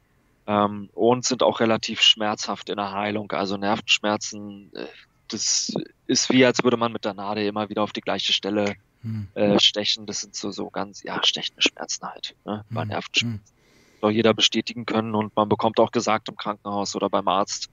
ähm, 0.48 0.90
und 0.94 1.26
sind 1.26 1.44
auch 1.44 1.60
relativ 1.60 2.02
schmerzhaft 2.02 2.70
in 2.70 2.78
der 2.78 2.92
Heilung. 2.92 3.32
Also 3.32 3.58
Nervenschmerzen, 3.58 4.72
äh, 4.76 4.86
das 5.30 5.74
ist 6.08 6.30
wie, 6.32 6.46
als 6.46 6.64
würde 6.64 6.78
man 6.78 6.92
mit 6.92 7.06
der 7.06 7.14
Nadel 7.14 7.46
immer 7.46 7.70
wieder 7.70 7.84
auf 7.84 7.94
die 7.94 8.02
gleiche 8.02 8.34
Stelle 8.34 8.76
hm. 9.02 9.28
äh, 9.34 9.60
stechen. 9.60 10.06
Das 10.06 10.22
sind 10.22 10.36
so, 10.36 10.52
so 10.52 10.70
ganz, 10.70 11.04
ja, 11.04 11.24
stechende 11.24 11.62
Schmerzen 11.62 12.06
halt, 12.08 12.36
ne? 12.46 12.66
bei 12.70 12.82
hm. 12.82 12.90
Nervenschmerzen. 12.90 13.44
Hm. 13.46 13.56
Soll 14.02 14.12
jeder 14.12 14.34
bestätigen 14.34 14.86
können 14.86 15.16
und 15.16 15.36
man 15.36 15.50
bekommt 15.50 15.80
auch 15.80 15.92
gesagt 15.92 16.30
im 16.30 16.36
Krankenhaus 16.36 16.96
oder 16.96 17.10
beim 17.10 17.28
Arzt, 17.28 17.70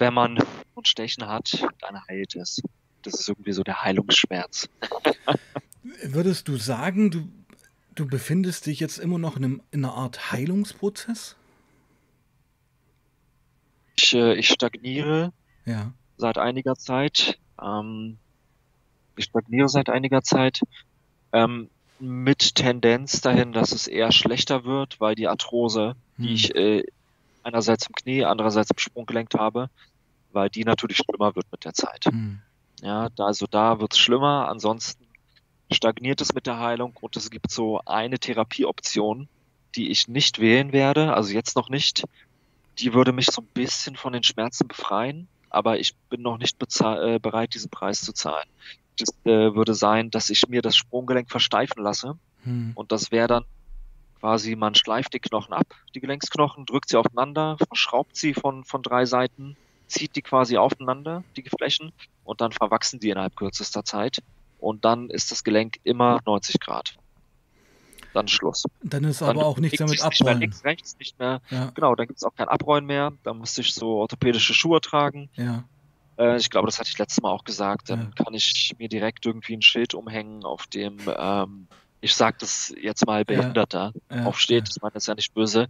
wenn 0.00 0.14
man 0.14 0.38
ein 0.38 0.84
Stechen 0.84 1.26
hat, 1.26 1.66
dann 1.80 2.00
heilt 2.08 2.34
es. 2.34 2.62
Das 3.02 3.14
ist 3.14 3.28
irgendwie 3.28 3.52
so 3.52 3.62
der 3.62 3.82
Heilungsschmerz. 3.82 4.68
Würdest 6.02 6.48
du 6.48 6.56
sagen, 6.56 7.10
du, 7.10 7.28
du 7.94 8.06
befindest 8.06 8.66
dich 8.66 8.80
jetzt 8.80 8.98
immer 8.98 9.18
noch 9.18 9.36
in, 9.36 9.44
einem, 9.44 9.62
in 9.70 9.84
einer 9.84 9.94
Art 9.94 10.32
Heilungsprozess? 10.32 11.36
Ich, 13.96 14.14
äh, 14.14 14.34
ich 14.34 14.48
stagniere 14.48 15.32
ja. 15.64 15.92
seit 16.16 16.38
einiger 16.38 16.76
Zeit. 16.76 17.38
Ähm, 17.60 18.18
ich 19.16 19.26
stagniere 19.26 19.68
seit 19.68 19.90
einiger 19.90 20.22
Zeit. 20.22 20.62
Ähm, 21.32 21.68
mit 22.00 22.54
Tendenz 22.54 23.20
dahin, 23.20 23.52
dass 23.52 23.72
es 23.72 23.86
eher 23.86 24.10
schlechter 24.10 24.64
wird, 24.64 25.00
weil 25.00 25.14
die 25.14 25.28
Arthrose, 25.28 25.94
hm. 26.16 26.26
die 26.26 26.32
ich 26.32 26.54
äh, 26.54 26.84
einerseits 27.42 27.86
im 27.86 27.94
Knie, 27.94 28.24
andererseits 28.24 28.70
im 28.70 28.78
Sprunggelenk 28.78 29.34
habe, 29.34 29.68
weil 30.32 30.48
die 30.48 30.64
natürlich 30.64 30.98
schlimmer 30.98 31.34
wird 31.36 31.46
mit 31.52 31.64
der 31.64 31.74
Zeit. 31.74 32.06
Hm. 32.06 32.40
Ja, 32.82 33.08
da, 33.10 33.26
also 33.26 33.46
da 33.46 33.80
wird 33.80 33.94
es 33.94 33.98
schlimmer. 33.98 34.48
Ansonsten 34.48 35.06
stagniert 35.70 36.20
es 36.20 36.34
mit 36.34 36.46
der 36.46 36.58
Heilung 36.58 36.96
und 37.00 37.16
es 37.16 37.30
gibt 37.30 37.50
so 37.50 37.80
eine 37.86 38.18
Therapieoption, 38.18 39.28
die 39.76 39.90
ich 39.90 40.08
nicht 40.08 40.40
wählen 40.40 40.72
werde, 40.72 41.14
also 41.14 41.32
jetzt 41.32 41.56
noch 41.56 41.68
nicht. 41.68 42.04
Die 42.78 42.94
würde 42.94 43.12
mich 43.12 43.26
so 43.26 43.42
ein 43.42 43.48
bisschen 43.52 43.96
von 43.96 44.12
den 44.12 44.22
Schmerzen 44.22 44.66
befreien, 44.66 45.28
aber 45.48 45.78
ich 45.78 45.94
bin 46.08 46.22
noch 46.22 46.38
nicht 46.38 46.56
äh, 46.80 47.18
bereit, 47.18 47.54
diesen 47.54 47.70
Preis 47.70 48.02
zu 48.02 48.12
zahlen. 48.12 48.48
Das 48.98 49.10
äh, 49.24 49.54
würde 49.54 49.74
sein, 49.74 50.10
dass 50.10 50.30
ich 50.30 50.48
mir 50.48 50.62
das 50.62 50.76
Sprunggelenk 50.76 51.30
versteifen 51.30 51.82
lasse 51.82 52.18
hm. 52.44 52.72
und 52.74 52.92
das 52.92 53.10
wäre 53.12 53.28
dann 53.28 53.44
quasi, 54.18 54.54
man 54.56 54.74
schleift 54.74 55.14
die 55.14 55.20
Knochen 55.20 55.54
ab, 55.54 55.66
die 55.94 56.00
Gelenksknochen, 56.00 56.66
drückt 56.66 56.90
sie 56.90 56.98
aufeinander, 56.98 57.56
verschraubt 57.56 58.16
sie 58.16 58.34
von, 58.34 58.64
von 58.64 58.82
drei 58.82 59.06
Seiten, 59.06 59.56
zieht 59.86 60.14
die 60.16 60.22
quasi 60.22 60.58
aufeinander, 60.58 61.24
die 61.36 61.42
Flächen, 61.48 61.92
und 62.30 62.40
dann 62.40 62.52
verwachsen 62.52 63.00
die 63.00 63.10
innerhalb 63.10 63.34
kürzester 63.34 63.84
Zeit 63.84 64.18
und 64.60 64.84
dann 64.84 65.10
ist 65.10 65.32
das 65.32 65.42
Gelenk 65.42 65.80
immer 65.82 66.20
90 66.26 66.60
Grad. 66.60 66.94
Dann 68.14 68.28
Schluss. 68.28 68.64
Dann 68.84 69.02
ist 69.02 69.20
dann 69.20 69.30
aber 69.30 69.46
auch 69.46 69.58
nichts 69.58 69.78
damit 69.78 70.00
abrollen. 70.00 70.10
Nicht 70.10 70.24
mehr 70.24 70.34
links, 70.34 70.64
rechts, 70.64 70.96
nicht 71.00 71.18
mehr. 71.18 71.40
Ja. 71.50 71.70
Genau, 71.74 71.96
dann 71.96 72.06
gibt 72.06 72.18
es 72.18 72.24
auch 72.24 72.34
kein 72.34 72.48
Abrollen 72.48 72.86
mehr. 72.86 73.12
Da 73.24 73.34
musste 73.34 73.62
ich 73.62 73.74
so 73.74 73.96
orthopädische 73.96 74.54
Schuhe 74.54 74.80
tragen. 74.80 75.28
Ja. 75.34 75.64
Äh, 76.18 76.36
ich 76.36 76.50
glaube, 76.50 76.66
das 76.66 76.78
hatte 76.78 76.90
ich 76.92 76.98
letztes 76.98 77.20
Mal 77.20 77.30
auch 77.30 77.42
gesagt. 77.42 77.90
Dann 77.90 78.12
ja. 78.16 78.24
kann 78.24 78.34
ich 78.34 78.74
mir 78.78 78.88
direkt 78.88 79.26
irgendwie 79.26 79.56
ein 79.56 79.62
Schild 79.62 79.94
umhängen, 79.94 80.44
auf 80.44 80.68
dem, 80.68 80.98
ähm, 81.06 81.66
ich 82.00 82.14
sage 82.14 82.36
das 82.40 82.72
jetzt 82.80 83.06
mal, 83.06 83.24
Behinderter 83.24 83.92
aufsteht. 84.24 84.68
Ich 84.68 84.80
meine, 84.82 84.92
das 84.92 85.04
ist 85.04 85.08
ja 85.08 85.14
nicht 85.16 85.34
böse. 85.34 85.68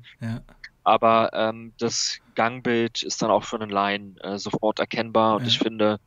Aber 0.84 1.30
ähm, 1.32 1.72
das 1.78 2.18
Gangbild 2.34 3.02
ist 3.02 3.22
dann 3.22 3.30
auch 3.30 3.44
für 3.44 3.56
einen 3.56 3.70
Laien 3.70 4.18
äh, 4.18 4.38
sofort 4.38 4.78
erkennbar. 4.78 5.36
Und 5.36 5.46
ich 5.46 5.58
finde, 5.58 6.00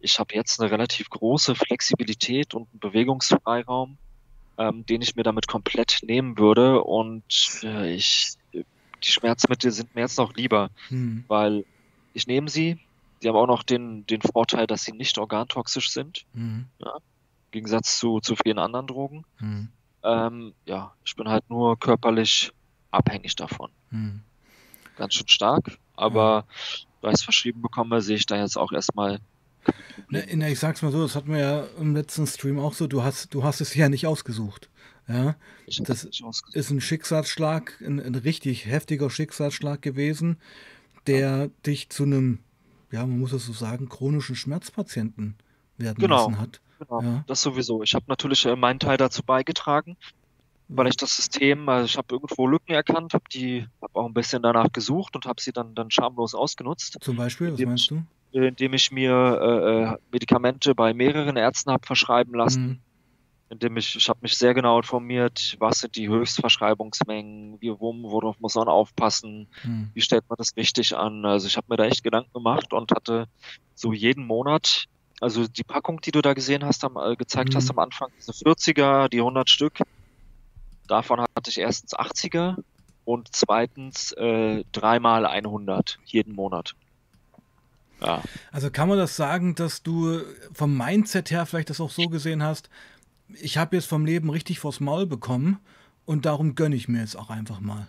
ich 0.00 0.18
habe 0.18 0.34
jetzt 0.34 0.60
eine 0.60 0.70
relativ 0.70 1.10
große 1.10 1.54
Flexibilität 1.54 2.54
und 2.54 2.68
einen 2.70 2.80
Bewegungsfreiraum, 2.80 3.96
ähm, 4.58 4.86
den 4.86 5.02
ich 5.02 5.16
mir 5.16 5.22
damit 5.22 5.46
komplett 5.46 6.00
nehmen 6.02 6.38
würde. 6.38 6.82
Und 6.82 7.60
äh, 7.62 7.94
ich, 7.94 8.34
die 8.52 8.64
Schmerzmittel 9.10 9.70
sind 9.70 9.94
mir 9.94 10.02
jetzt 10.02 10.18
noch 10.18 10.34
lieber, 10.34 10.70
hm. 10.88 11.24
weil 11.28 11.64
ich 12.14 12.26
nehme 12.26 12.48
sie. 12.48 12.78
Sie 13.20 13.28
haben 13.28 13.36
auch 13.36 13.46
noch 13.46 13.62
den, 13.62 14.06
den 14.06 14.20
Vorteil, 14.20 14.66
dass 14.66 14.84
sie 14.84 14.92
nicht 14.92 15.18
organtoxisch 15.18 15.90
sind. 15.90 16.26
Hm. 16.34 16.66
Ja, 16.78 16.96
Im 16.96 17.50
Gegensatz 17.50 17.98
zu, 17.98 18.20
zu 18.20 18.36
vielen 18.36 18.58
anderen 18.58 18.86
Drogen. 18.86 19.24
Hm. 19.38 19.68
Ähm, 20.02 20.54
ja, 20.66 20.92
ich 21.04 21.16
bin 21.16 21.28
halt 21.28 21.48
nur 21.50 21.78
körperlich 21.78 22.52
abhängig 22.90 23.34
davon. 23.36 23.70
Hm. 23.90 24.20
Ganz 24.96 25.14
schön 25.14 25.28
stark, 25.28 25.78
aber 25.94 26.44
da 27.02 27.08
ich 27.08 27.14
es 27.14 27.22
verschrieben 27.22 27.60
bekomme, 27.60 28.00
sehe 28.00 28.16
ich 28.16 28.26
da 28.26 28.36
jetzt 28.36 28.56
auch 28.56 28.72
erstmal 28.72 29.20
Ne, 30.08 30.24
ne, 30.34 30.52
ich 30.52 30.58
sag's 30.58 30.82
mal 30.82 30.92
so, 30.92 31.02
das 31.02 31.16
hatten 31.16 31.30
wir 31.30 31.38
ja 31.38 31.64
im 31.80 31.94
letzten 31.94 32.26
Stream 32.26 32.58
auch 32.58 32.74
so, 32.74 32.86
du 32.86 33.02
hast, 33.02 33.34
du 33.34 33.42
hast 33.42 33.60
es 33.60 33.74
ja 33.74 33.88
nicht 33.88 34.06
ausgesucht. 34.06 34.70
Ja, 35.08 35.36
das 35.78 36.04
ist 36.52 36.70
ein 36.70 36.80
Schicksalsschlag, 36.80 37.80
ein, 37.80 38.00
ein, 38.00 38.14
richtig 38.16 38.66
heftiger 38.66 39.08
Schicksalsschlag 39.08 39.80
gewesen, 39.80 40.38
der 41.06 41.36
ja. 41.36 41.46
dich 41.64 41.90
zu 41.90 42.02
einem, 42.02 42.40
ja, 42.90 43.06
man 43.06 43.20
muss 43.20 43.32
es 43.32 43.46
so 43.46 43.52
sagen, 43.52 43.88
chronischen 43.88 44.34
Schmerzpatienten 44.34 45.36
werden 45.78 46.00
genau. 46.00 46.16
lassen 46.16 46.40
hat. 46.40 46.60
Genau, 46.80 47.02
ja. 47.02 47.24
das 47.26 47.40
sowieso. 47.40 47.82
Ich 47.84 47.94
habe 47.94 48.04
natürlich 48.08 48.44
äh, 48.46 48.56
meinen 48.56 48.80
Teil 48.80 48.96
dazu 48.96 49.22
beigetragen, 49.22 49.96
weil 50.68 50.88
ich 50.88 50.96
das 50.96 51.14
System, 51.14 51.68
also 51.68 51.86
ich 51.86 51.96
habe 51.96 52.08
irgendwo 52.12 52.46
Lücken 52.48 52.72
erkannt, 52.72 53.14
habe 53.14 53.24
die, 53.32 53.66
habe 53.80 53.94
auch 53.94 54.06
ein 54.06 54.14
bisschen 54.14 54.42
danach 54.42 54.72
gesucht 54.72 55.14
und 55.14 55.26
habe 55.26 55.40
sie 55.40 55.52
dann, 55.52 55.74
dann 55.76 55.90
schamlos 55.90 56.34
ausgenutzt. 56.34 56.98
Zum 57.00 57.16
Beispiel, 57.16 57.52
was 57.52 57.60
meinst 57.60 57.90
du? 57.90 58.02
Indem 58.32 58.74
ich 58.74 58.90
mir 58.90 59.12
äh, 59.12 59.82
äh, 59.82 59.96
Medikamente 60.10 60.74
bei 60.74 60.92
mehreren 60.94 61.36
Ärzten 61.36 61.70
habe 61.70 61.86
verschreiben 61.86 62.34
lassen. 62.34 62.66
Mhm. 62.66 62.80
Indem 63.48 63.76
ich, 63.76 63.94
ich 63.94 64.08
habe 64.08 64.18
mich 64.22 64.36
sehr 64.36 64.54
genau 64.54 64.76
informiert, 64.78 65.54
was 65.60 65.78
sind 65.78 65.94
die 65.94 66.08
Höchstverschreibungsmengen, 66.08 67.60
wie, 67.60 67.70
wo, 67.70 67.94
worauf 68.02 68.40
muss 68.40 68.56
man 68.56 68.66
aufpassen, 68.66 69.46
mhm. 69.62 69.90
wie 69.94 70.00
stellt 70.00 70.24
man 70.28 70.36
das 70.36 70.56
richtig 70.56 70.96
an. 70.96 71.24
Also 71.24 71.46
ich 71.46 71.56
habe 71.56 71.66
mir 71.70 71.76
da 71.76 71.84
echt 71.84 72.02
Gedanken 72.02 72.32
gemacht 72.32 72.72
und 72.72 72.90
hatte 72.90 73.26
so 73.76 73.92
jeden 73.92 74.26
Monat, 74.26 74.86
also 75.20 75.46
die 75.46 75.62
Packung, 75.62 76.00
die 76.00 76.10
du 76.10 76.22
da 76.22 76.34
gesehen 76.34 76.64
hast, 76.64 76.82
am, 76.84 76.96
äh, 76.96 77.14
gezeigt 77.14 77.52
mhm. 77.52 77.56
hast 77.56 77.70
am 77.70 77.78
Anfang, 77.78 78.08
diese 78.18 78.32
40er, 78.32 79.08
die 79.08 79.18
100 79.18 79.48
Stück, 79.48 79.78
davon 80.88 81.20
hatte 81.20 81.50
ich 81.50 81.58
erstens 81.58 81.96
80er 81.96 82.56
und 83.04 83.28
zweitens 83.30 84.10
äh, 84.12 84.64
dreimal 84.72 85.24
100 85.24 86.00
jeden 86.04 86.34
Monat. 86.34 86.74
Ja. 88.00 88.22
Also 88.52 88.70
kann 88.70 88.88
man 88.88 88.98
das 88.98 89.16
sagen, 89.16 89.54
dass 89.54 89.82
du 89.82 90.20
vom 90.52 90.76
Mindset 90.76 91.30
her 91.30 91.46
vielleicht 91.46 91.70
das 91.70 91.80
auch 91.80 91.90
so 91.90 92.08
gesehen 92.08 92.42
hast, 92.42 92.68
ich 93.28 93.58
habe 93.58 93.76
jetzt 93.76 93.86
vom 93.86 94.06
Leben 94.06 94.30
richtig 94.30 94.60
vors 94.60 94.80
Maul 94.80 95.06
bekommen 95.06 95.58
und 96.04 96.26
darum 96.26 96.54
gönne 96.54 96.76
ich 96.76 96.88
mir 96.88 97.00
jetzt 97.00 97.16
auch 97.16 97.30
einfach 97.30 97.60
mal. 97.60 97.88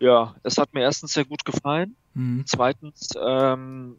Ja, 0.00 0.34
es 0.42 0.58
hat 0.58 0.74
mir 0.74 0.82
erstens 0.82 1.14
sehr 1.14 1.24
gut 1.24 1.44
gefallen. 1.44 1.96
Mhm. 2.14 2.44
Zweitens, 2.46 3.10
ähm, 3.20 3.96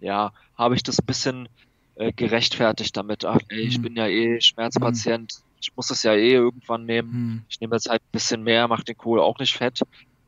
ja, 0.00 0.32
habe 0.56 0.74
ich 0.74 0.82
das 0.82 0.98
ein 1.00 1.06
bisschen 1.06 1.48
äh, 1.96 2.12
gerechtfertigt 2.12 2.96
damit. 2.96 3.24
Ach, 3.24 3.40
ey, 3.48 3.60
ich 3.60 3.78
mhm. 3.78 3.82
bin 3.82 3.96
ja 3.96 4.06
eh 4.06 4.40
Schmerzpatient, 4.40 5.34
mhm. 5.38 5.58
ich 5.60 5.74
muss 5.74 5.88
das 5.88 6.02
ja 6.02 6.14
eh 6.14 6.32
irgendwann 6.32 6.84
nehmen. 6.84 7.10
Mhm. 7.10 7.42
Ich 7.48 7.60
nehme 7.60 7.76
jetzt 7.76 7.88
halt 7.88 8.02
ein 8.02 8.12
bisschen 8.12 8.42
mehr, 8.42 8.68
mache 8.68 8.84
den 8.84 8.96
Kohl 8.96 9.20
auch 9.20 9.38
nicht 9.38 9.56
fett. 9.56 9.80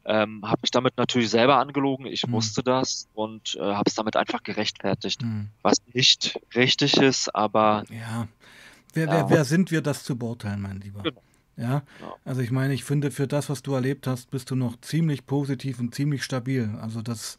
Ähm, 0.05 0.43
habe 0.45 0.61
mich 0.63 0.71
damit 0.71 0.97
natürlich 0.97 1.31
selber 1.31 1.59
angelogen, 1.59 2.07
ich 2.07 2.27
mhm. 2.27 2.33
wusste 2.33 2.63
das 2.63 3.09
und 3.15 3.57
äh, 3.57 3.61
habe 3.61 3.85
es 3.87 3.95
damit 3.95 4.17
einfach 4.17 4.43
gerechtfertigt, 4.43 5.23
mhm. 5.23 5.49
was 5.63 5.77
nicht 5.93 6.41
richtig 6.55 6.97
ist, 6.97 7.35
aber. 7.35 7.85
Ja. 7.89 8.27
Wer, 8.95 9.07
ja. 9.07 9.13
Wer, 9.13 9.31
wer 9.31 9.45
sind 9.45 9.71
wir, 9.71 9.81
das 9.81 10.05
zu 10.05 10.17
beurteilen, 10.17 10.61
mein 10.61 10.81
Lieber? 10.81 11.03
Genau. 11.03 11.23
Ja, 11.57 11.83
also 12.25 12.41
ich 12.41 12.51
meine, 12.51 12.73
ich 12.73 12.83
finde, 12.83 13.11
für 13.11 13.29
das, 13.29 13.51
was 13.51 13.63
du 13.63 13.75
erlebt 13.75 14.07
hast, 14.07 14.31
bist 14.31 14.51
du 14.51 14.57
noch 14.57 14.81
ziemlich 14.81 15.27
positiv 15.27 15.79
und 15.81 15.95
ziemlich 15.95 16.25
stabil. 16.25 16.77
Also 16.81 17.03
das 17.03 17.39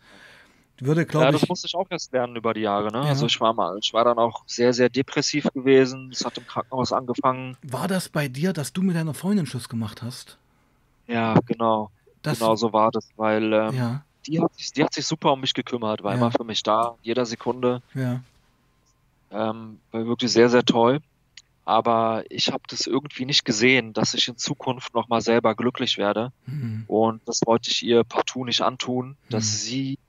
würde, 0.80 1.06
glaube 1.06 1.28
ich. 1.28 1.34
Ja, 1.34 1.40
das 1.40 1.50
musste 1.50 1.68
ich 1.68 1.76
auch 1.76 1.88
erst 1.90 2.12
lernen 2.14 2.36
über 2.36 2.54
die 2.54 2.62
Jahre. 2.62 2.92
Ne? 2.92 3.00
Ja. 3.00 3.10
Also 3.10 3.26
ich 3.26 3.40
war 3.42 3.54
mal, 3.54 3.78
ich 3.80 3.94
war 3.94 4.06
dann 4.06 4.20
auch 4.20 4.44
sehr, 4.46 4.74
sehr 4.74 4.90
depressiv 4.90 5.48
gewesen. 5.54 6.10
Es 6.12 6.24
hat 6.26 6.38
im 6.38 6.46
Krankenhaus 6.46 6.92
angefangen. 6.92 7.58
War 7.64 7.88
das 7.88 8.10
bei 8.10 8.28
dir, 8.28 8.54
dass 8.54 8.72
du 8.72 8.82
mit 8.82 8.96
deiner 8.96 9.14
Freundin 9.14 9.46
Schluss 9.46 9.68
gemacht 9.68 10.02
hast? 10.02 10.38
Ja, 11.08 11.36
genau. 11.46 11.90
Das, 12.24 12.40
genau 12.40 12.56
so 12.56 12.74
war 12.74 12.92
das, 12.92 13.08
weil 13.16 13.54
ähm, 13.54 13.76
ja. 13.76 14.04
die, 14.26 14.42
hat 14.42 14.56
sich, 14.56 14.72
die 14.72 14.84
hat 14.84 14.94
sich 14.94 15.06
super 15.06 15.34
um 15.34 15.42
mich 15.42 15.54
gekümmert, 15.54 16.04
war 16.04 16.14
ja. 16.14 16.18
immer 16.18 16.32
für 16.32 16.44
mich 16.44 16.64
da, 16.64 16.96
jeder 17.04 17.26
Sekunde. 17.26 17.82
Ja. 17.94 18.22
Ähm, 19.32 19.80
war 19.92 20.06
wirklich 20.06 20.32
sehr, 20.32 20.50
sehr 20.50 20.64
toll. 20.64 21.00
Aber 21.66 22.24
ich 22.30 22.52
habe 22.52 22.64
das 22.68 22.88
irgendwie 22.88 23.26
nicht 23.26 23.46
gesehen, 23.46 23.94
dass 23.94 24.14
ich 24.14 24.28
in 24.28 24.38
Zukunft 24.38 24.94
nochmal 24.94 25.22
selber 25.22 25.56
glücklich 25.56 25.98
werde. 25.98 26.32
Mhm. 26.46 26.84
Und 26.88 27.22
das 27.26 27.42
wollte 27.46 27.70
ich 27.70 27.84
ihr 27.84 28.04
partout 28.04 28.46
nicht 28.46 28.62
antun, 28.62 29.16
dass 29.30 29.46
mhm. 29.46 29.58
sie 29.58 30.00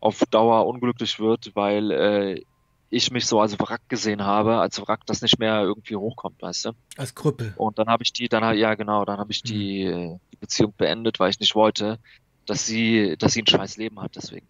auf 0.00 0.22
Dauer 0.30 0.66
unglücklich 0.66 1.18
wird, 1.18 1.50
weil 1.54 1.90
äh, 1.90 2.42
ich 2.90 3.10
mich 3.10 3.26
so 3.26 3.40
als 3.40 3.58
Wrack 3.58 3.82
gesehen 3.88 4.24
habe, 4.24 4.56
als 4.58 4.80
Wrack, 4.80 5.06
das 5.06 5.22
nicht 5.22 5.38
mehr 5.38 5.62
irgendwie 5.62 5.96
hochkommt, 5.96 6.42
weißt 6.42 6.66
du? 6.66 6.70
Als 6.96 7.14
Krüppel. 7.14 7.54
Und 7.56 7.78
dann 7.78 7.88
habe 7.88 8.02
ich 8.02 8.12
die, 8.12 8.28
dann 8.28 8.56
ja 8.56 8.74
genau, 8.74 9.04
dann 9.04 9.18
habe 9.18 9.30
ich 9.30 9.42
die, 9.42 9.86
mhm. 9.86 10.20
Beziehung 10.40 10.74
beendet, 10.76 11.20
weil 11.20 11.30
ich 11.30 11.40
nicht 11.40 11.54
wollte, 11.54 11.98
dass 12.46 12.66
sie, 12.66 13.16
dass 13.18 13.32
sie 13.32 13.42
ein 13.42 13.46
scheiß 13.46 13.76
Leben 13.76 14.00
hat, 14.00 14.16
deswegen. 14.16 14.46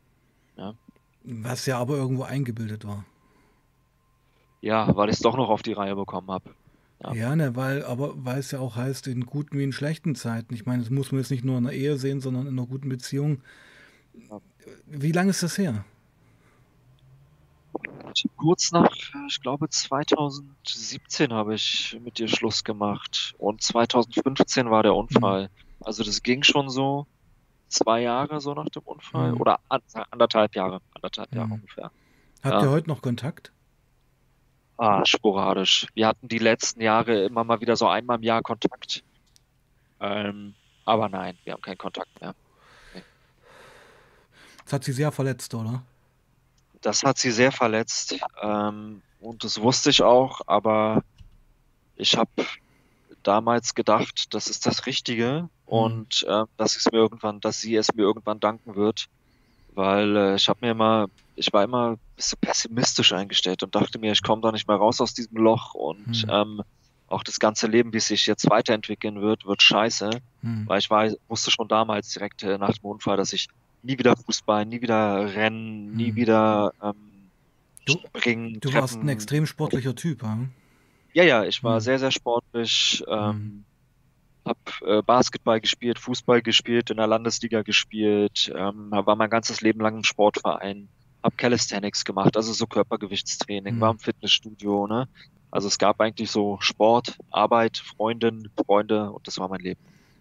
Ja. 0.57 0.74
Was 1.24 1.66
ja 1.66 1.78
aber 1.78 1.97
irgendwo 1.97 2.22
eingebildet 2.22 2.86
war. 2.86 3.05
Ja, 4.62 4.95
weil 4.97 5.09
ich 5.09 5.16
es 5.16 5.20
doch 5.20 5.36
noch 5.36 5.49
auf 5.49 5.62
die 5.62 5.72
Reihe 5.72 5.97
bekommen 5.97 6.30
habe. 6.30 6.51
Ja. 7.03 7.14
ja, 7.14 7.36
ne, 7.36 7.57
weil, 7.57 7.82
aber 7.84 8.12
weil 8.24 8.38
es 8.38 8.51
ja 8.51 8.61
auch 8.61 8.76
heißt, 8.76 9.07
in 9.07 9.24
guten 9.24 9.59
wie 9.59 9.64
in 9.64 9.72
schlechten 9.72 10.14
Zeiten. 10.14 10.53
Ich 10.55 10.66
meine, 10.66 10.82
das 10.82 10.91
muss 10.91 11.12
man 11.12 11.20
jetzt 11.20 11.30
nicht 11.30 11.45
nur 11.45 11.57
in 11.57 11.64
der 11.64 11.72
Ehe 11.72 11.97
sehen, 11.97 12.20
sondern 12.20 12.47
in 12.47 12.59
einer 12.59 12.66
guten 12.66 12.91
Beziehung. 12.91 13.43
Ja. 14.28 14.41
Wie 14.86 15.12
lange 15.12 15.30
ist 15.30 15.43
das 15.43 15.57
her? 15.57 15.84
kurz 18.36 18.72
nach, 18.72 18.91
ich 19.28 19.41
glaube 19.41 19.68
2017 19.68 21.32
habe 21.32 21.55
ich 21.55 21.99
mit 22.03 22.18
dir 22.18 22.28
Schluss 22.28 22.64
gemacht 22.64 23.34
und 23.38 23.62
2015 23.62 24.70
war 24.70 24.82
der 24.82 24.95
Unfall. 24.95 25.45
Mhm. 25.45 25.69
Also 25.80 26.04
das 26.04 26.22
ging 26.22 26.42
schon 26.42 26.68
so 26.68 27.06
zwei 27.68 28.02
Jahre 28.02 28.40
so 28.40 28.54
nach 28.54 28.68
dem 28.68 28.82
Unfall 28.82 29.32
mhm. 29.32 29.40
oder 29.40 29.60
anderthalb 30.10 30.54
Jahre, 30.54 30.80
anderthalb 30.94 31.32
Jahre 31.34 31.46
mhm. 31.46 31.52
ungefähr. 31.54 31.90
Habt 32.42 32.62
ihr 32.62 32.70
heute 32.70 32.88
noch 32.88 33.02
Kontakt? 33.02 33.52
Ah, 34.76 35.04
sporadisch. 35.04 35.86
Wir 35.94 36.06
hatten 36.06 36.28
die 36.28 36.38
letzten 36.38 36.80
Jahre 36.80 37.24
immer 37.24 37.44
mal 37.44 37.60
wieder 37.60 37.76
so 37.76 37.86
einmal 37.86 38.16
im 38.16 38.22
Jahr 38.22 38.42
Kontakt. 38.42 39.04
Ähm, 40.00 40.54
aber 40.86 41.08
nein, 41.10 41.36
wir 41.44 41.52
haben 41.52 41.60
keinen 41.60 41.76
Kontakt 41.76 42.18
mehr. 42.20 42.34
Nee. 42.94 43.02
Das 44.64 44.72
hat 44.72 44.84
sie 44.84 44.92
sehr 44.92 45.12
verletzt, 45.12 45.54
oder? 45.54 45.82
Das 46.80 47.02
hat 47.02 47.18
sie 47.18 47.30
sehr 47.30 47.52
verletzt. 47.52 48.18
Ähm, 48.40 49.02
und 49.20 49.44
das 49.44 49.60
wusste 49.60 49.90
ich 49.90 50.02
auch, 50.02 50.40
aber 50.46 51.04
ich 51.96 52.16
habe 52.16 52.30
damals 53.22 53.74
gedacht, 53.74 54.34
das 54.34 54.48
ist 54.48 54.66
das 54.66 54.86
Richtige 54.86 55.42
mhm. 55.42 55.48
und 55.66 56.26
äh, 56.28 56.44
dass 56.56 56.76
es 56.76 56.90
mir 56.90 56.98
irgendwann, 56.98 57.40
dass 57.40 57.60
sie 57.60 57.76
es 57.76 57.92
mir 57.94 58.02
irgendwann 58.02 58.40
danken 58.40 58.76
wird, 58.76 59.08
weil 59.74 60.16
äh, 60.16 60.34
ich 60.36 60.48
habe 60.48 60.60
mir 60.62 60.72
immer, 60.72 61.08
ich 61.36 61.52
war 61.52 61.64
immer 61.64 61.92
ein 61.92 61.98
bisschen 62.16 62.38
pessimistisch 62.40 63.12
eingestellt 63.12 63.62
und 63.62 63.74
dachte 63.74 63.98
mir, 63.98 64.12
ich 64.12 64.22
komme 64.22 64.42
da 64.42 64.52
nicht 64.52 64.68
mehr 64.68 64.76
raus 64.76 65.00
aus 65.00 65.14
diesem 65.14 65.38
Loch 65.38 65.74
und 65.74 66.24
mhm. 66.24 66.30
ähm, 66.30 66.62
auch 67.08 67.24
das 67.24 67.40
ganze 67.40 67.66
Leben, 67.66 67.92
wie 67.92 67.98
es 67.98 68.06
sich 68.06 68.26
jetzt 68.26 68.48
weiterentwickeln 68.48 69.20
wird, 69.20 69.44
wird 69.44 69.62
scheiße, 69.62 70.10
mhm. 70.42 70.68
weil 70.68 70.78
ich 70.78 70.90
war, 70.90 71.10
wusste 71.28 71.50
schon 71.50 71.68
damals 71.68 72.12
direkt 72.12 72.42
äh, 72.42 72.56
nach 72.56 72.72
dem 72.72 72.84
Unfall, 72.84 73.16
dass 73.16 73.32
ich 73.32 73.48
nie 73.82 73.98
wieder 73.98 74.16
Fußball, 74.16 74.64
nie 74.64 74.80
wieder 74.80 75.34
Rennen, 75.34 75.92
nie 75.96 76.12
mhm. 76.12 76.16
wieder 76.16 76.72
ähm, 76.82 76.94
du, 77.86 77.94
springen. 77.94 78.60
Du 78.60 78.72
warst 78.72 79.00
ein 79.00 79.08
extrem 79.08 79.46
sportlicher 79.46 79.94
Typ, 79.94 80.22
hm? 80.22 80.50
Ja, 81.12 81.24
ja, 81.24 81.44
ich 81.44 81.62
war 81.62 81.76
mhm. 81.76 81.80
sehr, 81.80 81.98
sehr 81.98 82.11
sportlich. 82.11 83.04
Ähm, 83.08 83.36
mhm. 83.36 83.64
Hab 84.44 84.58
äh, 84.82 85.02
Basketball 85.02 85.61
gespielt, 85.61 85.98
Fußball 85.98 86.40
gespielt, 86.40 86.90
in 86.90 86.96
der 86.96 87.06
Landesliga 87.06 87.62
gespielt, 87.62 88.50
ähm, 88.56 88.90
war 88.90 89.14
mein 89.14 89.28
ganzes 89.28 89.61
Leben 89.61 89.80
lang 89.80 89.98
im 89.98 90.04
Sportverein, 90.04 90.88
hab 91.22 91.36
Calisthenics 91.36 92.06
gemacht, 92.06 92.36
also 92.36 92.52
so 92.54 92.66
Körpergewichtstraining, 92.66 93.76
mhm. 93.76 93.80
war 93.80 93.90
im 93.90 93.98
Fitnessstudio, 93.98 94.86
ne? 94.86 95.08
Also 95.50 95.68
es 95.68 95.78
gab 95.78 96.00
eigentlich 96.00 96.30
so 96.30 96.58
Sport, 96.61 97.18
Arbeit, 97.30 97.76
Freundin, 97.76 98.48
Freunde 98.56 99.11
und 99.11 99.26
das 99.26 99.38
war 99.38 99.48
mein 99.48 99.61
Leben. 99.61 99.80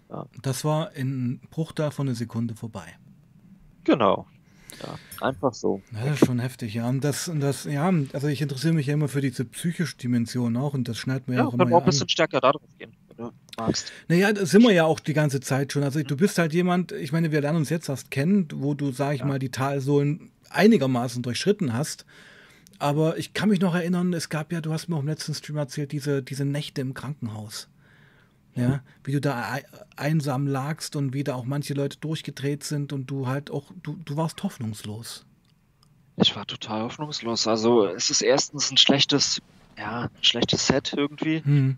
Ja. 0.09 0.25
Das 0.41 0.65
war 0.65 0.91
in 0.95 1.39
Bruchteil 1.51 1.91
von 1.91 2.07
einer 2.07 2.15
Sekunde 2.15 2.55
vorbei. 2.55 2.97
Genau, 3.83 4.27
ja, 4.81 4.97
einfach 5.21 5.53
so. 5.53 5.81
Das 5.91 6.19
ist 6.19 6.25
schon 6.25 6.39
heftig, 6.39 6.73
ja. 6.73 6.87
Und 6.87 7.03
das, 7.03 7.27
und 7.27 7.39
das, 7.39 7.65
ja, 7.65 7.91
also 8.13 8.27
ich 8.27 8.41
interessiere 8.41 8.73
mich 8.73 8.87
ja 8.87 8.93
immer 8.93 9.07
für 9.07 9.21
diese 9.21 9.45
psychische 9.45 9.97
Dimension 9.97 10.55
auch 10.57 10.73
und 10.73 10.87
das 10.87 10.97
schneidet 10.97 11.27
mir 11.27 11.35
ja, 11.35 11.45
auch 11.45 11.53
immer. 11.53 11.69
Ja, 11.69 11.75
auch 11.75 11.81
ein 11.81 11.85
bisschen 11.85 12.03
an. 12.03 12.09
stärker 12.09 12.41
darauf 12.41 12.61
gehen, 12.77 12.91
wenn 13.09 13.25
du 13.25 13.31
magst. 13.57 13.91
Naja, 14.07 14.33
das 14.33 14.51
sind 14.51 14.63
wir 14.63 14.71
ja 14.71 14.85
auch 14.85 14.99
die 14.99 15.13
ganze 15.13 15.39
Zeit 15.39 15.73
schon. 15.73 15.83
Also 15.83 16.01
du 16.01 16.15
bist 16.15 16.37
halt 16.37 16.53
jemand, 16.53 16.91
ich 16.91 17.11
meine, 17.11 17.31
wir 17.31 17.41
lernen 17.41 17.59
uns 17.59 17.69
jetzt 17.69 17.89
erst 17.89 18.11
kennen, 18.11 18.47
wo 18.53 18.73
du, 18.73 18.91
sag 18.91 19.13
ich 19.13 19.19
ja. 19.21 19.25
mal, 19.25 19.39
die 19.39 19.49
Talsohlen 19.49 20.31
einigermaßen 20.49 21.21
durchschritten 21.21 21.73
hast. 21.73 22.05
Aber 22.79 23.17
ich 23.17 23.33
kann 23.33 23.49
mich 23.49 23.59
noch 23.59 23.75
erinnern, 23.75 24.13
es 24.13 24.29
gab 24.29 24.53
ja, 24.53 24.61
du 24.61 24.71
hast 24.71 24.87
mir 24.87 24.95
auch 24.95 25.01
im 25.01 25.07
letzten 25.07 25.33
Stream 25.33 25.57
erzählt, 25.57 25.91
diese, 25.91 26.23
diese 26.23 26.45
Nächte 26.45 26.81
im 26.81 26.93
Krankenhaus. 26.93 27.67
Ja, 28.55 28.81
wie 29.03 29.13
du 29.13 29.21
da 29.21 29.57
einsam 29.95 30.45
lagst 30.45 30.95
und 30.95 31.13
wie 31.13 31.23
da 31.23 31.35
auch 31.35 31.45
manche 31.45 31.73
Leute 31.73 31.97
durchgedreht 31.99 32.63
sind 32.63 32.91
und 32.91 33.05
du 33.05 33.27
halt 33.27 33.51
auch, 33.51 33.71
du, 33.83 33.97
du 34.03 34.17
warst 34.17 34.43
hoffnungslos. 34.43 35.25
Ich 36.17 36.35
war 36.35 36.45
total 36.45 36.83
hoffnungslos. 36.83 37.47
Also 37.47 37.85
es 37.85 38.09
ist 38.09 38.21
erstens 38.21 38.71
ein 38.71 38.77
schlechtes, 38.77 39.41
ja, 39.77 40.03
ein 40.03 40.23
schlechtes 40.23 40.67
Set 40.67 40.93
irgendwie. 40.97 41.41
Hm 41.43 41.77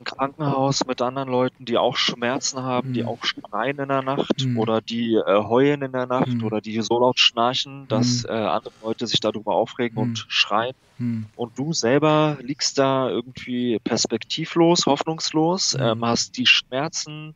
ein 0.00 0.04
Krankenhaus 0.04 0.86
mit 0.86 1.02
anderen 1.02 1.28
Leuten, 1.28 1.64
die 1.64 1.76
auch 1.76 1.96
Schmerzen 1.96 2.62
haben, 2.62 2.90
mhm. 2.90 2.92
die 2.94 3.04
auch 3.04 3.18
schreien 3.24 3.78
in 3.78 3.88
der 3.88 4.02
Nacht 4.02 4.44
mhm. 4.44 4.58
oder 4.58 4.80
die 4.80 5.14
äh, 5.14 5.42
heulen 5.42 5.82
in 5.82 5.92
der 5.92 6.06
Nacht 6.06 6.28
mhm. 6.28 6.44
oder 6.44 6.60
die 6.60 6.80
so 6.82 6.98
laut 6.98 7.18
schnarchen, 7.18 7.88
dass 7.88 8.22
mhm. 8.22 8.30
äh, 8.30 8.32
andere 8.32 8.74
Leute 8.82 9.06
sich 9.06 9.20
darüber 9.20 9.54
aufregen 9.54 9.98
und 9.98 10.10
mhm. 10.10 10.30
schreien. 10.30 10.74
Mhm. 10.98 11.26
Und 11.36 11.58
du 11.58 11.72
selber 11.72 12.38
liegst 12.40 12.78
da 12.78 13.08
irgendwie 13.08 13.78
perspektivlos, 13.82 14.86
hoffnungslos, 14.86 15.76
ähm, 15.78 16.04
hast 16.04 16.36
die 16.36 16.46
Schmerzen 16.46 17.34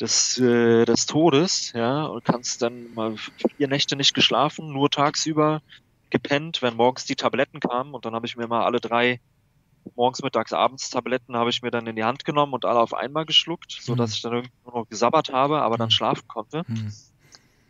des, 0.00 0.38
äh, 0.38 0.84
des 0.84 1.06
Todes, 1.06 1.72
ja, 1.72 2.04
und 2.06 2.24
kannst 2.24 2.62
dann 2.62 2.92
mal 2.94 3.16
vier 3.56 3.68
Nächte 3.68 3.96
nicht 3.96 4.14
geschlafen, 4.14 4.72
nur 4.72 4.90
tagsüber 4.90 5.62
gepennt, 6.10 6.62
wenn 6.62 6.76
morgens 6.76 7.04
die 7.04 7.16
Tabletten 7.16 7.60
kamen 7.60 7.94
und 7.94 8.04
dann 8.04 8.14
habe 8.14 8.26
ich 8.26 8.36
mir 8.36 8.46
mal 8.46 8.64
alle 8.64 8.80
drei 8.80 9.20
morgens, 9.96 10.22
mittags, 10.22 10.52
abends 10.52 10.90
Tabletten 10.90 11.36
habe 11.36 11.50
ich 11.50 11.62
mir 11.62 11.70
dann 11.70 11.86
in 11.86 11.96
die 11.96 12.04
Hand 12.04 12.24
genommen 12.24 12.54
und 12.54 12.64
alle 12.64 12.80
auf 12.80 12.94
einmal 12.94 13.26
geschluckt, 13.26 13.72
so 13.80 13.94
dass 13.94 14.10
mhm. 14.10 14.14
ich 14.14 14.22
dann 14.22 14.32
irgendwie 14.32 14.52
nur 14.64 14.74
noch 14.74 14.88
gesabbert 14.88 15.32
habe, 15.32 15.60
aber 15.60 15.76
dann 15.76 15.88
mhm. 15.88 15.92
schlafen 15.92 16.26
konnte. 16.26 16.62
Mhm. 16.66 16.92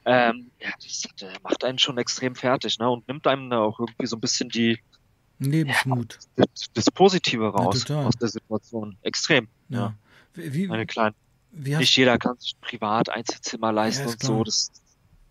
Ähm, 0.07 0.51
ja, 0.61 0.71
das 0.83 1.05
hat, 1.05 1.43
macht 1.43 1.65
einen 1.65 1.79
schon 1.79 1.99
extrem 1.99 2.35
fertig, 2.35 2.79
ne? 2.79 2.89
Und 2.91 3.09
nimmt 3.09 3.27
einem 3.27 3.49
da 3.49 3.61
auch 3.61 3.81
irgendwie 3.81 4.07
so 4.07 4.17
ein 4.17 4.21
bisschen 4.21 4.51
die 4.51 4.79
Lebensmut. 5.39 6.19
Ja, 6.37 6.45
das, 6.47 6.67
das, 6.73 6.91
Positive 6.91 7.49
raus 7.49 7.85
ja, 7.89 8.03
aus 8.03 8.15
der 8.17 8.29
Situation. 8.29 8.97
Extrem. 9.03 9.49
Ja. 9.69 9.95
ja. 10.37 10.53
Wie, 10.53 10.71
Eine 10.71 10.87
kleine. 10.87 11.15
Nicht 11.53 11.97
jeder 11.97 12.19
kann 12.19 12.37
sich 12.39 12.57
privat 12.61 13.11
Einzelzimmer 13.11 13.73
leisten 13.73 14.09
und 14.09 14.23
so. 14.23 14.43
Das, 14.43 14.73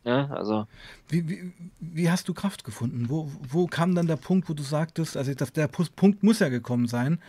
ja, 0.05 0.27
also. 0.27 0.67
Wie, 1.09 1.27
wie, 1.27 1.53
wie, 1.79 2.09
hast 2.09 2.27
du 2.27 2.33
Kraft 2.33 2.63
gefunden? 2.63 3.09
Wo, 3.09 3.29
wo 3.49 3.67
kam 3.67 3.95
dann 3.95 4.07
der 4.07 4.15
Punkt, 4.15 4.49
wo 4.49 4.53
du 4.53 4.63
sagtest, 4.63 5.17
also 5.17 5.33
das, 5.33 5.51
der 5.53 5.67
Punkt 5.67 6.23
muss 6.23 6.39
ja 6.39 6.49
gekommen 6.49 6.87
sein, 6.87 7.19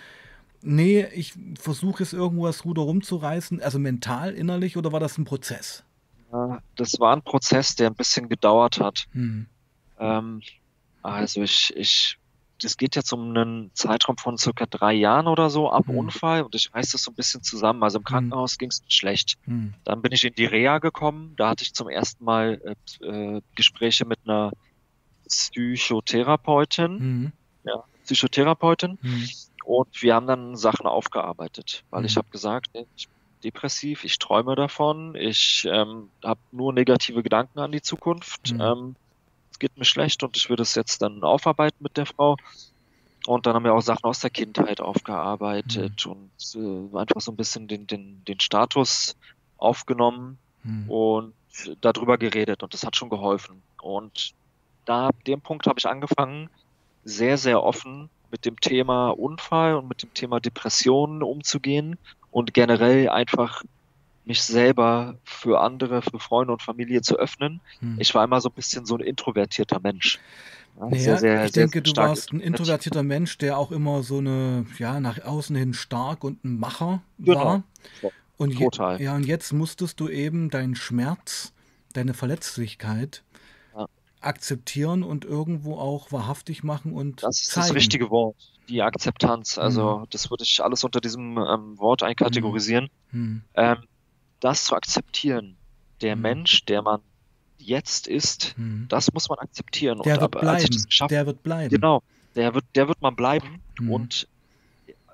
nee, 0.63 1.07
ich 1.13 1.35
versuche 1.59 2.03
es 2.03 2.13
irgendwo 2.13 2.47
das 2.47 2.65
Ruder 2.65 2.83
rumzureißen, 2.83 3.61
also 3.63 3.79
mental, 3.79 4.33
innerlich, 4.33 4.77
oder 4.77 4.93
war 4.93 5.01
das 5.01 5.19
ein 5.19 5.25
Prozess? 5.25 5.85
Ja, 6.33 6.61
das 6.77 6.99
war 6.99 7.15
ein 7.15 7.23
Prozess, 7.23 7.77
der 7.77 7.89
ein 7.89 7.95
bisschen 7.95 8.29
gedauert 8.29 8.81
hat. 8.81 9.07
Hm. 9.13 9.47
Ähm, 9.99 10.43
also 11.03 11.43
ich, 11.43 11.73
ich 11.77 12.19
das 12.65 12.77
geht 12.77 12.97
jetzt 12.97 13.13
um 13.13 13.31
einen 13.31 13.71
Zeitraum 13.75 14.17
von 14.17 14.39
circa 14.39 14.67
drei 14.67 14.95
Jahren 14.95 15.27
oder 15.27 15.51
so 15.51 15.71
ab 15.71 15.89
mhm. 15.89 15.99
Unfall 15.99 16.43
und 16.43 16.55
ich 16.55 16.75
reiß 16.75 16.93
das 16.93 17.03
so 17.03 17.11
ein 17.11 17.15
bisschen 17.15 17.43
zusammen. 17.43 17.83
Also 17.83 17.99
im 17.99 18.05
hm. 18.05 18.07
Krankenhaus 18.07 18.55
mhm. 18.55 18.59
ging 18.59 18.69
es 18.71 18.83
schlecht. 18.89 19.37
Mhm. 19.47 19.75
Dann 19.85 20.03
bin 20.03 20.13
ich 20.13 20.25
in 20.25 20.35
die 20.35 20.47
Reha 20.47 20.79
gekommen. 20.79 21.35
Da 21.37 21.51
hatte 21.51 21.63
ich 21.63 21.75
zum 21.75 21.89
ersten 21.89 22.25
Mal 22.25 22.61
äh, 23.03 23.07
äh 23.07 23.43
Gespräche 23.55 24.07
mit 24.07 24.21
einer 24.25 24.53
Psychotherapeutin. 25.29 26.99
Mhm. 26.99 27.33
Ja, 27.65 27.85
Psychotherapeutin. 28.05 28.99
Mhm. 29.01 29.29
Und 29.65 30.03
wir 30.03 30.15
haben 30.15 30.27
dann 30.27 30.57
Sachen 30.57 30.87
aufgearbeitet, 30.87 31.85
weil 31.91 32.05
ich 32.05 32.15
mhm. 32.15 32.19
habe 32.19 32.31
gesagt, 32.31 32.71
ich 32.97 33.09
bin 33.09 33.15
depressiv, 33.45 34.05
ich 34.05 34.19
träume 34.19 34.55
davon, 34.57 35.15
ich 35.15 35.67
ähm, 35.71 36.09
habe 36.23 36.41
nur 36.53 36.73
negative 36.73 37.23
Gedanken 37.23 37.59
an 37.59 37.73
die 37.73 37.83
Zukunft. 37.83 38.53
Ähm, 38.53 38.97
es 39.55 39.61
geht 39.61 39.79
mir 39.79 39.85
schlecht 39.85 40.25
und 40.25 40.37
ich 40.37 40.51
würde 40.51 40.65
es 40.65 40.75
jetzt 40.75 41.01
dann 41.01 41.23
aufarbeiten 41.23 41.77
mit 41.79 41.97
der 41.97 42.07
Frau. 42.07 42.37
Und 43.27 43.47
dann 43.47 43.55
haben 43.55 43.65
wir 43.65 43.73
auch 43.73 43.83
Sachen 43.83 44.03
aus 44.03 44.19
der 44.19 44.31
Kindheit 44.31 44.81
aufgearbeitet 44.81 46.05
mhm. 46.05 46.13
und 46.13 46.93
äh, 46.93 46.99
einfach 46.99 47.21
so 47.21 47.31
ein 47.31 47.37
bisschen 47.37 47.69
den, 47.69 47.87
den, 47.87 48.25
den 48.25 48.41
Status 48.41 49.17
aufgenommen 49.57 50.39
mhm. 50.65 50.91
und 50.91 51.35
darüber 51.81 52.19
geredet 52.19 52.65
und 52.65 52.75
das 52.75 52.83
hat 52.85 52.97
schon 52.97 53.11
geholfen. 53.11 53.63
Und 53.81 54.35
da 54.87 55.07
ab 55.07 55.25
dem 55.25 55.41
Punkt 55.41 55.69
habe 55.69 55.79
ich 55.79 55.87
angefangen, 55.87 56.51
sehr, 57.05 57.39
sehr 57.39 57.63
offen 57.63 58.11
mit 58.33 58.45
dem 58.45 58.59
Thema 58.61 59.11
Unfall 59.11 59.77
und 59.77 59.89
mit 59.89 60.03
dem 60.03 60.13
Thema 60.15 60.41
Depressionen 60.41 61.23
umzugehen 61.23 61.97
und 62.33 62.55
generell 62.55 63.09
einfach 63.09 63.63
mich 64.25 64.43
selber 64.43 65.17
für 65.25 65.61
andere, 65.61 66.03
für 66.03 66.19
Freunde 66.19 66.53
und 66.53 66.63
Familie 66.63 67.03
zu 67.03 67.17
öffnen. 67.17 67.61
Hm. 67.81 67.97
Ich 67.99 68.15
war 68.15 68.25
immer 68.25 68.41
so 68.41 68.49
ein 68.49 68.55
bisschen 68.55 68.87
so 68.87 68.97
ein 68.97 69.01
introvertierter 69.01 69.81
Mensch. 69.81 70.19
Ja, 70.77 70.87
naja, 70.87 71.03
sehr, 71.03 71.19
sehr, 71.19 71.45
ich 71.45 71.53
denke, 71.53 71.83
du 71.83 71.95
warst 71.97 72.33
ein 72.33 72.41
introvertierter 72.41 73.03
Mensch, 73.03 73.39
der 73.39 73.59
auch 73.59 73.71
immer 73.71 74.03
so 74.03 74.19
eine, 74.19 74.67
ja, 74.79 74.99
nach 74.99 75.23
außen 75.25 75.55
hin 75.55 75.73
stark 75.73 76.25
und 76.25 76.45
ein 76.45 76.59
Macher 76.59 77.03
genau. 77.19 77.45
war. 77.45 77.63
Und 78.37 78.59
Total. 78.59 79.01
ja, 79.01 79.15
und 79.15 79.25
jetzt 79.25 79.53
musstest 79.53 80.01
du 80.01 80.09
eben 80.09 80.51
deinen 80.51 80.75
Schmerz, 80.75 81.53
deine 81.93 82.15
Verletzlichkeit 82.15 83.23
ja. 83.77 83.87
akzeptieren 84.21 85.05
und 85.05 85.25
irgendwo 85.25 85.77
auch 85.77 86.11
wahrhaftig 86.11 86.65
machen 86.65 86.93
und 86.93 87.23
Das 87.23 87.41
ist 87.41 87.51
zeigen. 87.53 87.69
das 87.69 87.77
richtige 87.77 88.11
Wort, 88.11 88.35
die 88.69 88.83
Akzeptanz. 88.83 89.59
Also 89.59 89.99
mhm. 89.99 90.07
das 90.11 90.31
würde 90.31 90.43
ich 90.43 90.65
alles 90.65 90.83
unter 90.83 91.01
diesem 91.01 91.39
ähm, 91.39 91.79
Wort 91.79 92.03
einkategorisieren. 92.03 92.89
Mhm. 93.13 93.43
Ähm, 93.55 93.77
das 94.45 94.65
zu 94.65 94.77
akzeptieren. 94.77 95.57
Der 96.03 96.17
mhm. 96.17 96.23
Mensch, 96.23 96.65
der 96.67 96.83
man 96.83 97.01
jetzt 97.59 98.07
ist, 98.07 98.55
mhm. 98.59 98.87
das 98.89 99.13
muss 99.13 99.29
man 99.29 99.39
akzeptieren. 99.39 100.03
Der 100.05 100.15
und 100.15 100.21
wird 100.21 100.31
bleiben. 100.33 101.09
der 101.09 101.27
wird 101.27 101.43
bleiben. 101.43 101.71
Genau, 101.71 102.03
der 102.37 102.55
wird, 102.55 102.65
der 102.75 102.89
wird 102.89 103.01
man 103.01 103.17
bleiben. 103.17 103.63
Mhm. 103.81 103.91
Und 103.91 104.29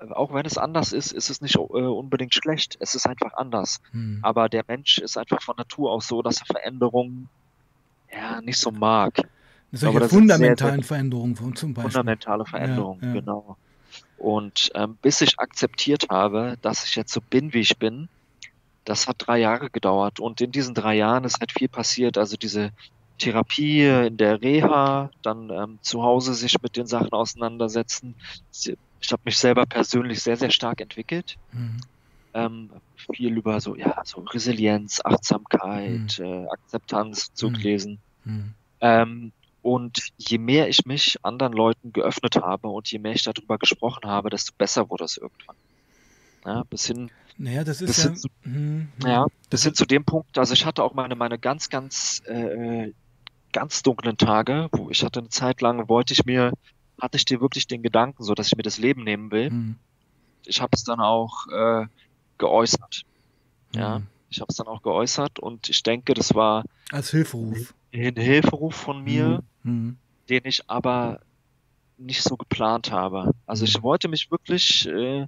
auch 0.09 0.33
wenn 0.33 0.45
es 0.45 0.57
anders 0.57 0.91
ist, 0.91 1.13
ist 1.13 1.29
es 1.29 1.41
nicht 1.41 1.55
äh, 1.55 1.59
unbedingt 1.59 2.33
schlecht. 2.33 2.75
Es 2.79 2.95
ist 2.95 3.07
einfach 3.07 3.33
anders. 3.35 3.79
Mhm. 3.93 4.19
Aber 4.21 4.49
der 4.49 4.65
Mensch 4.67 4.97
ist 4.97 5.17
einfach 5.17 5.41
von 5.41 5.55
Natur 5.55 5.91
aus 5.91 6.07
so, 6.07 6.21
dass 6.21 6.41
er 6.41 6.47
Veränderungen 6.47 7.29
ja 8.11 8.41
nicht 8.41 8.57
so 8.57 8.71
mag. 8.71 9.15
Solche 9.71 10.09
fundamentalen 10.09 10.73
sehr, 10.73 10.81
sehr 10.81 10.83
Veränderungen 10.83 11.55
zum 11.55 11.73
Beispiel. 11.73 11.91
Fundamentale 11.91 12.45
Veränderungen, 12.45 12.99
ja, 13.01 13.07
ja. 13.07 13.13
genau. 13.13 13.57
Und 14.17 14.71
ähm, 14.75 14.97
bis 15.01 15.21
ich 15.21 15.39
akzeptiert 15.39 16.07
habe, 16.09 16.57
dass 16.61 16.83
ich 16.83 16.95
jetzt 16.95 17.13
so 17.13 17.21
bin, 17.21 17.53
wie 17.53 17.59
ich 17.59 17.77
bin, 17.77 18.09
das 18.85 19.07
hat 19.07 19.17
drei 19.19 19.39
Jahre 19.39 19.69
gedauert. 19.69 20.19
Und 20.19 20.41
in 20.41 20.51
diesen 20.51 20.73
drei 20.73 20.95
Jahren 20.95 21.23
ist 21.23 21.39
halt 21.39 21.51
viel 21.51 21.67
passiert. 21.67 22.17
Also 22.17 22.37
diese 22.37 22.71
Therapie 23.17 23.85
in 23.85 24.17
der 24.17 24.41
Reha, 24.41 25.11
dann 25.21 25.49
ähm, 25.49 25.79
zu 25.81 26.03
Hause 26.03 26.33
sich 26.33 26.61
mit 26.61 26.75
den 26.75 26.87
Sachen 26.87 27.11
auseinandersetzen. 27.11 28.15
Ich 28.51 29.11
habe 29.11 29.21
mich 29.25 29.37
selber 29.37 29.65
persönlich 29.65 30.21
sehr, 30.21 30.37
sehr 30.37 30.51
stark 30.51 30.81
entwickelt. 30.81 31.37
Mhm. 31.51 31.81
Ähm, 32.33 32.69
viel 33.13 33.37
über 33.37 33.59
so, 33.59 33.75
ja, 33.75 34.01
so 34.05 34.21
Resilienz, 34.21 35.01
Achtsamkeit, 35.03 36.19
mhm. 36.19 36.25
äh, 36.25 36.47
Akzeptanz 36.47 37.33
zu 37.33 37.49
mhm. 37.49 37.55
lesen. 37.55 37.99
Mhm. 38.25 38.53
Ähm, 38.79 39.31
und 39.61 40.11
je 40.17 40.39
mehr 40.39 40.69
ich 40.69 40.85
mich 40.85 41.17
anderen 41.23 41.53
Leuten 41.53 41.93
geöffnet 41.93 42.37
habe 42.37 42.67
und 42.67 42.91
je 42.91 42.97
mehr 42.97 43.13
ich 43.13 43.23
darüber 43.23 43.59
gesprochen 43.59 44.09
habe, 44.09 44.31
desto 44.31 44.53
besser 44.57 44.89
wurde 44.89 45.03
es 45.03 45.17
irgendwann. 45.17 45.55
Ja, 46.45 46.63
bis 46.63 46.87
hin, 46.87 47.11
naja, 47.37 47.63
das 47.63 47.81
ist 47.81 47.87
bis 47.87 48.03
ja, 48.03 48.13
zu, 48.13 48.27
hm, 48.43 48.87
ja, 49.03 49.27
bis 49.49 49.63
hin 49.63 49.73
zu 49.73 49.85
dem 49.85 50.05
Punkt, 50.05 50.37
also 50.37 50.53
ich 50.53 50.65
hatte 50.65 50.83
auch 50.83 50.93
meine, 50.93 51.15
meine 51.15 51.39
ganz, 51.39 51.69
ganz, 51.69 52.21
äh, 52.25 52.91
ganz 53.51 53.83
dunklen 53.83 54.17
Tage, 54.17 54.69
wo 54.71 54.89
ich 54.89 55.03
hatte 55.03 55.19
eine 55.19 55.29
Zeit 55.29 55.61
lang, 55.61 55.89
wollte 55.89 56.13
ich 56.13 56.25
mir, 56.25 56.53
hatte 56.99 57.17
ich 57.17 57.25
dir 57.25 57.41
wirklich 57.41 57.67
den 57.67 57.83
Gedanken, 57.83 58.23
so 58.23 58.33
dass 58.33 58.47
ich 58.47 58.55
mir 58.55 58.63
das 58.63 58.77
Leben 58.77 59.03
nehmen 59.03 59.31
will. 59.31 59.49
Hm. 59.49 59.75
Ich 60.45 60.61
habe 60.61 60.71
es 60.73 60.83
dann 60.83 60.99
auch 60.99 61.47
äh, 61.47 61.85
geäußert. 62.37 63.03
Ja, 63.75 63.97
hm. 63.97 64.07
ich 64.29 64.39
habe 64.41 64.49
es 64.49 64.55
dann 64.57 64.67
auch 64.67 64.81
geäußert 64.81 65.39
und 65.39 65.69
ich 65.69 65.83
denke, 65.83 66.13
das 66.13 66.33
war 66.33 66.63
als 66.91 67.11
Hilferuf. 67.11 67.73
Ein 67.93 68.15
Hilferuf 68.15 68.75
von 68.75 69.03
mir, 69.03 69.43
mhm. 69.63 69.97
den 70.29 70.41
ich 70.45 70.69
aber 70.69 71.19
nicht 71.97 72.23
so 72.23 72.37
geplant 72.37 72.91
habe. 72.91 73.33
Also 73.45 73.65
ich 73.65 73.77
mhm. 73.77 73.83
wollte 73.83 74.07
mich 74.07 74.31
wirklich 74.31 74.87
äh, 74.87 75.27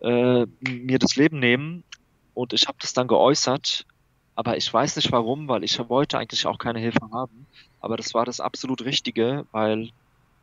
äh, 0.00 0.46
mir 0.60 0.98
das 0.98 1.16
Leben 1.16 1.38
nehmen 1.38 1.84
und 2.34 2.52
ich 2.52 2.66
habe 2.66 2.78
das 2.80 2.92
dann 2.92 3.08
geäußert, 3.08 3.86
aber 4.34 4.56
ich 4.56 4.72
weiß 4.72 4.96
nicht 4.96 5.12
warum, 5.12 5.48
weil 5.48 5.64
ich 5.64 5.78
wollte 5.88 6.18
eigentlich 6.18 6.46
auch 6.46 6.58
keine 6.58 6.78
Hilfe 6.78 7.10
haben. 7.12 7.46
Aber 7.80 7.96
das 7.96 8.14
war 8.14 8.24
das 8.24 8.40
absolut 8.40 8.82
Richtige, 8.82 9.46
weil 9.52 9.90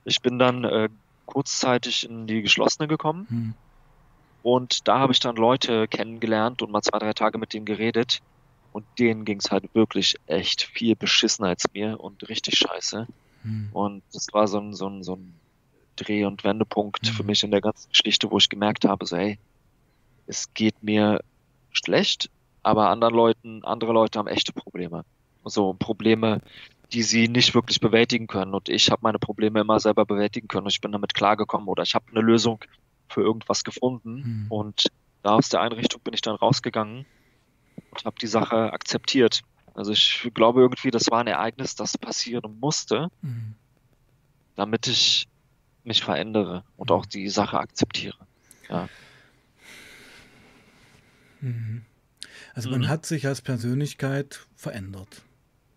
ich 0.06 0.22
bin 0.22 0.40
dann 0.40 0.64
äh, 0.64 0.90
kurzzeitig 1.26 2.10
in 2.10 2.28
die 2.28 2.42
geschlossene 2.42 2.88
gekommen 2.88 3.28
mhm. 3.30 3.54
und 4.44 4.88
da 4.88 5.00
habe 5.00 5.14
ich 5.14 5.20
dann 5.20 5.36
Leute 5.36 5.88
kennengelernt 5.88 6.62
und 6.62 6.72
mal 6.72 6.82
zwei, 6.82 7.00
drei 7.00 7.14
Tage 7.14 7.38
mit 7.38 7.54
denen 7.54 7.66
geredet 7.66 8.22
und 8.72 8.86
denen 8.98 9.26
ging 9.26 9.40
es 9.40 9.52
halt 9.52 9.74
wirklich 9.74 10.16
echt 10.28 10.64
viel 10.64 10.96
beschissener 10.96 11.50
als 11.50 11.66
mir 11.74 12.00
und 12.00 12.28
richtig 12.30 12.58
scheiße. 12.58 13.08
Mhm. 13.44 13.70
Und 13.74 14.04
das 14.14 14.28
war 14.34 14.48
so 14.48 14.60
ein, 14.60 14.74
so 14.74 14.88
ein, 14.88 15.04
so 15.04 15.16
ein 15.16 15.34
Dreh- 15.98 16.26
und 16.26 16.44
Wendepunkt 16.44 17.06
mhm. 17.06 17.14
für 17.14 17.24
mich 17.24 17.44
in 17.44 17.52
der 17.52 17.62
ganzen 17.62 17.90
Geschichte, 17.90 18.32
wo 18.32 18.38
ich 18.38 18.50
gemerkt 18.50 18.86
habe, 18.86 19.06
so, 19.06 19.18
hey, 19.18 19.38
es 20.28 20.54
geht 20.54 20.82
mir 20.84 21.22
schlecht, 21.72 22.30
aber 22.64 22.90
anderen 22.90 23.16
Leuten, 23.16 23.64
andere 23.64 23.94
Leute 23.94 24.20
haben 24.20 24.28
echte 24.28 24.54
Probleme. 24.54 25.04
So 25.46 25.74
Probleme, 25.74 26.42
die 26.92 27.04
sie 27.04 27.28
nicht 27.28 27.54
wirklich 27.56 27.80
bewältigen 27.80 28.28
können. 28.28 28.54
Und 28.54 28.70
ich 28.70 28.92
habe 28.92 29.02
meine 29.04 29.20
Probleme 29.20 29.62
immer 29.62 29.80
selber 29.80 30.06
bewältigen 30.06 30.48
können. 30.48 30.66
Und 30.66 30.74
ich 30.74 30.82
bin 30.82 30.92
damit 30.92 31.14
klargekommen 31.14 31.68
oder 31.68 31.84
ich 31.84 31.96
habe 31.96 32.06
eine 32.12 32.22
Lösung 32.22 32.60
für 33.10 33.22
irgendwas 33.22 33.64
gefunden. 33.64 34.16
Mhm. 34.16 34.46
Und 34.50 34.88
da 35.24 35.36
aus 35.36 35.50
der 35.50 35.62
Einrichtung 35.62 36.02
bin 36.02 36.14
ich 36.14 36.22
dann 36.22 36.36
rausgegangen 36.36 37.06
und 37.92 38.06
habe 38.06 38.18
die 38.22 38.28
Sache 38.28 38.74
akzeptiert. 38.74 39.42
Also 39.74 39.92
ich 39.92 40.32
glaube 40.34 40.62
irgendwie, 40.62 40.92
das 40.92 41.10
war 41.12 41.20
ein 41.20 41.28
Ereignis, 41.28 41.76
das 41.76 41.98
passieren 41.98 42.58
musste, 42.60 43.10
mhm. 43.22 43.56
damit 44.56 44.88
ich 44.88 45.28
mich 45.88 46.04
verändere 46.04 46.64
und 46.76 46.92
auch 46.92 47.06
die 47.06 47.30
Sache 47.30 47.58
akzeptiere. 47.58 48.18
Ja. 48.70 48.90
Mhm. 51.42 51.82
Also 52.54 52.70
man 52.70 52.82
mhm. 52.82 52.88
hat 52.88 53.06
sich 53.06 53.26
als 53.26 53.42
Persönlichkeit 53.42 54.46
verändert. 54.56 55.24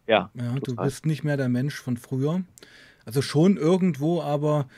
Ja. 0.07 0.31
ja 0.35 0.55
du 0.63 0.77
bist 0.77 1.07
nicht 1.07 1.25
mehr 1.25 1.37
der 1.37 1.49
Mensch 1.49 1.77
von 1.77 1.97
früher. 1.97 2.43
Also 3.05 3.23
schon 3.23 3.57
irgendwo, 3.57 4.21
aber 4.21 4.69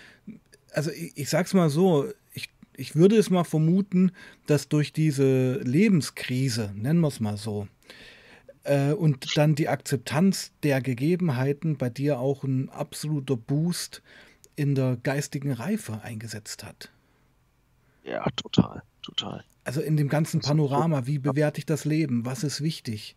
also 0.73 0.91
ich, 0.91 1.17
ich 1.17 1.29
sag's 1.29 1.55
mal 1.55 1.71
so, 1.71 2.11
ich, 2.33 2.51
ich 2.77 2.95
würde 2.95 3.17
es 3.17 3.31
mal 3.31 3.45
vermuten, 3.45 4.13
dass 4.47 4.69
durch 4.69 4.93
diese 4.93 5.59
Lebenskrise, 5.63 6.73
nennen 6.75 7.01
wir 7.01 7.09
es 7.09 7.21
mal 7.21 7.37
so, 7.37 7.69
äh, 8.65 8.93
und 8.93 9.37
dann 9.37 9.55
die 9.55 9.69
Akzeptanz 9.69 10.53
der 10.63 10.81
Gegebenheiten 10.81 11.77
bei 11.77 11.91
dir 11.91 12.19
auch 12.19 12.45
ein 12.45 12.69
absoluter 12.69 13.37
Boost 13.37 14.03
in 14.57 14.75
der 14.75 14.97
geistigen 14.97 15.53
Reife 15.53 16.01
eingesetzt 16.03 16.65
hat. 16.65 16.91
Ja, 18.05 18.29
total, 18.37 18.83
total. 19.03 19.45
Also 19.65 19.81
in 19.81 19.97
dem 19.97 20.09
ganzen 20.09 20.41
Panorama, 20.41 21.07
wie 21.07 21.19
bewerte 21.19 21.59
ich 21.59 21.67
das 21.67 21.85
Leben? 21.85 22.25
Was 22.25 22.43
ist 22.43 22.61
wichtig? 22.61 23.17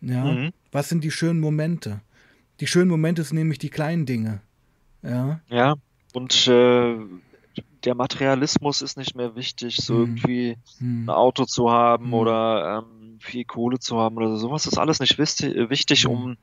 Ja, 0.00 0.24
mhm. 0.24 0.52
was 0.72 0.88
sind 0.88 1.04
die 1.04 1.10
schönen 1.10 1.40
Momente? 1.40 2.00
Die 2.60 2.66
schönen 2.66 2.90
Momente 2.90 3.22
sind 3.22 3.36
nämlich 3.36 3.58
die 3.58 3.70
kleinen 3.70 4.06
Dinge. 4.06 4.40
Ja. 5.02 5.40
Ja, 5.48 5.76
und 6.12 6.48
äh, 6.48 6.96
der 7.84 7.94
Materialismus 7.94 8.82
ist 8.82 8.96
nicht 8.96 9.14
mehr 9.14 9.36
wichtig, 9.36 9.76
so 9.76 9.94
mhm. 9.94 10.00
irgendwie 10.00 10.56
mhm. 10.80 11.04
ein 11.04 11.10
Auto 11.10 11.44
zu 11.44 11.70
haben 11.70 12.08
mhm. 12.08 12.14
oder 12.14 12.84
ähm, 12.84 12.97
viel 13.20 13.44
Kohle 13.44 13.78
zu 13.78 13.98
haben 13.98 14.16
oder 14.16 14.36
sowas 14.36 14.66
ist 14.66 14.78
alles 14.78 15.00
nicht 15.00 15.18
wichtig, 15.18 16.04
mhm. 16.04 16.10
um 16.10 16.36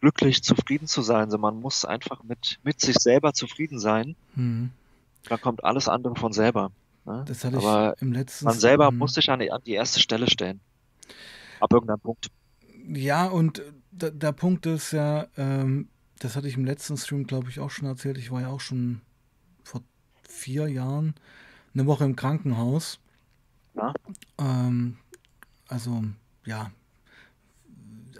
glücklich, 0.00 0.42
zufrieden 0.42 0.86
zu 0.86 1.02
sein. 1.02 1.24
Also 1.24 1.38
man 1.38 1.60
muss 1.60 1.84
einfach 1.84 2.22
mit, 2.24 2.58
mit 2.62 2.80
sich 2.80 2.96
selber 2.96 3.32
zufrieden 3.32 3.78
sein. 3.78 4.16
Mhm. 4.34 4.70
Da 5.28 5.36
kommt 5.36 5.64
alles 5.64 5.88
andere 5.88 6.16
von 6.16 6.32
selber. 6.32 6.72
Ne? 7.04 7.24
Das 7.26 7.44
hatte 7.44 7.58
Aber 7.58 7.94
ich 7.96 8.02
im 8.02 8.12
letzten 8.12 8.46
Man 8.46 8.58
selber 8.58 8.90
muss 8.90 9.14
sich 9.14 9.30
an 9.30 9.40
die, 9.40 9.52
an 9.52 9.62
die 9.64 9.72
erste 9.72 10.00
Stelle 10.00 10.28
stellen. 10.28 10.60
Ab 11.60 11.72
irgendeinem 11.72 12.00
Punkt. 12.00 12.30
Ja, 12.88 13.26
und 13.26 13.62
der, 13.90 14.10
der 14.10 14.32
Punkt 14.32 14.66
ist 14.66 14.92
ja, 14.92 15.26
ähm, 15.36 15.88
das 16.18 16.36
hatte 16.36 16.48
ich 16.48 16.56
im 16.56 16.64
letzten 16.64 16.96
Stream, 16.96 17.26
glaube 17.26 17.50
ich, 17.50 17.60
auch 17.60 17.70
schon 17.70 17.86
erzählt. 17.86 18.18
Ich 18.18 18.30
war 18.30 18.40
ja 18.40 18.48
auch 18.48 18.60
schon 18.60 19.02
vor 19.62 19.82
vier 20.22 20.68
Jahren 20.68 21.14
eine 21.74 21.86
Woche 21.86 22.04
im 22.04 22.16
Krankenhaus. 22.16 22.98
Ja. 23.74 23.92
Ähm, 24.38 24.96
also 25.70 26.04
ja, 26.44 26.70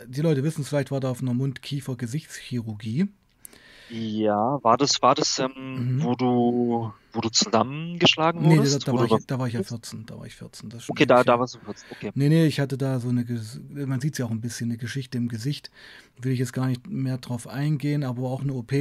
die 0.07 0.21
Leute 0.23 0.43
wissen 0.43 0.63
es 0.63 0.69
vielleicht, 0.69 0.91
war 0.91 1.01
da 1.01 1.11
auf 1.11 1.21
einer 1.21 1.35
Mund-Kiefer-Gesichtschirurgie. 1.35 3.09
Ja, 3.91 4.63
war 4.63 4.77
das, 4.77 5.03
war 5.03 5.17
das, 5.17 5.41
ähm, 5.41 5.97
mhm. 5.97 6.05
wo 6.05 6.15
du, 6.15 6.93
wo 7.13 7.21
du 7.21 7.29
zusammengeschlagen 7.29 8.45
wurdest? 8.45 8.79
Nee, 8.79 8.85
da, 8.85 8.93
da, 8.93 8.99
war 8.99 9.19
ich, 9.19 9.27
da 9.27 9.39
war 9.41 9.49
ich 9.49 9.55
ja 9.55 9.63
14, 9.65 10.07
da 10.07 10.17
war 10.17 10.27
ich 10.27 10.37
14. 10.37 10.73
okay, 10.89 11.07
da, 11.07 11.25
da 11.25 11.41
warst 11.41 11.57
du 11.57 11.59
14, 11.59 11.89
okay. 11.91 12.11
Nee, 12.15 12.29
nee, 12.29 12.47
ich 12.47 12.61
hatte 12.61 12.79
da 12.79 13.01
so 13.01 13.09
eine, 13.09 13.25
man 13.69 14.01
sieht 14.01 14.15
es 14.15 14.19
ja 14.19 14.27
auch 14.27 14.31
ein 14.31 14.41
bisschen, 14.41 14.71
eine 14.71 14.79
Geschichte 14.79 15.19
im 15.19 15.27
Gesicht. 15.27 15.73
Will 16.21 16.33
ich 16.33 16.39
jetzt 16.39 16.53
gar 16.53 16.69
nicht 16.69 16.87
mehr 16.87 17.19
drauf 17.19 17.49
eingehen, 17.49 18.05
aber 18.05 18.31
auch 18.31 18.43
eine 18.43 18.55
OP 18.55 18.73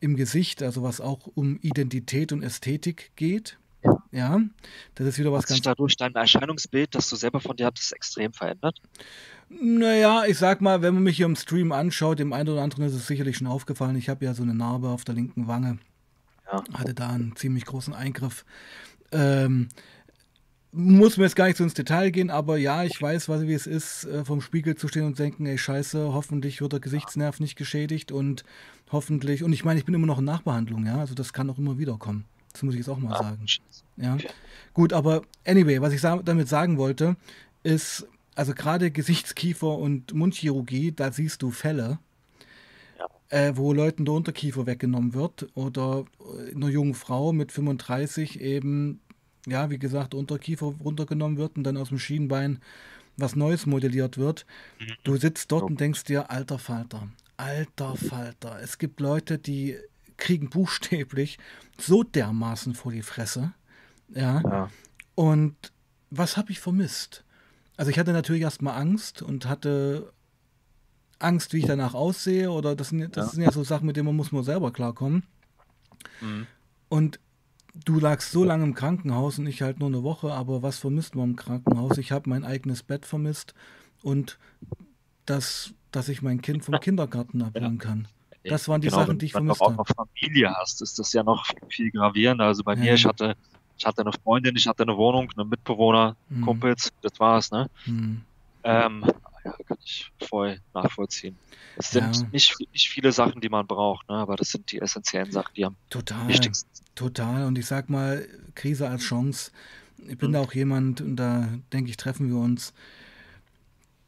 im 0.00 0.16
Gesicht, 0.16 0.62
also 0.62 0.82
was 0.82 1.00
auch 1.00 1.28
um 1.34 1.58
Identität 1.62 2.32
und 2.32 2.42
Ästhetik 2.42 3.12
geht. 3.14 3.58
Ja, 4.16 4.40
das 4.94 5.08
ist 5.08 5.18
wieder 5.18 5.30
was 5.30 5.42
Hat 5.42 5.48
ganz. 5.48 5.56
Sich 5.58 5.64
dadurch 5.64 5.96
dein 5.98 6.14
Erscheinungsbild, 6.14 6.94
das 6.94 7.10
du 7.10 7.16
selber 7.16 7.38
von 7.38 7.54
dir 7.54 7.66
hattest, 7.66 7.92
extrem 7.92 8.32
verändert? 8.32 8.80
Naja, 9.50 10.24
ich 10.26 10.38
sag 10.38 10.62
mal, 10.62 10.80
wenn 10.80 10.94
man 10.94 11.02
mich 11.02 11.18
hier 11.18 11.26
im 11.26 11.36
Stream 11.36 11.70
anschaut, 11.70 12.18
dem 12.18 12.32
einen 12.32 12.48
oder 12.48 12.62
anderen 12.62 12.86
ist 12.86 12.94
es 12.94 13.06
sicherlich 13.06 13.36
schon 13.36 13.46
aufgefallen. 13.46 13.94
Ich 13.94 14.08
habe 14.08 14.24
ja 14.24 14.32
so 14.32 14.42
eine 14.42 14.54
Narbe 14.54 14.88
auf 14.88 15.04
der 15.04 15.14
linken 15.14 15.48
Wange. 15.48 15.78
Ja. 16.50 16.64
Hatte 16.72 16.94
da 16.94 17.10
einen 17.10 17.36
ziemlich 17.36 17.66
großen 17.66 17.92
Eingriff. 17.92 18.46
Ähm, 19.12 19.68
muss 20.72 21.18
mir 21.18 21.24
jetzt 21.24 21.36
gar 21.36 21.46
nicht 21.46 21.58
so 21.58 21.64
ins 21.64 21.74
Detail 21.74 22.10
gehen, 22.10 22.30
aber 22.30 22.56
ja, 22.56 22.84
ich 22.84 23.00
weiß, 23.00 23.28
was, 23.28 23.42
wie 23.42 23.52
es 23.52 23.66
ist, 23.66 24.04
äh, 24.04 24.24
vom 24.24 24.40
Spiegel 24.40 24.76
zu 24.76 24.88
stehen 24.88 25.04
und 25.04 25.18
denken, 25.18 25.44
ey, 25.44 25.58
scheiße, 25.58 26.14
hoffentlich 26.14 26.62
wird 26.62 26.72
der 26.72 26.80
Gesichtsnerv 26.80 27.38
nicht 27.38 27.56
geschädigt 27.56 28.12
und 28.12 28.44
hoffentlich, 28.90 29.42
und 29.44 29.52
ich 29.52 29.64
meine, 29.64 29.78
ich 29.78 29.84
bin 29.84 29.94
immer 29.94 30.06
noch 30.06 30.18
in 30.18 30.24
Nachbehandlung, 30.24 30.86
ja, 30.86 30.96
also 30.98 31.14
das 31.14 31.34
kann 31.34 31.50
auch 31.50 31.58
immer 31.58 31.76
wieder 31.76 31.98
kommen. 31.98 32.24
Das 32.52 32.62
muss 32.62 32.72
ich 32.72 32.78
jetzt 32.78 32.88
auch 32.88 32.98
mal 32.98 33.16
sagen. 33.18 33.46
Ja. 33.96 34.18
Gut, 34.74 34.92
aber 34.92 35.22
anyway, 35.46 35.80
was 35.80 35.92
ich 35.92 36.00
sa 36.00 36.20
damit 36.22 36.48
sagen 36.48 36.76
wollte, 36.76 37.16
ist, 37.62 38.06
also 38.34 38.52
gerade 38.52 38.90
Gesichtskiefer 38.90 39.78
und 39.78 40.12
Mundchirurgie, 40.12 40.92
da 40.92 41.10
siehst 41.10 41.42
du 41.42 41.50
Fälle, 41.50 41.98
ja. 42.98 43.08
äh, 43.30 43.56
wo 43.56 43.72
Leuten 43.72 44.04
der 44.04 44.14
Unterkiefer 44.14 44.66
weggenommen 44.66 45.14
wird 45.14 45.48
oder 45.54 46.04
einer 46.54 46.68
jungen 46.68 46.94
Frau 46.94 47.32
mit 47.32 47.52
35 47.52 48.40
eben, 48.40 49.00
ja, 49.46 49.70
wie 49.70 49.78
gesagt, 49.78 50.14
Unterkiefer 50.14 50.74
runtergenommen 50.84 51.38
wird 51.38 51.56
und 51.56 51.64
dann 51.64 51.76
aus 51.76 51.88
dem 51.88 51.98
Schienbein 51.98 52.60
was 53.16 53.34
Neues 53.34 53.66
modelliert 53.66 54.18
wird. 54.18 54.44
Mhm. 54.78 54.92
Du 55.04 55.16
sitzt 55.16 55.50
dort 55.50 55.62
und 55.62 55.80
denkst 55.80 56.04
dir, 56.04 56.30
alter 56.30 56.58
Falter, 56.58 57.08
alter 57.36 57.96
Falter. 57.96 58.60
Es 58.62 58.78
gibt 58.78 59.00
Leute, 59.00 59.38
die 59.38 59.76
kriegen 60.16 60.50
buchstäblich 60.50 61.38
so 61.78 62.02
dermaßen 62.02 62.74
vor 62.74 62.92
die 62.92 63.02
Fresse. 63.02 63.54
Ja. 64.08 64.40
ja. 64.40 64.70
Und 65.14 65.72
was 66.10 66.36
habe 66.36 66.52
ich 66.52 66.60
vermisst? 66.60 67.24
Also 67.76 67.90
ich 67.90 67.98
hatte 67.98 68.12
natürlich 68.12 68.42
erstmal 68.42 68.80
Angst 68.80 69.22
und 69.22 69.46
hatte 69.46 70.12
Angst, 71.18 71.52
wie 71.52 71.58
ich 71.58 71.66
danach 71.66 71.94
aussehe, 71.94 72.50
oder 72.50 72.76
das 72.76 72.90
sind, 72.90 73.16
das 73.16 73.26
ja. 73.26 73.32
sind 73.32 73.42
ja 73.42 73.52
so 73.52 73.64
Sachen, 73.64 73.86
mit 73.86 73.96
denen 73.96 74.06
man 74.06 74.16
muss 74.16 74.32
man 74.32 74.44
selber 74.44 74.72
klarkommen. 74.72 75.24
Mhm. 76.20 76.46
Und 76.88 77.20
du 77.84 77.98
lagst 77.98 78.32
so 78.32 78.44
lange 78.44 78.64
im 78.64 78.74
Krankenhaus 78.74 79.38
und 79.38 79.46
ich 79.46 79.62
halt 79.62 79.80
nur 79.80 79.88
eine 79.88 80.02
Woche, 80.02 80.32
aber 80.32 80.62
was 80.62 80.78
vermisst 80.78 81.14
man 81.14 81.30
im 81.30 81.36
Krankenhaus? 81.36 81.98
Ich 81.98 82.12
habe 82.12 82.28
mein 82.30 82.44
eigenes 82.44 82.82
Bett 82.82 83.06
vermisst 83.06 83.54
und 84.02 84.38
das, 85.26 85.74
dass 85.90 86.08
ich 86.08 86.22
mein 86.22 86.40
Kind 86.40 86.64
vom 86.64 86.78
Kindergarten 86.80 87.42
abholen 87.42 87.78
kann. 87.78 88.08
Das 88.44 88.68
waren 88.68 88.80
die 88.80 88.88
genau, 88.88 89.00
Sachen, 89.00 89.18
die 89.18 89.26
ich 89.26 89.32
vermisst 89.32 89.60
habe. 89.60 89.70
Wenn 89.70 89.76
du 89.76 89.82
auch 89.82 89.96
noch 89.96 90.06
Familie 90.20 90.54
hast, 90.54 90.80
ist 90.80 90.98
das 90.98 91.12
ja 91.12 91.24
noch 91.24 91.46
viel 91.68 91.90
gravierender. 91.90 92.44
Also 92.44 92.62
bei 92.62 92.74
ja. 92.74 92.80
mir, 92.80 92.94
ich 92.94 93.04
hatte, 93.04 93.34
ich 93.78 93.86
hatte 93.86 94.02
eine 94.02 94.12
Freundin, 94.12 94.56
ich 94.56 94.66
hatte 94.66 94.82
eine 94.82 94.96
Wohnung, 94.96 95.30
einen 95.36 95.48
Mitbewohner, 95.48 96.16
mhm. 96.28 96.42
Kumpels, 96.42 96.92
das 97.02 97.18
war's, 97.18 97.50
ne? 97.50 97.68
Mhm. 97.86 98.22
Ähm, 98.64 99.04
ja, 99.44 99.52
kann 99.66 99.78
ich 99.84 100.10
voll 100.28 100.60
nachvollziehen. 100.74 101.36
Es 101.76 101.90
sind 101.90 102.16
ja. 102.16 102.28
nicht, 102.32 102.54
nicht 102.72 102.88
viele 102.88 103.12
Sachen, 103.12 103.40
die 103.40 103.48
man 103.48 103.66
braucht, 103.66 104.08
ne? 104.08 104.16
aber 104.16 104.36
das 104.36 104.50
sind 104.50 104.72
die 104.72 104.80
essentiellen 104.80 105.30
Sachen, 105.30 105.52
die 105.54 105.64
am 105.64 105.76
total, 105.90 106.26
wichtigsten 106.26 106.68
sind. 106.72 106.96
Total. 106.96 107.44
Und 107.44 107.58
ich 107.58 107.66
sag 107.66 107.90
mal, 107.90 108.26
Krise 108.54 108.88
als 108.88 109.02
Chance. 109.02 109.52
Ich 110.08 110.18
bin 110.18 110.30
mhm. 110.30 110.34
da 110.34 110.40
auch 110.40 110.52
jemand, 110.52 111.00
und 111.00 111.16
da 111.16 111.48
denke 111.72 111.90
ich, 111.90 111.96
treffen 111.96 112.28
wir 112.28 112.38
uns, 112.38 112.72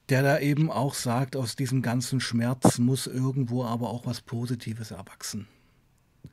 der 0.09 0.23
da 0.23 0.39
eben 0.39 0.71
auch 0.71 0.95
sagt, 0.95 1.37
aus 1.37 1.57
diesem 1.57 1.83
ganzen 1.83 2.21
Schmerz 2.21 2.79
muss 2.79 3.07
irgendwo 3.07 3.65
aber 3.65 3.91
auch 3.91 4.07
was 4.07 4.23
Positives 4.23 4.91
erwachsen. 4.91 5.47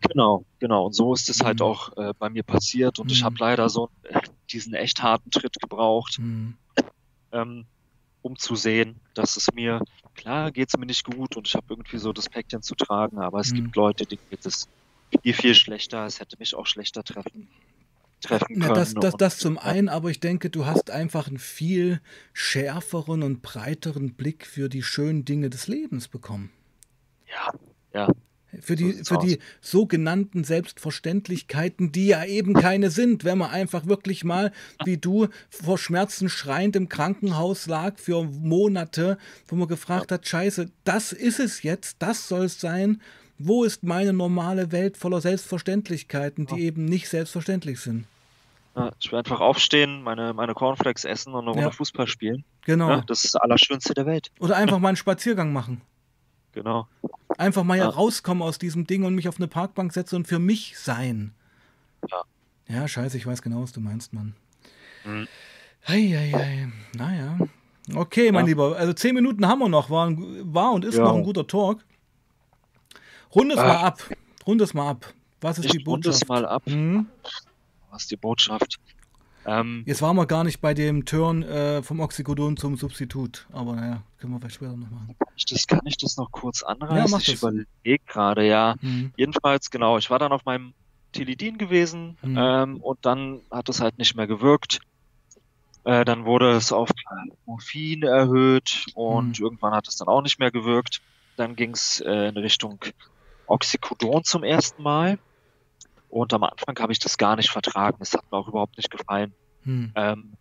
Genau, 0.01 0.45
genau. 0.59 0.88
Und 0.88 0.93
so 0.93 1.13
ist 1.13 1.29
es 1.29 1.43
halt 1.43 1.59
mhm. 1.59 1.63
halt 1.65 1.77
auch 1.77 1.97
äh, 1.97 2.13
bei 2.17 2.29
mir 2.29 2.43
passiert. 2.43 2.99
Und 2.99 3.07
mhm. 3.07 3.11
ich 3.11 3.23
habe 3.23 3.36
leider 3.39 3.69
so 3.69 3.89
äh, 4.03 4.19
diesen 4.51 4.73
echt 4.73 5.01
harten 5.01 5.31
Tritt 5.31 5.59
gebraucht, 5.59 6.19
mhm. 6.19 6.55
ähm, 7.31 7.65
um 8.21 8.38
zu 8.38 8.55
sehen, 8.55 8.99
dass 9.13 9.38
es 9.38 9.47
mir, 9.53 9.81
klar 10.15 10.51
geht 10.51 10.69
es 10.69 10.77
mir 10.77 10.86
nicht 10.86 11.05
gut 11.05 11.36
und 11.36 11.47
ich 11.47 11.55
habe 11.55 11.65
irgendwie 11.69 11.97
so 11.97 12.13
das 12.13 12.29
Päckchen 12.29 12.61
zu 12.61 12.75
tragen, 12.75 13.19
aber 13.19 13.39
es 13.39 13.53
gibt 13.53 13.67
mhm. 13.67 13.73
Leute, 13.75 14.05
denen 14.05 14.21
geht 14.29 14.45
es 14.45 14.67
viel, 15.21 15.33
viel 15.33 15.55
schlechter. 15.55 16.05
Es 16.05 16.19
hätte 16.19 16.38
mich 16.39 16.55
auch 16.55 16.65
schlechter 16.65 17.03
treffen 17.03 17.47
treffen 18.21 18.59
können. 18.59 18.73
das, 18.73 18.93
das, 18.93 19.15
das 19.15 19.38
zum 19.38 19.57
einen, 19.57 19.89
aber 19.89 20.09
ich 20.09 20.19
denke, 20.19 20.49
du 20.49 20.65
hast 20.65 20.89
einfach 20.89 21.27
einen 21.27 21.38
viel 21.38 22.01
schärferen 22.33 23.23
und 23.23 23.41
breiteren 23.41 24.13
Blick 24.15 24.45
für 24.45 24.69
die 24.69 24.83
schönen 24.83 25.25
Dinge 25.25 25.49
des 25.49 25.67
Lebens 25.67 26.07
bekommen. 26.07 26.51
Ja, 27.27 27.53
ja. 27.93 28.07
Für 28.62 28.76
die, 28.76 28.93
für 29.03 29.18
die 29.18 29.39
sogenannten 29.62 30.43
Selbstverständlichkeiten, 30.43 31.91
die 31.91 32.08
ja 32.08 32.26
eben 32.26 32.53
keine 32.53 32.89
sind, 32.89 33.24
wenn 33.24 33.38
man 33.38 33.51
einfach 33.51 33.86
wirklich 33.86 34.24
mal, 34.24 34.51
wie 34.84 34.97
du, 34.97 35.28
vor 35.49 35.78
Schmerzen 35.78 36.30
schreiend 36.30 36.76
im 36.76 36.89
Krankenhaus 36.89 37.68
lag 37.68 37.97
für 37.97 38.24
Monate, 38.24 39.18
wo 39.47 39.56
man 39.56 39.68
gefragt 39.68 40.12
hat, 40.12 40.28
scheiße, 40.28 40.70
das 40.84 41.12
ist 41.12 41.39
es 41.39 41.64
jetzt, 41.64 41.97
das 41.99 42.28
soll 42.28 42.45
es 42.45 42.60
sein. 42.60 43.01
Wo 43.38 43.64
ist 43.66 43.84
meine 43.84 44.14
normale 44.14 44.72
Welt 44.72 44.95
voller 44.95 45.20
Selbstverständlichkeiten, 45.20 46.45
die 46.45 46.62
eben 46.62 46.86
nicht 46.86 47.10
selbstverständlich 47.10 47.80
sind? 47.82 48.06
Ja, 48.76 48.91
ich 48.99 49.12
will 49.12 49.20
einfach 49.20 49.39
aufstehen, 49.39 50.03
meine, 50.03 50.34
meine 50.34 50.53
Cornflakes 50.53 51.06
essen 51.06 51.34
und 51.34 51.43
eine 51.43 51.51
Runde 51.51 51.64
ja. 51.64 51.72
Fußball 51.72 52.08
spielen. 52.08 52.43
Genau. 52.66 52.89
Ja, 52.89 53.03
das 53.08 53.24
ist 53.24 53.36
das 53.36 53.41
Allerschönste 53.41 53.93
der 53.93 54.06
Welt. 54.06 54.32
Oder 54.39 54.58
einfach 54.58 54.80
mal 54.80 54.89
einen 54.89 54.97
Spaziergang 54.97 55.53
machen. 55.53 55.82
Genau. 56.51 56.88
Einfach 57.38 57.63
mal 57.63 57.77
ja. 57.77 57.89
rauskommen 57.89 58.41
aus 58.41 58.57
diesem 58.57 58.88
Ding 58.88 59.03
und 59.03 59.15
mich 59.15 59.27
auf 59.27 59.38
eine 59.38 59.47
Parkbank 59.47 59.93
setzen 59.93 60.17
und 60.17 60.27
für 60.27 60.39
mich 60.39 60.77
sein. 60.77 61.33
Ja. 62.09 62.21
Ja, 62.67 62.88
scheiße, 62.88 63.17
ich 63.17 63.27
weiß 63.27 63.41
genau, 63.41 63.61
was 63.61 63.71
du 63.71 63.79
meinst, 63.79 64.13
Mann. 64.13 64.36
Mhm. 65.03 65.27
Hei, 65.88 66.71
Naja. 66.95 67.38
Okay, 67.93 68.31
mein 68.31 68.45
ja. 68.45 68.49
Lieber. 68.49 68.75
Also 68.75 68.93
zehn 68.93 69.13
Minuten 69.13 69.47
haben 69.47 69.59
wir 69.59 69.69
noch. 69.69 69.89
War, 69.91 70.11
war 70.11 70.71
und 70.71 70.86
ist 70.86 70.95
ja. 70.95 71.03
noch 71.03 71.15
ein 71.15 71.23
guter 71.23 71.45
Talk. 71.45 71.86
Rund 73.36 73.51
es 73.51 73.57
mal 73.57 73.77
ab. 73.77 74.01
Rund 74.47 74.61
es 74.61 74.73
mal 74.73 74.89
ab. 74.89 75.13
Was 75.41 75.59
ist 75.59 75.71
die 75.71 75.79
Botschaft? 75.79 76.05
Rund 76.05 76.23
es 76.23 76.27
mal 76.27 76.45
ab. 76.45 76.63
Mhm 76.65 77.07
was 77.95 78.07
die 78.07 78.17
Botschaft. 78.17 78.77
Ähm, 79.45 79.83
Jetzt 79.85 80.01
waren 80.01 80.15
wir 80.15 80.25
gar 80.25 80.43
nicht 80.43 80.59
bei 80.59 80.73
dem 80.73 81.05
Turn 81.05 81.43
äh, 81.43 81.83
vom 81.83 81.99
Oxycodon 81.99 82.57
zum 82.57 82.77
Substitut, 82.77 83.45
aber 83.53 83.75
naja, 83.75 84.01
können 84.17 84.33
wir 84.33 84.39
vielleicht 84.39 84.55
später 84.55 84.75
noch 84.75 84.89
machen. 84.89 85.15
Das 85.49 85.67
kann 85.67 85.81
ich 85.85 85.97
das 85.97 86.17
noch 86.17 86.31
kurz 86.31 86.63
anreißen? 86.63 87.11
Ja, 87.11 87.17
ich 87.19 87.33
überlege 87.33 88.03
gerade, 88.07 88.47
ja. 88.47 88.75
Mhm. 88.81 89.11
Jedenfalls, 89.15 89.69
genau, 89.69 89.97
ich 89.97 90.09
war 90.09 90.17
dann 90.17 90.31
auf 90.31 90.45
meinem 90.45 90.73
Tilidin 91.11 91.57
gewesen 91.57 92.17
mhm. 92.23 92.37
ähm, 92.37 92.77
und 92.77 92.99
dann 93.05 93.41
hat 93.51 93.69
es 93.69 93.81
halt 93.81 93.97
nicht 93.97 94.15
mehr 94.15 94.27
gewirkt. 94.27 94.79
Äh, 95.83 96.03
dann 96.05 96.25
wurde 96.25 96.51
es 96.51 96.71
auf 96.71 96.89
Morphin 97.45 98.01
erhöht 98.01 98.85
und 98.95 99.39
mhm. 99.39 99.45
irgendwann 99.45 99.73
hat 99.73 99.87
es 99.87 99.95
dann 99.97 100.07
auch 100.07 100.21
nicht 100.21 100.39
mehr 100.39 100.51
gewirkt. 100.51 101.01
Dann 101.37 101.55
ging 101.55 101.71
es 101.71 102.01
äh, 102.01 102.29
in 102.29 102.37
Richtung 102.37 102.79
Oxycodon 103.45 104.23
zum 104.23 104.43
ersten 104.43 104.81
Mal. 104.81 105.19
Und 106.16 106.34
am 106.34 106.43
Anfang 106.43 106.80
habe 106.80 106.93
ich 106.93 106.99
das 106.99 107.18
gar 107.18 107.36
nicht 107.36 107.49
vertragen. 107.49 107.97
Es 107.99 108.13
hat 108.13 108.24
mir 108.32 108.38
auch 108.38 108.47
überhaupt 108.47 108.78
nicht 108.78 108.89
gefallen. 108.89 109.34
Hm. 109.63 109.91
Ähm, 109.95 110.38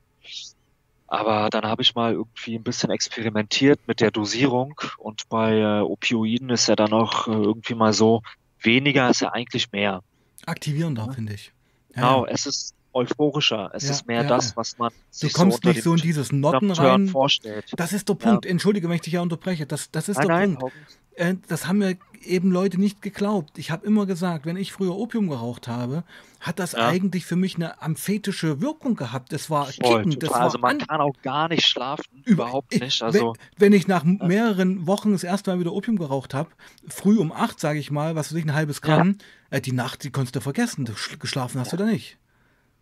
aber 1.09 1.51
dann 1.51 1.65
habe 1.65 1.83
ich 1.83 1.97
mal 1.97 2.13
irgendwie 2.13 2.55
ein 2.55 2.63
bisschen 2.63 2.91
experimentiert 2.91 3.81
mit 3.89 4.01
der 4.01 4.13
Dosierung 4.13 4.81
und 4.99 5.29
bei 5.29 5.59
äh, 5.59 5.81
Opioiden 5.81 6.51
ist 6.51 6.69
ja 6.69 6.77
dann 6.77 6.93
auch 6.93 7.27
äh, 7.27 7.33
irgendwie 7.33 7.75
mal 7.75 7.93
so, 7.93 8.23
weniger 8.61 9.11
ist 9.11 9.21
ja 9.21 9.33
eigentlich 9.33 9.73
mehr. 9.73 10.05
Aktivierender, 10.47 11.07
ja? 11.07 11.13
finde 11.13 11.35
ich. 11.35 11.53
Ja, 11.97 12.03
genau, 12.03 12.27
es 12.27 12.47
ist 12.47 12.77
euphorischer. 12.95 13.71
Es 13.75 13.85
ja, 13.85 13.91
ist 13.91 14.07
mehr 14.07 14.25
das, 14.25 14.57
was 14.57 14.79
man 14.79 14.91
sich 15.11 15.33
Du 15.33 15.39
kommst 15.39 15.63
so 15.63 15.69
nicht 15.69 15.83
so 15.83 15.95
in 15.95 16.01
dieses 16.01 16.33
Notten 16.33 16.71
rein. 16.71 17.09
Vorstellt. 17.09 17.73
Das 17.77 17.93
ist 17.93 18.09
der 18.09 18.15
Punkt. 18.15 18.47
Entschuldige, 18.47 18.89
wenn 18.89 18.97
ich 18.97 19.03
dich 19.03 19.15
ja 19.15 19.21
unterbreche. 19.21 19.67
Das, 19.67 19.91
das 19.91 20.09
ist 20.09 20.19
nein, 20.19 20.27
der 20.27 20.37
nein, 20.37 20.59
Punkt. 20.59 20.77
Äh, 21.17 21.35
das 21.49 21.67
haben 21.67 21.79
mir 21.79 21.97
eben 22.27 22.51
Leute 22.51 22.81
nicht 22.81 23.03
geglaubt. 23.03 23.59
Ich 23.59 23.71
habe 23.71 23.87
immer 23.87 24.07
gesagt, 24.07 24.47
wenn 24.47 24.57
ich 24.57 24.73
früher 24.73 24.97
Opium 24.97 25.29
geraucht 25.29 25.69
habe, 25.69 26.05
hat 26.41 26.59
das 26.59 26.73
ja. 26.73 26.89
eigentlich 26.89 27.27
für 27.27 27.37
mich 27.37 27.57
eine 27.57 27.83
amphetische 27.83 28.61
Wirkung 28.61 28.97
gehabt. 28.97 29.33
Das 29.33 29.51
war 29.51 29.69
kickend. 29.69 30.23
Das 30.23 30.31
war 30.31 30.41
also 30.41 30.59
man 30.59 30.79
kann 30.79 31.01
auch 31.01 31.15
gar 31.23 31.49
nicht 31.49 31.67
schlafen, 31.67 32.05
überhaupt 32.25 32.79
nicht. 32.81 33.03
Also, 33.03 33.35
wenn, 33.57 33.73
wenn 33.73 33.73
ich 33.73 33.89
nach 33.89 34.05
mehreren 34.05 34.87
Wochen 34.87 35.13
das 35.13 35.25
erste 35.25 35.51
Mal 35.51 35.61
wieder 35.61 35.73
Opium 35.73 35.97
geraucht 35.97 36.35
habe, 36.35 36.51
früh 36.89 37.19
um 37.19 37.33
acht, 37.33 37.61
sage 37.61 37.79
ich 37.79 37.91
mal, 37.91 38.15
was 38.15 38.33
weiß 38.33 38.39
ich, 38.39 38.45
ein 38.45 38.55
halbes 38.55 38.83
Gramm, 38.83 39.19
ja. 39.51 39.59
äh, 39.59 39.61
die 39.61 39.73
Nacht, 39.73 40.05
die 40.05 40.11
konntest 40.11 40.37
du 40.37 40.41
vergessen. 40.41 40.89
Geschlafen 41.19 41.61
hast 41.61 41.73
ja. 41.73 41.79
du 41.79 41.85
da 41.85 41.91
nicht. 41.91 42.19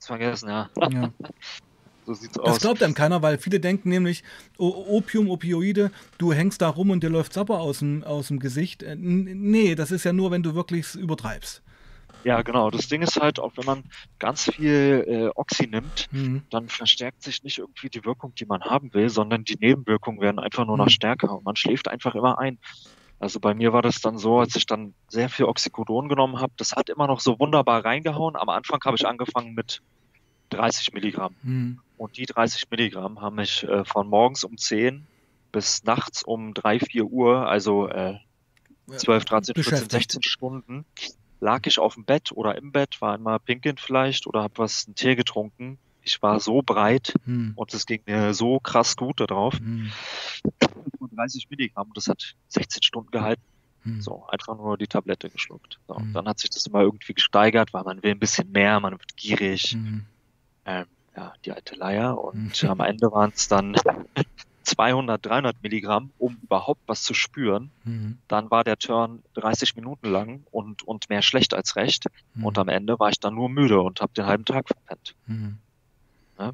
Das 0.02 0.08
vergessen, 0.08 0.48
ja. 0.48 0.68
ja. 0.90 1.12
So 2.04 2.14
sieht's 2.14 2.36
aus. 2.36 2.54
Das 2.54 2.60
glaubt 2.60 2.82
einem 2.82 2.94
keiner, 2.94 3.22
weil 3.22 3.38
viele 3.38 3.60
denken 3.60 3.88
nämlich, 3.88 4.24
Opium, 4.58 5.30
Opioide, 5.30 5.92
du 6.18 6.32
hängst 6.32 6.60
da 6.60 6.68
rum 6.68 6.90
und 6.90 7.04
dir 7.04 7.10
läuft 7.10 7.32
Sapper 7.32 7.60
aus 7.60 7.78
dem, 7.78 8.02
aus 8.02 8.26
dem 8.26 8.40
Gesicht. 8.40 8.82
Äh, 8.82 8.96
nee, 8.96 9.76
das 9.76 9.92
ist 9.92 10.02
ja 10.02 10.12
nur, 10.12 10.32
wenn 10.32 10.42
du 10.42 10.56
wirklich 10.56 10.96
übertreibst. 10.96 11.62
Ja, 12.24 12.42
genau. 12.42 12.72
Das 12.72 12.88
Ding 12.88 13.02
ist 13.02 13.20
halt, 13.20 13.38
auch 13.38 13.52
wenn 13.56 13.66
man 13.66 13.84
ganz 14.18 14.50
viel 14.50 15.04
äh, 15.06 15.28
Oxy 15.36 15.68
nimmt, 15.68 16.08
mhm. 16.10 16.42
dann 16.50 16.68
verstärkt 16.68 17.22
sich 17.22 17.44
nicht 17.44 17.58
irgendwie 17.58 17.88
die 17.88 18.04
Wirkung, 18.04 18.34
die 18.34 18.46
man 18.46 18.62
haben 18.62 18.92
will, 18.94 19.08
sondern 19.08 19.44
die 19.44 19.56
Nebenwirkungen 19.60 20.20
werden 20.20 20.40
einfach 20.40 20.66
nur 20.66 20.76
noch 20.76 20.86
mhm. 20.86 20.90
stärker 20.90 21.32
und 21.32 21.44
man 21.44 21.54
schläft 21.54 21.86
einfach 21.86 22.16
immer 22.16 22.40
ein. 22.40 22.58
Also 23.22 23.38
bei 23.38 23.54
mir 23.54 23.72
war 23.72 23.82
das 23.82 24.00
dann 24.00 24.18
so, 24.18 24.40
als 24.40 24.56
ich 24.56 24.66
dann 24.66 24.94
sehr 25.06 25.28
viel 25.28 25.44
Oxycodon 25.44 26.08
genommen 26.08 26.40
habe, 26.40 26.52
das 26.56 26.72
hat 26.72 26.88
immer 26.88 27.06
noch 27.06 27.20
so 27.20 27.38
wunderbar 27.38 27.84
reingehauen. 27.84 28.34
Am 28.34 28.48
Anfang 28.48 28.80
habe 28.84 28.96
ich 28.96 29.06
angefangen 29.06 29.54
mit 29.54 29.80
30 30.50 30.92
Milligramm. 30.92 31.36
Mhm. 31.44 31.78
Und 31.96 32.16
die 32.16 32.26
30 32.26 32.68
Milligramm 32.68 33.20
haben 33.20 33.36
mich 33.36 33.62
äh, 33.62 33.84
von 33.84 34.08
morgens 34.08 34.42
um 34.42 34.58
10 34.58 35.06
bis 35.52 35.84
nachts 35.84 36.24
um 36.24 36.52
3, 36.52 36.80
4 36.80 37.04
Uhr, 37.04 37.48
also 37.48 37.86
äh, 37.86 38.16
12, 38.88 39.24
13, 39.24 39.54
14, 39.54 39.88
16 39.88 40.22
Stunden, 40.24 40.84
lag 41.38 41.60
ich 41.66 41.78
auf 41.78 41.94
dem 41.94 42.04
Bett 42.04 42.32
oder 42.32 42.56
im 42.56 42.72
Bett, 42.72 43.00
war 43.00 43.14
einmal 43.14 43.38
pinkeln 43.38 43.76
vielleicht 43.76 44.26
oder 44.26 44.42
habe 44.42 44.54
was, 44.56 44.86
einen 44.86 44.96
Tee 44.96 45.14
getrunken. 45.14 45.78
Ich 46.02 46.20
war 46.22 46.40
so 46.40 46.60
breit 46.60 47.14
hm. 47.24 47.52
und 47.54 47.72
es 47.72 47.86
ging 47.86 48.00
mir 48.04 48.34
so 48.34 48.58
krass 48.58 48.96
gut 48.96 49.20
darauf. 49.20 49.60
Hm. 49.60 49.92
30 51.16 51.50
Milligramm, 51.50 51.90
das 51.94 52.08
hat 52.08 52.34
16 52.48 52.82
Stunden 52.82 53.10
gehalten. 53.10 53.42
Hm. 53.82 54.00
So, 54.00 54.26
einfach 54.28 54.56
nur 54.56 54.78
die 54.78 54.86
Tablette 54.86 55.28
geschluckt. 55.28 55.78
So, 55.88 55.96
hm. 55.96 56.12
Dann 56.12 56.26
hat 56.26 56.38
sich 56.38 56.50
das 56.50 56.66
immer 56.66 56.82
irgendwie 56.82 57.14
gesteigert, 57.14 57.72
weil 57.72 57.82
man 57.84 58.02
will 58.02 58.12
ein 58.12 58.18
bisschen 58.18 58.50
mehr, 58.52 58.78
man 58.80 58.92
wird 58.92 59.16
gierig. 59.16 59.72
Hm. 59.72 60.06
Ähm, 60.64 60.86
ja, 61.16 61.32
die 61.44 61.52
alte 61.52 61.74
Leier. 61.74 62.18
Und 62.22 62.62
mhm. 62.62 62.68
am 62.68 62.80
Ende 62.80 63.12
waren 63.12 63.32
es 63.34 63.48
dann 63.48 63.74
200, 64.62 65.24
300 65.24 65.62
Milligramm, 65.62 66.10
um 66.18 66.38
überhaupt 66.42 66.80
was 66.86 67.02
zu 67.02 67.14
spüren. 67.14 67.70
Mhm. 67.84 68.18
Dann 68.28 68.50
war 68.50 68.64
der 68.64 68.78
Turn 68.78 69.22
30 69.34 69.76
Minuten 69.76 70.08
lang 70.08 70.44
und, 70.50 70.82
und 70.84 71.08
mehr 71.10 71.22
schlecht 71.22 71.54
als 71.54 71.76
recht. 71.76 72.06
Mhm. 72.34 72.44
Und 72.44 72.58
am 72.58 72.68
Ende 72.68 72.98
war 72.98 73.10
ich 73.10 73.20
dann 73.20 73.34
nur 73.34 73.48
müde 73.48 73.80
und 73.80 74.00
habe 74.00 74.12
den 74.14 74.26
halben 74.26 74.44
Tag 74.44 74.68
verpennt. 74.68 75.14
Mhm. 75.26 75.58
Ja? 76.38 76.52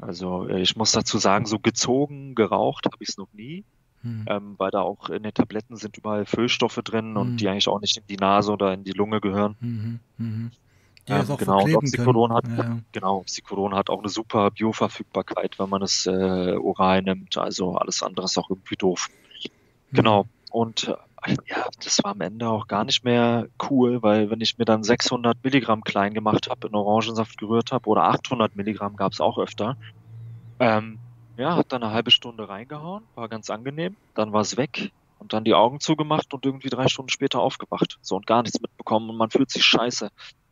Also 0.00 0.48
äh, 0.48 0.60
ich 0.60 0.76
muss 0.76 0.92
dazu 0.92 1.18
sagen, 1.18 1.46
so 1.46 1.58
gezogen, 1.58 2.34
geraucht 2.34 2.86
habe 2.86 2.96
ich 3.00 3.10
es 3.10 3.18
noch 3.18 3.32
nie. 3.32 3.64
Mhm. 4.04 4.24
Ähm, 4.28 4.54
weil 4.58 4.70
da 4.70 4.82
auch 4.82 5.08
in 5.08 5.22
den 5.22 5.32
Tabletten 5.32 5.76
sind 5.76 5.96
überall 5.96 6.26
Füllstoffe 6.26 6.80
drin 6.84 7.16
und 7.16 7.32
mhm. 7.32 7.36
die 7.38 7.48
eigentlich 7.48 7.68
auch 7.68 7.80
nicht 7.80 7.96
in 7.96 8.06
die 8.06 8.16
Nase 8.16 8.52
oder 8.52 8.74
in 8.74 8.84
die 8.84 8.92
Lunge 8.92 9.20
gehören. 9.20 9.56
Mhm. 9.60 10.50
Ja, 11.06 11.20
ähm, 11.20 11.36
genau, 11.36 11.64
und 11.64 11.76
Oxycodon 11.76 12.32
hat, 12.32 12.44
ja. 12.48 12.78
genau, 12.92 13.18
Oxycodon 13.18 13.74
hat 13.74 13.90
auch 13.90 14.00
eine 14.00 14.08
super 14.08 14.50
Bioverfügbarkeit, 14.50 15.58
wenn 15.58 15.68
man 15.68 15.82
es 15.82 16.06
äh, 16.06 16.56
oral 16.56 17.02
nimmt. 17.02 17.36
Also 17.38 17.76
alles 17.76 18.02
andere 18.02 18.26
ist 18.26 18.38
auch 18.38 18.50
irgendwie 18.50 18.76
doof. 18.76 19.08
Genau. 19.92 20.26
Und 20.50 20.88
äh, 20.88 21.36
ja, 21.46 21.66
das 21.82 22.02
war 22.02 22.12
am 22.12 22.20
Ende 22.20 22.48
auch 22.48 22.66
gar 22.66 22.84
nicht 22.84 23.04
mehr 23.04 23.48
cool, 23.70 24.02
weil 24.02 24.30
wenn 24.30 24.40
ich 24.40 24.58
mir 24.58 24.64
dann 24.64 24.82
600 24.82 25.42
Milligramm 25.42 25.82
klein 25.82 26.14
gemacht 26.14 26.48
habe, 26.50 26.68
in 26.68 26.74
Orangensaft 26.74 27.38
gerührt 27.38 27.72
habe 27.72 27.88
oder 27.88 28.04
800 28.04 28.54
Milligramm 28.56 28.96
gab 28.96 29.12
es 29.12 29.20
auch 29.20 29.38
öfter, 29.38 29.76
ähm, 30.58 30.98
ja, 31.36 31.56
hat 31.56 31.72
dann 31.72 31.82
eine 31.82 31.92
halbe 31.92 32.10
Stunde 32.10 32.48
reingehauen, 32.48 33.04
war 33.14 33.28
ganz 33.28 33.50
angenehm, 33.50 33.96
dann 34.14 34.32
war 34.32 34.40
es 34.40 34.56
weg 34.56 34.92
und 35.18 35.32
dann 35.32 35.44
die 35.44 35.54
Augen 35.54 35.80
zugemacht 35.80 36.32
und 36.34 36.44
irgendwie 36.44 36.68
drei 36.68 36.88
Stunden 36.88 37.10
später 37.10 37.40
aufgewacht. 37.40 37.98
So 38.02 38.16
und 38.16 38.26
gar 38.26 38.42
nichts 38.42 38.60
mitbekommen 38.60 39.10
und 39.10 39.16
man 39.16 39.30
fühlt 39.30 39.50
sich 39.50 39.64
scheiße, 39.64 40.10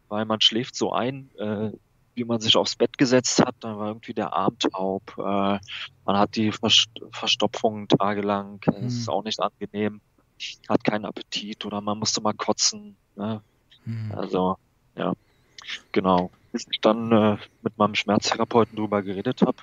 weil 0.09 0.25
man 0.25 0.41
schläft 0.41 0.75
so 0.75 0.93
ein, 0.93 1.31
äh, 1.39 1.71
wie 2.15 2.25
man 2.25 2.41
sich 2.41 2.57
aufs 2.57 2.77
Bett 2.77 2.99
gesetzt 2.99 3.41
hat, 3.45 3.55
dann 3.61 3.79
war 3.79 3.89
irgendwie 3.89 4.15
der 4.15 4.33
Arm 4.33 4.59
taub, 4.59 5.03
äh, 5.19 5.59
man 6.05 6.19
hat 6.19 6.37
die 6.37 6.53
Verstopfung 6.53 7.89
tagelang, 7.89 8.61
mhm. 8.67 8.87
ist 8.87 9.09
auch 9.09 9.25
nicht 9.25 9.41
angenehm, 9.41 10.01
hat 10.69 10.85
keinen 10.85 11.05
Appetit 11.05 11.65
oder 11.65 11.81
man 11.81 11.99
musste 11.99 12.21
mal 12.21 12.35
kotzen. 12.35 12.97
Ne? 13.17 13.41
Mhm. 13.85 14.13
Also, 14.15 14.57
ja, 14.97 15.13
genau. 15.93 16.31
Bis 16.51 16.67
ich 16.71 16.81
dann 16.81 17.13
äh, 17.13 17.39
mit 17.63 17.79
meinem 17.79 17.95
Schmerztherapeuten 17.95 18.77
drüber 18.77 19.03
geredet 19.03 19.41
habe, 19.43 19.57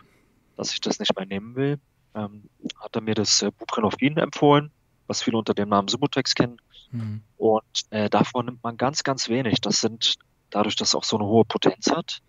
dass 0.60 0.74
ich 0.74 0.82
das 0.82 0.99
nicht 0.99 1.16
mehr 1.16 1.26
nehmen 1.26 1.55
will, 1.55 1.80
ähm, 2.14 2.49
hat 2.82 2.93
er 2.93 3.01
mir 3.01 3.16
das 3.16 3.41
äh, 3.41 3.49
Buprenorphin 3.49 4.18
empfohlen, 4.18 4.72
was 5.07 5.24
viele 5.24 5.38
unter 5.38 5.53
dem 5.53 5.70
Namen 5.70 5.88
Subutex 5.88 6.36
kennen. 6.36 6.57
Mhm. 6.91 7.22
Und 7.38 7.86
äh, 7.91 8.10
davon 8.10 8.45
nimmt 8.45 8.62
man 8.62 8.76
ganz, 8.76 9.03
ganz 9.03 9.30
wenig. 9.30 9.62
Das 9.62 9.80
sind 9.80 10.16
dadurch, 10.49 10.76
dass 10.76 10.89
es 10.89 10.95
auch 10.95 11.05
so 11.05 11.18
eine 11.18 11.26
hohe 11.26 11.45
Potenz 11.45 11.89
hat. 11.89 12.22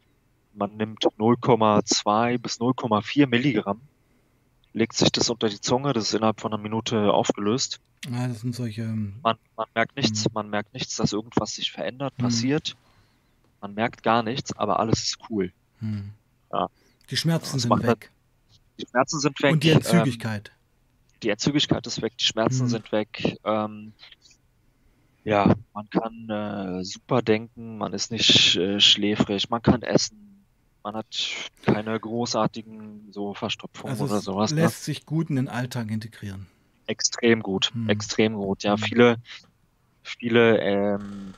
Man 0.55 0.77
nimmt 0.77 1.03
0,2 1.03 2.39
bis 2.39 2.61
0,4 2.61 3.27
Milligramm, 3.27 3.81
legt 4.73 4.95
sich 4.95 5.11
das 5.11 5.29
unter 5.29 5.49
die 5.49 5.61
Zunge, 5.61 5.93
das 5.93 6.05
ist 6.05 6.15
innerhalb 6.15 6.41
von 6.41 6.53
einer 6.53 6.63
Minute 6.63 7.13
aufgelöst. 7.13 7.81
Ja, 8.09 8.29
das 8.29 8.43
sind 8.43 8.55
solche. 8.55 8.83
Ähm, 8.83 9.19
man, 9.25 9.39
man 9.57 9.67
merkt 9.75 9.97
nichts, 9.97 10.25
mhm. 10.25 10.35
man 10.35 10.51
merkt 10.51 10.73
nichts, 10.73 10.95
dass 10.95 11.13
irgendwas 11.13 11.57
sich 11.57 11.73
verändert, 11.73 12.15
mhm. 12.17 12.23
passiert. 12.23 12.77
Man 13.61 13.75
merkt 13.75 14.05
gar 14.05 14.23
nichts, 14.23 14.57
aber 14.57 14.79
alles 14.79 15.03
ist 15.03 15.19
cool. 15.29 15.53
Mhm. 15.81 16.13
Ja. 16.53 16.69
Die 17.11 17.17
Schmerzen 17.17 17.59
sind 17.59 17.83
weg. 17.83 18.13
Die 18.81 18.87
Schmerzen 18.89 19.21
sind 19.21 19.43
weg. 19.43 19.53
Und 19.53 19.65
die 19.65 19.71
Entzügigkeit. 19.71 20.49
Ähm, 20.49 20.55
die 21.23 21.29
Entzügigkeit 21.31 21.87
ist 21.87 22.03
weg, 22.03 22.17
die 22.19 22.25
Schmerzen 22.25 22.65
mhm. 22.65 22.69
sind 22.69 22.93
weg. 22.93 23.39
Ähm, 23.45 23.93
ja, 25.25 25.55
man 25.75 25.91
kann 25.91 26.31
äh, 26.31 26.85
super 26.85 27.21
denken, 27.21 27.77
man 27.77 27.93
ist 27.93 28.11
nicht 28.11 28.57
äh, 28.57 28.81
schläfrig, 28.81 29.51
man 29.51 29.61
kann 29.61 29.83
essen, 29.83 30.47
man 30.83 30.95
hat 30.95 31.29
keine 31.63 31.99
großartigen 32.01 33.09
so 33.13 33.35
Verstopfungen 33.35 33.93
also 33.93 34.05
oder 34.05 34.21
sowas. 34.21 34.53
Ne? 34.53 34.63
Lässt 34.63 34.81
ne? 34.81 34.95
sich 34.95 35.05
gut 35.05 35.29
in 35.29 35.37
den 35.37 35.49
Alltag 35.49 35.91
integrieren. 35.91 36.47
Extrem 36.87 37.43
gut, 37.43 37.73
hm. 37.75 37.89
extrem 37.89 38.35
gut. 38.35 38.63
Ja, 38.63 38.73
hm. 38.73 38.79
viele, 38.79 39.17
viele 40.03 40.59
ähm, 40.59 41.35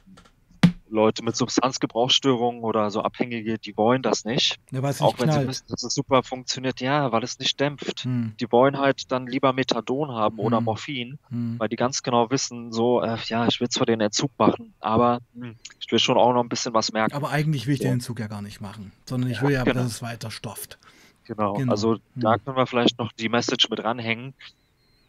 Leute 0.93 1.25
mit 1.25 1.37
Substanzgebrauchsstörungen 1.37 2.63
oder 2.63 2.91
so 2.91 3.03
Abhängige, 3.03 3.59
die 3.59 3.77
wollen 3.77 4.03
das 4.03 4.25
nicht. 4.25 4.59
Ja, 4.71 4.83
weil 4.83 4.95
auch 5.01 5.19
wenn 5.19 5.29
knallt. 5.29 5.43
sie 5.43 5.49
wissen, 5.49 5.65
dass 5.69 5.83
es 5.83 5.95
super 5.95 6.23
funktioniert, 6.23 6.81
ja, 6.81 7.11
weil 7.13 7.25
es 7.25 7.39
nicht 7.39 7.59
dämpft. 7.59 8.05
Hm. 8.05 8.35
Die 8.39 8.51
wollen 8.53 8.79
halt 8.79 9.11
dann 9.11 9.27
lieber 9.27 9.53
Methadon 9.53 10.13
haben 10.13 10.39
hm. 10.39 10.45
oder 10.45 10.61
Morphin, 10.61 11.19
hm. 11.31 11.59
weil 11.59 11.69
die 11.69 11.77
ganz 11.77 12.03
genau 12.03 12.31
wissen, 12.31 12.73
so, 12.73 13.03
äh, 13.03 13.17
ja, 13.27 13.47
ich 13.47 13.61
will 13.61 13.69
zwar 13.69 13.87
den 13.87 14.01
Entzug 14.01 14.31
machen, 14.39 14.75
aber 14.81 15.21
hm, 15.35 15.57
ich 15.81 15.91
will 15.91 15.99
schon 15.99 16.17
auch 16.17 16.33
noch 16.33 16.43
ein 16.43 16.49
bisschen 16.49 16.75
was 16.75 16.93
merken. 16.93 17.15
Aber 17.15 17.31
eigentlich 17.31 17.67
will 17.67 17.75
ich 17.75 17.81
so. 17.81 17.85
den 17.85 17.95
Entzug 17.95 18.21
ja 18.21 18.27
gar 18.27 18.43
nicht 18.43 18.61
machen, 18.61 18.93
sondern 19.07 19.31
ich 19.31 19.43
will 19.43 19.53
ja, 19.53 19.65
genau. 19.65 19.83
dass 19.83 19.93
es 19.93 20.03
weiter 20.03 20.31
stofft. 20.31 20.79
Genau. 21.25 21.55
genau. 21.55 21.71
also 21.71 21.99
da 22.15 22.35
hm. 22.35 22.45
können 22.45 22.57
wir 22.57 22.67
vielleicht 22.67 22.99
noch 22.99 23.13
die 23.13 23.29
Message 23.29 23.69
mit 23.71 23.83
ranhängen. 23.83 24.35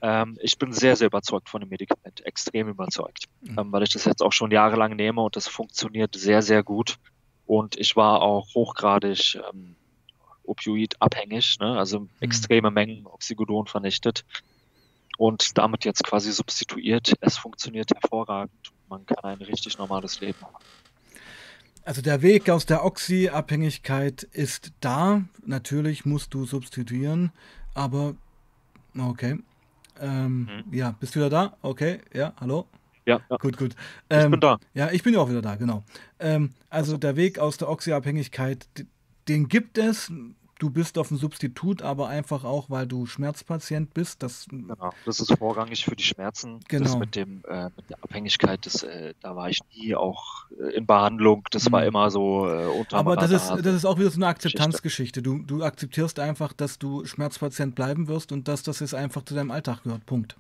Ähm, 0.04 0.38
ich 0.42 0.58
bin 0.58 0.74
sehr, 0.74 0.98
sehr 0.98 1.08
überzeugt 1.08 1.48
von 1.50 1.62
dem 1.62 1.70
Medikament, 1.70 2.26
extrem 2.26 2.68
überzeugt, 2.68 3.30
mhm. 3.42 3.58
ähm, 3.58 3.72
weil 3.72 3.84
ich 3.84 3.94
das 3.94 4.04
jetzt 4.04 4.22
auch 4.22 4.34
schon 4.34 4.52
jahrelang 4.52 4.98
nehme 4.98 5.22
und 5.22 5.38
das 5.38 5.48
funktioniert 5.48 6.16
sehr, 6.16 6.42
sehr 6.42 6.62
gut. 6.62 7.00
Und 7.46 7.78
ich 7.78 7.96
war 7.96 8.22
auch 8.22 8.54
hochgradig 8.54 9.36
ähm, 9.36 9.78
opioidabhängig, 10.44 11.58
ne? 11.60 11.78
also 11.78 12.02
mhm. 12.02 12.10
extreme 12.20 12.70
Mengen 12.70 13.08
Oxycodon 13.08 13.68
vernichtet 13.68 14.26
und 15.18 15.58
damit 15.58 15.86
jetzt 15.86 16.04
quasi 16.04 16.34
substituiert. 16.34 17.14
Es 17.22 17.38
funktioniert 17.38 17.92
hervorragend. 17.94 18.74
Man 18.90 19.06
kann 19.06 19.24
ein 19.24 19.42
richtig 19.42 19.78
normales 19.78 20.20
Leben 20.20 20.42
haben. 20.42 20.66
Also 21.86 22.02
der 22.02 22.22
Weg 22.22 22.50
aus 22.50 22.66
der 22.66 22.84
Oxy-Abhängigkeit 22.84 24.24
ist 24.24 24.74
da. 24.82 25.24
Natürlich 25.46 26.06
musst 26.06 26.34
du 26.34 26.46
substituieren, 26.46 27.32
aber 27.74 28.16
okay. 28.98 29.40
Ähm, 30.00 30.50
mhm. 30.66 30.74
Ja, 30.74 30.96
bist 31.00 31.16
du 31.16 31.20
wieder 31.20 31.30
da? 31.30 31.58
Okay, 31.62 32.00
ja, 32.14 32.34
hallo? 32.40 32.68
Ja, 33.06 33.22
ja. 33.30 33.38
Gut, 33.38 33.58
gut. 33.58 33.76
Ähm, 34.10 34.20
ich 34.20 34.24
bin 34.26 34.34
ähm, 34.34 34.40
da. 34.40 34.60
Ja, 34.74 34.92
ich 34.92 35.04
bin 35.04 35.14
ja 35.14 35.20
auch 35.20 35.30
wieder 35.30 35.42
da, 35.42 35.56
genau. 35.56 35.84
Ähm, 36.20 36.54
also 36.70 36.98
der 36.98 37.16
Weg 37.16 37.40
aus 37.40 37.58
der 37.58 37.70
Oxyabhängigkeit, 37.70 38.68
den 39.28 39.48
gibt 39.48 39.78
es. 39.78 40.12
Du 40.64 40.70
bist 40.70 40.98
auf 40.98 41.10
dem 41.10 41.18
Substitut, 41.18 41.82
aber 41.82 42.08
einfach 42.08 42.46
auch, 42.46 42.70
weil 42.70 42.88
du 42.88 43.06
Schmerzpatient 43.06 43.94
bist. 43.94 44.24
Das, 44.24 44.46
genau, 44.50 44.94
das 45.06 45.20
ist 45.20 45.38
vorrangig 45.38 45.84
für 45.84 45.94
die 45.94 46.06
Schmerzen. 46.06 46.62
Genau. 46.70 46.86
Das 46.86 46.96
mit, 46.96 47.18
dem, 47.18 47.44
äh, 47.50 47.66
mit 47.66 47.90
der 47.90 48.02
Abhängigkeit, 48.02 48.66
das, 48.66 48.82
äh, 48.82 49.14
da 49.20 49.36
war 49.36 49.50
ich 49.50 49.60
nie 49.76 49.94
auch 49.94 50.46
äh, 50.58 50.74
in 50.78 50.86
Behandlung. 50.86 51.44
Das 51.52 51.68
mhm. 51.68 51.74
war 51.74 51.86
immer 51.86 52.10
so 52.12 52.48
äh, 52.48 52.68
unter 52.68 52.96
Aber 52.96 53.18
das 53.18 53.32
ist, 53.32 53.50
das 53.50 53.76
ist 53.76 53.84
auch 53.84 54.00
wieder 54.00 54.10
so 54.10 54.16
eine 54.16 54.28
Akzeptanzgeschichte. 54.28 55.22
Du, 55.22 55.40
du 55.40 55.64
akzeptierst 55.64 56.18
einfach, 56.20 56.54
dass 56.54 56.80
du 56.80 57.04
Schmerzpatient 57.04 57.76
bleiben 57.76 58.08
wirst 58.08 58.32
und 58.32 58.48
dass 58.48 58.64
das 58.64 58.80
jetzt 58.80 58.96
einfach 58.96 59.26
zu 59.26 59.34
deinem 59.34 59.52
Alltag 59.52 59.84
gehört. 59.84 60.06
Punkt 60.06 60.38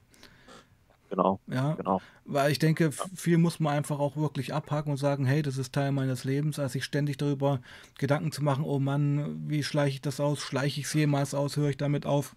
genau. 1.16 1.39
Ja, 1.47 1.74
genau. 1.74 2.01
Weil 2.26 2.51
ich 2.51 2.59
denke, 2.59 2.91
viel 2.91 3.38
muss 3.38 3.59
man 3.59 3.74
einfach 3.74 3.99
auch 3.99 4.16
wirklich 4.18 4.53
abhaken 4.53 4.91
und 4.91 4.97
sagen, 4.97 5.26
hey, 5.26 5.41
das 5.41 5.57
ist 5.57 5.74
Teil 5.74 5.91
meines 5.91 6.24
Lebens, 6.24 6.57
als 6.59 6.74
sich 6.74 6.84
ständig 6.84 7.18
darüber 7.18 7.59
Gedanken 7.97 8.32
zu 8.32 8.43
machen, 8.43 8.64
oh 8.64 8.80
Mann, 8.80 9.47
wie 9.47 9.64
schleiche 9.64 9.95
ich 9.95 10.01
das 10.01 10.20
aus? 10.20 10.39
Schleiche 10.39 10.82
ich 10.82 10.88
es 10.88 10.93
jemals 10.93 11.34
aus? 11.34 11.55
Höre 11.55 11.70
ich 11.70 11.78
damit 11.78 12.05
auf? 12.05 12.36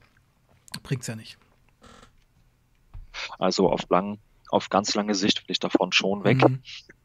Bringt 0.82 1.02
es 1.02 1.08
ja 1.08 1.16
nicht. 1.16 1.38
Also 3.38 3.70
auf 3.70 3.88
lang, 3.88 4.18
auf 4.50 4.68
ganz 4.68 4.94
lange 4.94 5.14
Sicht 5.14 5.40
will 5.40 5.52
ich 5.52 5.60
davon 5.60 5.92
schon 5.92 6.24
weg. 6.24 6.46
Mhm. 6.46 6.60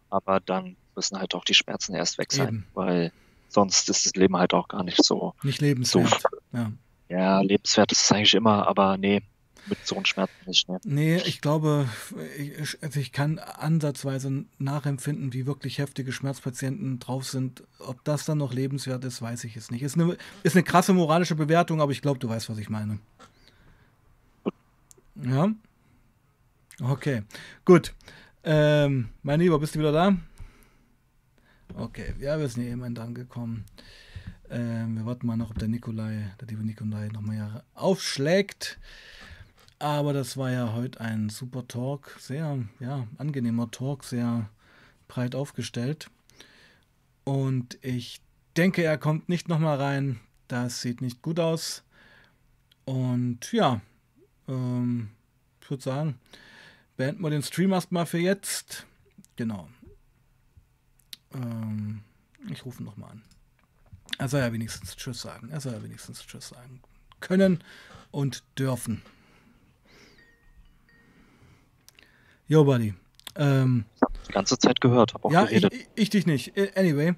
Aber 0.09 0.41
dann 0.41 0.75
müssen 0.95 1.17
halt 1.17 1.33
auch 1.35 1.45
die 1.45 1.53
Schmerzen 1.53 1.95
erst 1.95 2.17
weg 2.17 2.33
sein, 2.33 2.47
Eben. 2.47 2.67
weil 2.73 3.13
sonst 3.47 3.89
ist 3.89 4.05
das 4.05 4.15
Leben 4.15 4.35
halt 4.35 4.53
auch 4.53 4.67
gar 4.67 4.83
nicht 4.83 5.03
so. 5.03 5.33
Nicht 5.41 5.61
lebenswert. 5.61 6.09
So, 6.09 6.57
ja. 6.57 6.71
ja, 7.07 7.41
lebenswert 7.41 7.93
ist 7.93 8.03
es 8.03 8.11
eigentlich 8.11 8.33
immer, 8.33 8.67
aber 8.67 8.97
nee, 8.97 9.21
mit 9.67 10.07
Schmerz 10.07 10.29
nicht. 10.45 10.69
Ne? 10.69 10.79
Nee, 10.83 11.17
ich 11.25 11.41
glaube, 11.41 11.87
ich, 12.37 12.81
also 12.81 12.99
ich 12.99 13.11
kann 13.11 13.39
ansatzweise 13.39 14.45
nachempfinden, 14.57 15.33
wie 15.33 15.45
wirklich 15.45 15.77
heftige 15.77 16.11
Schmerzpatienten 16.11 16.99
drauf 16.99 17.25
sind. 17.27 17.63
Ob 17.79 18.03
das 18.03 18.25
dann 18.25 18.39
noch 18.39 18.53
lebenswert 18.53 19.03
ist, 19.05 19.21
weiß 19.21 19.43
ich 19.43 19.55
es 19.57 19.71
nicht. 19.71 19.83
Ist 19.83 19.95
eine, 19.95 20.17
ist 20.43 20.55
eine 20.55 20.63
krasse 20.63 20.93
moralische 20.93 21.35
Bewertung, 21.35 21.81
aber 21.81 21.91
ich 21.91 22.01
glaube, 22.01 22.19
du 22.19 22.29
weißt, 22.29 22.49
was 22.49 22.57
ich 22.57 22.69
meine. 22.69 22.99
Ja? 25.15 25.51
Okay, 26.81 27.23
gut. 27.65 27.93
Ähm, 28.43 29.09
mein 29.21 29.39
Lieber, 29.39 29.59
bist 29.59 29.75
du 29.75 29.79
wieder 29.79 29.91
da? 29.91 30.17
Okay, 31.75 32.13
ja, 32.19 32.39
wir 32.39 32.47
sind 32.47 32.63
hier 32.63 32.71
eben 32.71 32.97
angekommen. 32.97 33.65
Ähm, 34.49 34.97
wir 34.97 35.05
warten 35.05 35.27
mal 35.27 35.37
noch, 35.37 35.51
ob 35.51 35.59
der 35.59 35.67
Nikolai, 35.67 36.33
der 36.39 36.47
liebe 36.47 36.65
Nikolai, 36.65 37.07
nochmal 37.07 37.63
aufschlägt. 37.73 38.79
Aber 39.81 40.13
das 40.13 40.37
war 40.37 40.51
ja 40.51 40.73
heute 40.73 41.01
ein 41.01 41.29
super 41.29 41.67
Talk, 41.67 42.15
sehr 42.19 42.59
ja, 42.79 43.07
angenehmer 43.17 43.71
Talk, 43.71 44.03
sehr 44.03 44.47
breit 45.07 45.33
aufgestellt. 45.33 46.11
Und 47.23 47.79
ich 47.81 48.21
denke, 48.55 48.83
er 48.83 48.99
kommt 48.99 49.27
nicht 49.27 49.49
nochmal 49.49 49.81
rein. 49.81 50.19
Das 50.47 50.81
sieht 50.81 51.01
nicht 51.01 51.23
gut 51.23 51.39
aus. 51.39 51.83
Und 52.85 53.51
ja, 53.53 53.81
ähm, 54.47 55.09
ich 55.61 55.69
würde 55.71 55.81
sagen, 55.81 56.19
beenden 56.95 57.23
wir 57.23 57.31
den 57.31 57.41
Stream 57.41 57.71
erstmal 57.71 58.05
für 58.05 58.19
jetzt. 58.19 58.85
Genau. 59.35 59.67
Ähm, 61.33 62.03
ich 62.51 62.65
rufe 62.65 62.83
nochmal 62.83 63.13
an. 63.13 63.23
Er 64.19 64.27
soll 64.27 64.41
ja 64.41 64.53
wenigstens 64.53 64.95
Tschüss 64.95 65.23
sagen. 65.23 65.49
Er 65.49 65.59
soll 65.59 65.73
ja 65.73 65.81
wenigstens 65.81 66.23
Tschüss 66.23 66.49
sagen. 66.49 66.81
Können 67.19 67.63
und 68.11 68.43
dürfen. 68.59 69.01
Jo, 72.51 72.65
Buddy. 72.65 72.93
Ähm, 73.37 73.85
die 74.27 74.33
ganze 74.33 74.59
Zeit 74.59 74.81
gehört, 74.81 75.13
habe 75.13 75.23
auch 75.23 75.31
ja, 75.31 75.45
geredet. 75.45 75.73
Ich, 75.73 75.87
ich, 75.95 76.09
dich 76.09 76.25
nicht. 76.25 76.57
Äh, 76.57 76.69
anyway. 76.75 77.13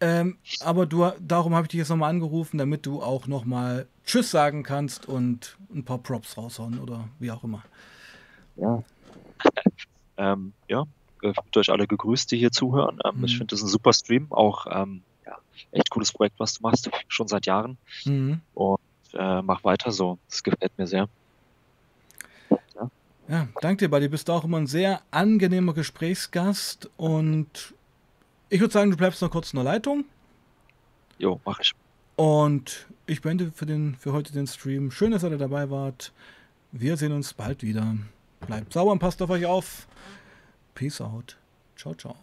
Ähm, 0.00 0.38
aber 0.64 0.86
du, 0.86 1.08
darum 1.20 1.54
habe 1.54 1.66
ich 1.66 1.68
dich 1.68 1.78
jetzt 1.78 1.88
nochmal 1.88 2.10
angerufen, 2.10 2.58
damit 2.58 2.84
du 2.84 3.00
auch 3.00 3.28
nochmal 3.28 3.86
Tschüss 4.04 4.32
sagen 4.32 4.64
kannst 4.64 5.06
und 5.06 5.56
ein 5.72 5.84
paar 5.84 5.98
Props 5.98 6.36
raushauen 6.36 6.80
oder 6.80 7.08
wie 7.20 7.30
auch 7.30 7.44
immer. 7.44 7.62
Ja. 8.56 8.82
ähm, 10.16 10.52
ja, 10.66 10.84
fühlt 11.20 11.56
euch 11.56 11.70
alle 11.70 11.86
gegrüßt, 11.86 12.32
die 12.32 12.38
hier 12.38 12.50
zuhören. 12.50 12.98
Ähm, 13.04 13.18
mhm. 13.18 13.26
Ich 13.26 13.38
finde 13.38 13.54
das 13.54 13.62
ein 13.62 13.68
super 13.68 13.92
Stream, 13.92 14.32
auch 14.32 14.66
ähm, 14.68 15.02
ja, 15.26 15.36
echt 15.70 15.90
cooles 15.90 16.10
Projekt, 16.10 16.40
was 16.40 16.54
du 16.54 16.62
machst, 16.62 16.90
schon 17.06 17.28
seit 17.28 17.46
Jahren. 17.46 17.78
Mhm. 18.04 18.40
Und 18.54 18.80
äh, 19.12 19.42
mach 19.42 19.62
weiter 19.62 19.92
so. 19.92 20.18
Das 20.28 20.42
gefällt 20.42 20.76
mir 20.76 20.88
sehr. 20.88 21.08
Ja, 23.30 23.46
danke 23.60 23.84
dir, 23.84 23.88
Buddy. 23.88 24.06
Du 24.06 24.10
bist 24.10 24.28
auch 24.28 24.42
immer 24.42 24.58
ein 24.58 24.66
sehr 24.66 25.02
angenehmer 25.12 25.72
Gesprächsgast 25.72 26.90
und 26.96 27.74
ich 28.48 28.60
würde 28.60 28.72
sagen, 28.72 28.90
du 28.90 28.96
bleibst 28.96 29.22
noch 29.22 29.30
kurz 29.30 29.52
in 29.52 29.58
der 29.58 29.64
Leitung. 29.64 30.04
Jo, 31.18 31.40
mach 31.44 31.60
ich. 31.60 31.72
Und 32.16 32.88
ich 33.06 33.22
beende 33.22 33.52
für, 33.52 33.66
den, 33.66 33.94
für 33.94 34.12
heute 34.12 34.32
den 34.32 34.48
Stream. 34.48 34.90
Schön, 34.90 35.12
dass 35.12 35.22
ihr 35.22 35.38
dabei 35.38 35.70
wart. 35.70 36.12
Wir 36.72 36.96
sehen 36.96 37.12
uns 37.12 37.32
bald 37.32 37.62
wieder. 37.62 37.96
Bleibt 38.46 38.72
sauber 38.72 38.90
und 38.90 38.98
passt 38.98 39.22
auf 39.22 39.30
euch 39.30 39.46
auf. 39.46 39.86
Peace 40.74 41.00
out. 41.00 41.36
Ciao, 41.76 41.94
ciao. 41.94 42.16